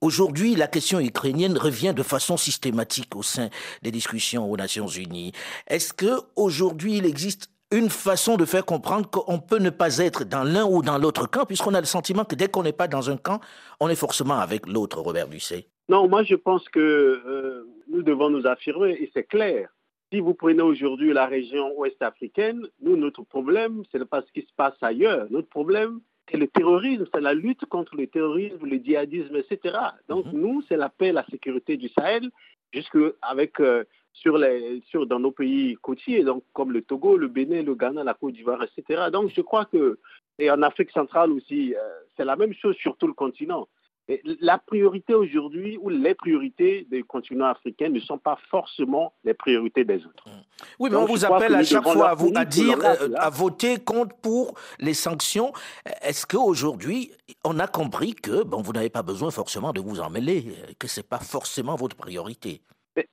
Aujourd'hui, 0.01 0.55
la 0.55 0.69
question 0.69 1.01
ukrainienne 1.01 1.59
revient 1.59 1.93
de 1.95 2.05
façon 2.05 2.37
systématique 2.37 3.17
au 3.17 3.23
sein 3.25 3.51
des 3.83 3.91
discussions 3.91 4.49
aux 4.49 4.57
Nations 4.57 4.87
Unies. 4.87 5.33
Est-ce 5.67 5.93
que 5.93 6.21
aujourd'hui 6.37 6.99
il 6.99 7.07
existe 7.07 7.51
une 7.71 7.91
façon 7.91 8.37
de 8.37 8.45
faire 8.45 8.65
comprendre 8.65 9.09
qu'on 9.11 9.39
peut 9.39 9.59
ne 9.59 9.71
pas 9.71 9.99
être 9.99 10.25
dans 10.25 10.45
l'un 10.45 10.65
ou 10.65 10.83
dans 10.83 10.99
l'autre 10.99 11.29
camp, 11.29 11.45
puisqu'on 11.45 11.75
a 11.75 11.81
le 11.81 11.87
sentiment 11.87 12.25
que 12.25 12.35
dès 12.35 12.49
qu'on 12.49 12.63
n'est 12.63 12.73
pas 12.73 12.89
dans 12.89 13.11
un 13.11 13.17
camp, 13.17 13.41
on 13.81 13.89
est 13.89 13.95
forcément 13.95 14.39
avec 14.39 14.67
l'autre, 14.67 15.01
Robert 15.01 15.29
Dusset. 15.29 15.67
Non, 15.89 16.09
moi 16.09 16.23
je 16.23 16.35
pense 16.35 16.69
que 16.69 16.81
euh, 16.81 17.67
nous 17.91 18.03
devons 18.03 18.31
nous 18.31 18.47
affirmer, 18.47 18.93
et 18.93 19.11
c'est 19.15 19.25
clair. 19.25 19.69
Si 20.11 20.21
vous 20.21 20.33
prenez 20.33 20.63
aujourd'hui 20.63 21.13
la 21.13 21.27
région 21.27 21.73
ouest 21.77 22.01
africaine, 22.01 22.67
nous, 22.81 22.97
notre 22.97 23.23
problème, 23.23 23.83
ce 23.93 23.99
n'est 23.99 24.07
pas 24.07 24.23
ce 24.23 24.33
qui 24.33 24.41
se 24.41 24.53
passe 24.57 24.75
ailleurs. 24.81 25.27
Notre 25.31 25.49
problème, 25.49 26.01
c'est 26.31 26.39
le 26.39 26.47
terrorisme, 26.47 27.05
c'est 27.13 27.21
la 27.21 27.35
lutte 27.35 27.67
contre 27.67 27.95
le 27.95 28.07
terrorisme, 28.07 28.65
le 28.65 28.79
djihadisme, 28.79 29.37
etc. 29.37 29.77
Donc 30.09 30.25
mhm. 30.27 30.41
nous, 30.41 30.63
c'est 30.69 30.79
la 30.79 30.89
paix, 30.89 31.13
la 31.13 31.27
sécurité 31.27 31.77
du 31.77 31.89
Sahel, 31.91 32.31
jusque 32.73 32.97
avec 33.21 33.61
euh, 33.61 33.85
sur 34.21 34.39
les, 34.39 34.83
sur, 34.89 35.07
dans 35.07 35.21
nos 35.21 35.31
pays 35.31 35.77
côtiers, 35.81 36.25
donc 36.25 36.43
comme 36.53 36.73
le 36.73 36.83
Togo, 36.83 37.17
le 37.17 37.29
Bénin, 37.29 37.63
le 37.63 37.75
Ghana, 37.75 38.05
la 38.05 38.15
Côte 38.15 38.35
d'Ivoire, 38.35 38.63
etc. 38.63 39.05
Donc 39.13 39.31
je 39.35 39.41
crois 39.41 39.65
que, 39.65 39.99
et 40.39 40.51
en 40.51 40.63
Afrique 40.63 40.91
centrale 40.91 41.31
aussi, 41.33 41.75
euh, 41.75 41.79
c'est 42.17 42.25
la 42.25 42.37
même 42.37 42.55
chose 42.55 42.77
sur 42.77 42.97
tout 42.97 43.07
le 43.07 43.13
continent. 43.13 43.69
Et 44.11 44.23
la 44.41 44.57
priorité 44.57 45.13
aujourd'hui, 45.13 45.77
ou 45.83 45.91
les 45.91 46.15
priorités 46.15 46.87
des 46.91 47.03
continents 47.03 47.49
africains 47.49 47.91
ne 47.91 48.01
sont 48.01 48.17
pas 48.17 48.39
forcément 48.51 49.13
les 49.23 49.35
priorités 49.35 49.85
des 49.85 49.97
autres. 49.97 50.25
Mmh. 50.27 50.65
Oui, 50.79 50.89
mais 50.91 50.97
on 50.97 51.05
vous 51.05 51.27
appelle 51.27 51.55
à 51.55 51.63
chaque 51.63 51.83
fois 51.83 52.09
à, 52.09 52.15
vous, 52.15 52.33
à 52.35 52.47
dire, 52.47 52.79
euh, 52.83 53.11
à 53.17 53.29
voter 53.29 53.77
contre 53.77 54.17
pour 54.17 54.55
les 54.79 54.95
sanctions. 54.95 55.53
Est-ce 56.01 56.27
qu'aujourd'hui, 56.27 57.13
on 57.45 57.59
a 57.59 57.67
compris 57.67 58.15
que 58.15 58.43
bon, 58.45 58.63
vous 58.63 58.73
n'avez 58.73 58.89
pas 58.89 59.03
besoin 59.03 59.31
forcément 59.31 59.75
de 59.75 59.81
vous 59.81 60.01
en 60.01 60.09
mêler, 60.09 60.55
que 60.79 60.89
ce 60.89 61.01
n'est 61.01 61.07
pas 61.07 61.19
forcément 61.19 61.77
votre 61.77 61.95
priorité? 61.95 62.63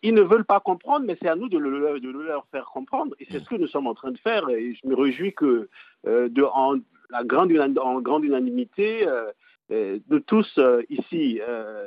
Ils 0.02 0.14
ne 0.14 0.22
veulent 0.22 0.46
pas 0.46 0.60
comprendre, 0.60 1.06
mais 1.06 1.18
c'est 1.22 1.28
à 1.28 1.36
nous 1.36 1.50
de 1.50 1.58
le, 1.58 2.00
leur 2.26 2.46
faire 2.48 2.66
comprendre. 2.66 3.16
Et 3.20 3.28
c'est 3.30 3.40
ce 3.40 3.50
que 3.50 3.56
nous 3.56 3.68
sommes 3.68 3.88
en 3.88 3.94
train 3.94 4.12
de 4.12 4.18
faire. 4.18 4.50
Et 4.50 4.74
je 4.74 4.88
me 4.88 4.96
réjouis 4.96 5.34
que, 5.34 5.70
euh, 6.08 6.30
de, 6.30 6.44
en, 6.44 6.76
la 7.10 7.24
grande, 7.24 7.52
en 7.80 8.02
grande 8.02 8.24
unanimité, 8.24 9.08
euh, 9.08 9.32
euh, 9.72 10.00
de 10.08 10.20
tous 10.20 10.60
ici 10.90 11.40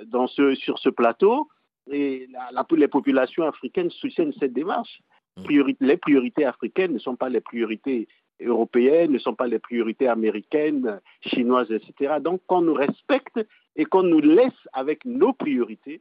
dans 0.07 0.27
ce, 0.27 0.55
sur 0.55 0.79
ce 0.79 0.89
plateau, 0.89 1.49
et 1.91 2.29
la, 2.53 2.67
les 2.77 2.89
populations 2.89 3.47
africaines 3.47 3.91
soutiennent 3.91 4.35
cette 4.39 4.53
démarche. 4.53 5.01
Mm. 5.37 5.73
les 5.81 5.97
priorités 5.97 6.45
africaines 6.45 6.93
ne 6.93 6.99
sont 6.99 7.15
pas 7.15 7.29
les 7.29 7.41
priorités 7.41 8.09
européennes, 8.41 9.13
ne 9.13 9.19
sont 9.19 9.35
pas 9.35 9.47
les 9.47 9.59
priorités 9.59 10.09
américaines, 10.09 11.01
chinoises, 11.21 11.71
etc. 11.71 12.17
Donc, 12.21 12.41
qu'on 12.47 12.63
nous 12.63 12.75
respecte 12.75 13.41
et 13.77 13.85
qu'on 13.85 14.03
nous 14.03 14.21
laisse 14.21 14.53
avec 14.73 15.05
nos 15.05 15.33
priorités, 15.33 16.01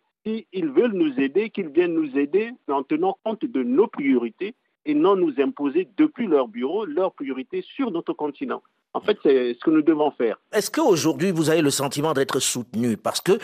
ils 0.54 0.70
veulent 0.70 0.94
nous 0.94 1.20
aider, 1.20 1.50
qu'ils 1.50 1.70
viennent 1.70 1.94
nous 1.94 2.18
aider 2.18 2.52
en 2.70 2.84
tenant 2.84 3.18
compte 3.24 3.46
de 3.46 3.64
nos 3.64 3.88
priorités 3.88 4.56
et 4.86 4.94
non 4.94 5.16
nous 5.16 5.34
imposer 5.40 5.88
depuis 5.98 6.28
leur 6.28 6.48
bureau 6.48 6.86
leurs 6.86 7.14
priorités 7.14 7.62
sur 7.62 7.92
notre 7.92 8.14
continent. 8.14 8.62
En 8.94 9.02
fait, 9.02 9.18
c'est 9.22 9.54
ce 9.54 9.60
que 9.60 9.70
nous 9.70 9.82
devons 9.82 10.12
faire. 10.12 10.40
Est-ce 10.52 10.72
qu'aujourd'hui, 10.72 11.32
vous 11.32 11.50
avez 11.50 11.62
le 11.62 11.70
sentiment 11.70 12.14
d'être 12.14 12.40
soutenu? 12.40 12.98
Parce 12.98 13.22
que 13.22 13.34
euh, 13.34 13.38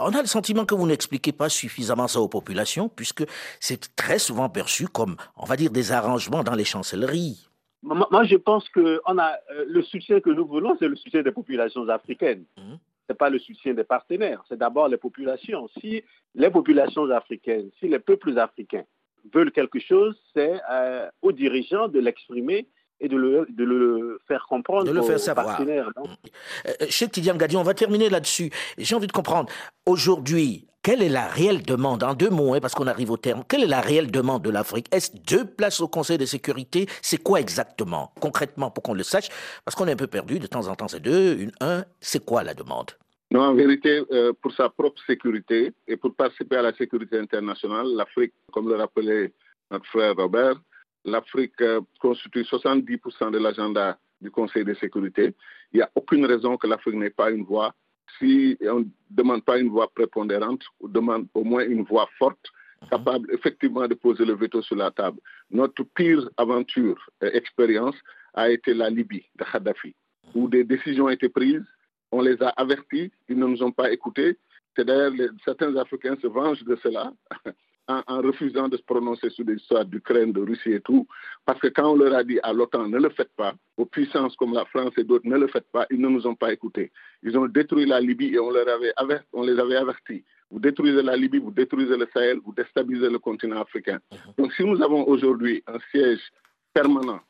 on 0.00 0.14
a 0.14 0.20
le 0.20 0.26
sentiment 0.26 0.64
que 0.64 0.74
vous 0.74 0.86
n'expliquez 0.86 1.32
pas 1.32 1.48
suffisamment 1.48 2.08
ça 2.08 2.20
aux 2.20 2.28
populations, 2.28 2.88
puisque 2.88 3.24
c'est 3.60 3.94
très 3.96 4.18
souvent 4.18 4.48
perçu 4.48 4.86
comme, 4.86 5.16
on 5.36 5.44
va 5.44 5.56
dire, 5.56 5.70
des 5.70 5.92
arrangements 5.92 6.42
dans 6.42 6.54
les 6.54 6.64
chancelleries. 6.64 7.48
Moi, 7.82 8.24
je 8.24 8.36
pense 8.36 8.68
que 8.70 9.00
on 9.06 9.18
a, 9.18 9.32
euh, 9.52 9.64
le 9.68 9.82
soutien 9.82 10.20
que 10.20 10.30
nous 10.30 10.46
voulons, 10.46 10.76
c'est 10.78 10.88
le 10.88 10.96
soutien 10.96 11.22
des 11.22 11.32
populations 11.32 11.88
africaines. 11.88 12.44
Mmh 12.56 12.76
n'est 13.08 13.16
pas 13.16 13.30
le 13.30 13.38
soutien 13.38 13.74
des 13.74 13.84
partenaires, 13.84 14.42
c'est 14.48 14.58
d'abord 14.58 14.88
les 14.88 14.96
populations. 14.96 15.68
Si 15.80 16.02
les 16.34 16.50
populations 16.50 17.10
africaines, 17.10 17.70
si 17.78 17.88
les 17.88 17.98
peuples 17.98 18.38
africains 18.38 18.84
veulent 19.32 19.52
quelque 19.52 19.78
chose, 19.78 20.16
c'est 20.34 20.60
euh, 20.70 21.08
aux 21.22 21.32
dirigeants 21.32 21.88
de 21.88 21.98
l'exprimer 21.98 22.68
et 23.00 23.08
de 23.08 23.16
le, 23.16 24.20
faire 24.26 24.46
comprendre 24.48 24.84
de 24.84 24.92
le 24.92 25.02
faire 25.02 25.20
savoir. 25.20 25.46
partenaires. 25.46 25.90
Euh, 25.98 26.70
euh, 26.82 26.86
Cheikh 26.88 27.12
Tidiane 27.12 27.38
Gadi, 27.38 27.56
on 27.56 27.62
va 27.62 27.74
terminer 27.74 28.08
là-dessus. 28.08 28.50
J'ai 28.76 28.94
envie 28.94 29.06
de 29.06 29.12
comprendre, 29.12 29.50
aujourd'hui, 29.86 30.66
quelle 30.88 31.02
est 31.02 31.10
la 31.10 31.28
réelle 31.28 31.62
demande, 31.62 32.02
en 32.02 32.14
deux 32.14 32.30
mots, 32.30 32.54
hein, 32.54 32.60
parce 32.62 32.74
qu'on 32.74 32.86
arrive 32.86 33.10
au 33.10 33.18
terme, 33.18 33.44
quelle 33.46 33.62
est 33.62 33.66
la 33.66 33.82
réelle 33.82 34.10
demande 34.10 34.42
de 34.42 34.48
l'Afrique? 34.48 34.86
Est-ce 34.90 35.10
deux 35.18 35.44
places 35.44 35.82
au 35.82 35.88
Conseil 35.88 36.16
de 36.16 36.24
sécurité? 36.24 36.86
C'est 37.02 37.22
quoi 37.22 37.40
exactement, 37.40 38.10
concrètement, 38.20 38.70
pour 38.70 38.82
qu'on 38.82 38.94
le 38.94 39.02
sache 39.02 39.28
Parce 39.66 39.74
qu'on 39.74 39.86
est 39.86 39.92
un 39.92 39.96
peu 39.96 40.06
perdu, 40.06 40.38
de 40.38 40.46
temps 40.46 40.66
en 40.66 40.74
temps 40.76 40.88
c'est 40.88 41.00
deux, 41.00 41.36
une, 41.40 41.52
un, 41.60 41.84
c'est 42.00 42.24
quoi 42.24 42.42
la 42.42 42.54
demande? 42.54 42.92
Non, 43.30 43.42
en 43.42 43.54
vérité, 43.54 44.02
euh, 44.10 44.32
pour 44.40 44.50
sa 44.52 44.70
propre 44.70 44.98
sécurité 45.06 45.74
et 45.86 45.98
pour 45.98 46.14
participer 46.14 46.56
à 46.56 46.62
la 46.62 46.72
sécurité 46.72 47.18
internationale, 47.18 47.88
l'Afrique, 47.88 48.32
comme 48.50 48.70
le 48.70 48.76
rappelait 48.76 49.34
notre 49.70 49.84
frère 49.84 50.14
Robert, 50.16 50.54
l'Afrique 51.04 51.60
euh, 51.60 51.82
constitue 52.00 52.44
70% 52.44 53.30
de 53.30 53.36
l'agenda 53.36 53.98
du 54.22 54.30
Conseil 54.30 54.64
de 54.64 54.72
sécurité. 54.72 55.34
Il 55.74 55.76
n'y 55.76 55.82
a 55.82 55.90
aucune 55.94 56.24
raison 56.24 56.56
que 56.56 56.66
l'Afrique 56.66 56.94
n'ait 56.94 57.10
pas 57.10 57.30
une 57.30 57.44
voix 57.44 57.74
si 58.18 58.56
on 58.62 58.80
ne 58.80 58.84
demande 59.10 59.44
pas 59.44 59.58
une 59.58 59.68
voix 59.68 59.88
prépondérante, 59.88 60.62
ou 60.80 60.88
demande 60.88 61.26
au 61.34 61.44
moins 61.44 61.64
une 61.64 61.82
voix 61.82 62.08
forte, 62.18 62.50
capable 62.90 63.32
effectivement 63.32 63.86
de 63.86 63.94
poser 63.94 64.24
le 64.24 64.34
veto 64.34 64.62
sur 64.62 64.76
la 64.76 64.90
table. 64.90 65.18
Notre 65.50 65.82
pire 65.82 66.28
aventure 66.36 67.10
et 67.22 67.36
expérience 67.36 67.96
a 68.34 68.50
été 68.50 68.74
la 68.74 68.88
Libye 68.88 69.24
de 69.38 69.44
Kadhafi, 69.44 69.94
où 70.34 70.48
des 70.48 70.64
décisions 70.64 71.06
ont 71.06 71.10
été 71.10 71.28
prises, 71.28 71.64
on 72.12 72.22
les 72.22 72.40
a 72.42 72.48
avertis, 72.50 73.10
ils 73.28 73.38
ne 73.38 73.46
nous 73.46 73.62
ont 73.62 73.72
pas 73.72 73.90
écoutés. 73.90 74.38
C'est 74.76 74.84
d'ailleurs 74.84 75.12
certains 75.44 75.74
Africains 75.76 76.16
se 76.22 76.26
vengent 76.26 76.64
de 76.64 76.76
cela 76.76 77.12
en, 77.88 78.20
refusant 78.20 78.68
de 78.68 78.76
se 78.76 78.82
prononcer 78.82 79.30
sur 79.30 79.44
l'histoire 79.44 79.84
d'Ukraine, 79.84 80.32
de 80.32 80.40
Russie 80.40 80.72
et 80.72 80.80
tout, 80.80 81.06
parce 81.44 81.58
que 81.58 81.68
quand 81.68 81.92
on 81.92 81.96
leur 81.96 82.14
a 82.14 82.22
dit 82.22 82.38
à 82.42 82.52
l'OTAN 82.52 82.88
ne 82.88 82.98
le 82.98 83.08
faites 83.10 83.32
pas, 83.36 83.54
aux 83.76 83.86
puissances 83.86 84.36
comme 84.36 84.52
la 84.52 84.66
France 84.66 84.92
et 84.98 85.04
d'autres 85.04 85.26
ne 85.26 85.36
le 85.36 85.48
faites 85.48 85.70
pas, 85.72 85.86
ils 85.90 86.00
ne 86.00 86.08
nous 86.08 86.26
ont 86.26 86.34
pas 86.34 86.52
écoutés. 86.52 86.92
Ils 87.22 87.36
ont 87.38 87.46
détruit 87.46 87.86
la 87.86 88.00
Libye 88.00 88.34
et 88.34 88.38
on, 88.38 88.50
leur 88.50 88.66
avait 88.68 89.20
on 89.32 89.42
les 89.42 89.58
avait 89.58 89.76
avertis. 89.76 90.24
Vous 90.50 90.60
détruisez 90.60 91.02
la 91.02 91.16
Libye, 91.16 91.38
vous 91.38 91.50
détruisez 91.50 91.96
le 91.96 92.06
Sahel, 92.12 92.38
vous 92.44 92.52
déstabilisez 92.52 93.10
le 93.10 93.18
continent 93.18 93.60
africain. 93.60 93.98
Mhm. 94.12 94.18
Donc 94.36 94.52
si 94.52 94.64
nous 94.64 94.82
avons 94.82 95.06
aujourd'hui 95.06 95.62
un 95.66 95.78
siège 95.90 96.20
permanent 96.74 97.20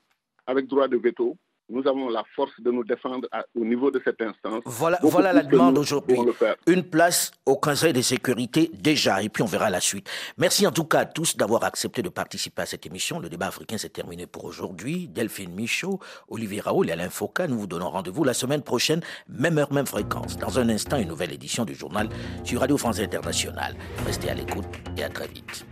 avec 0.47 0.67
droit 0.67 0.89
de 0.89 0.97
veto, 0.97 1.37
nous 1.69 1.87
avons 1.87 2.09
la 2.09 2.25
force 2.35 2.53
de 2.61 2.71
nous 2.71 2.85
défendre 2.85 3.29
au 3.55 3.65
niveau 3.65 3.91
de 3.91 4.01
cette 4.05 4.21
instance. 4.21 4.63
Voilà, 4.65 4.99
voilà 5.03 5.33
la 5.33 5.43
demande 5.43 5.79
aujourd'hui. 5.79 6.19
Une 6.67 6.83
place 6.83 7.31
au 7.47 7.57
Conseil 7.57 7.93
de 7.93 8.03
sécurité 8.03 8.71
déjà, 8.75 9.23
et 9.23 9.29
puis 9.29 9.43
on 9.43 9.47
verra 9.47 9.71
la 9.71 9.81
suite. 9.81 10.09
Merci 10.37 10.67
en 10.67 10.73
tout 10.73 10.85
cas 10.85 11.01
à 11.01 11.05
tous 11.07 11.37
d'avoir 11.37 11.65
accepté 11.65 12.03
de 12.03 12.09
participer 12.09 12.63
à 12.63 12.67
cette 12.67 12.87
émission. 12.87 13.19
Le 13.19 13.29
débat 13.29 13.47
africain 13.47 13.79
s'est 13.79 13.89
terminé 13.89 14.27
pour 14.27 14.45
aujourd'hui. 14.45 15.09
Delphine 15.09 15.55
Michaud, 15.55 16.01
Olivier 16.29 16.61
Raoul 16.61 16.89
et 16.89 16.93
Alain 16.93 17.11
Foucault, 17.11 17.47
nous 17.49 17.59
vous 17.59 17.67
donnons 17.67 17.91
rendez-vous 17.91 18.25
la 18.25 18.35
semaine 18.35 18.63
prochaine, 18.63 19.01
même 19.29 19.59
heure, 19.59 19.73
même 19.73 19.87
fréquence. 19.87 20.37
Dans 20.37 20.59
un 20.59 20.69
instant, 20.69 20.99
une 20.99 21.09
nouvelle 21.09 21.33
édition 21.33 21.65
du 21.65 21.75
journal 21.75 22.09
sur 22.45 22.61
Radio 22.61 22.77
France 22.77 23.01
Internationale. 23.01 23.75
Restez 24.07 24.31
à 24.31 24.35
l'écoute 24.35 24.67
et 24.97 25.05
à 25.05 25.09
très 25.09 25.29
vite. 25.29 25.67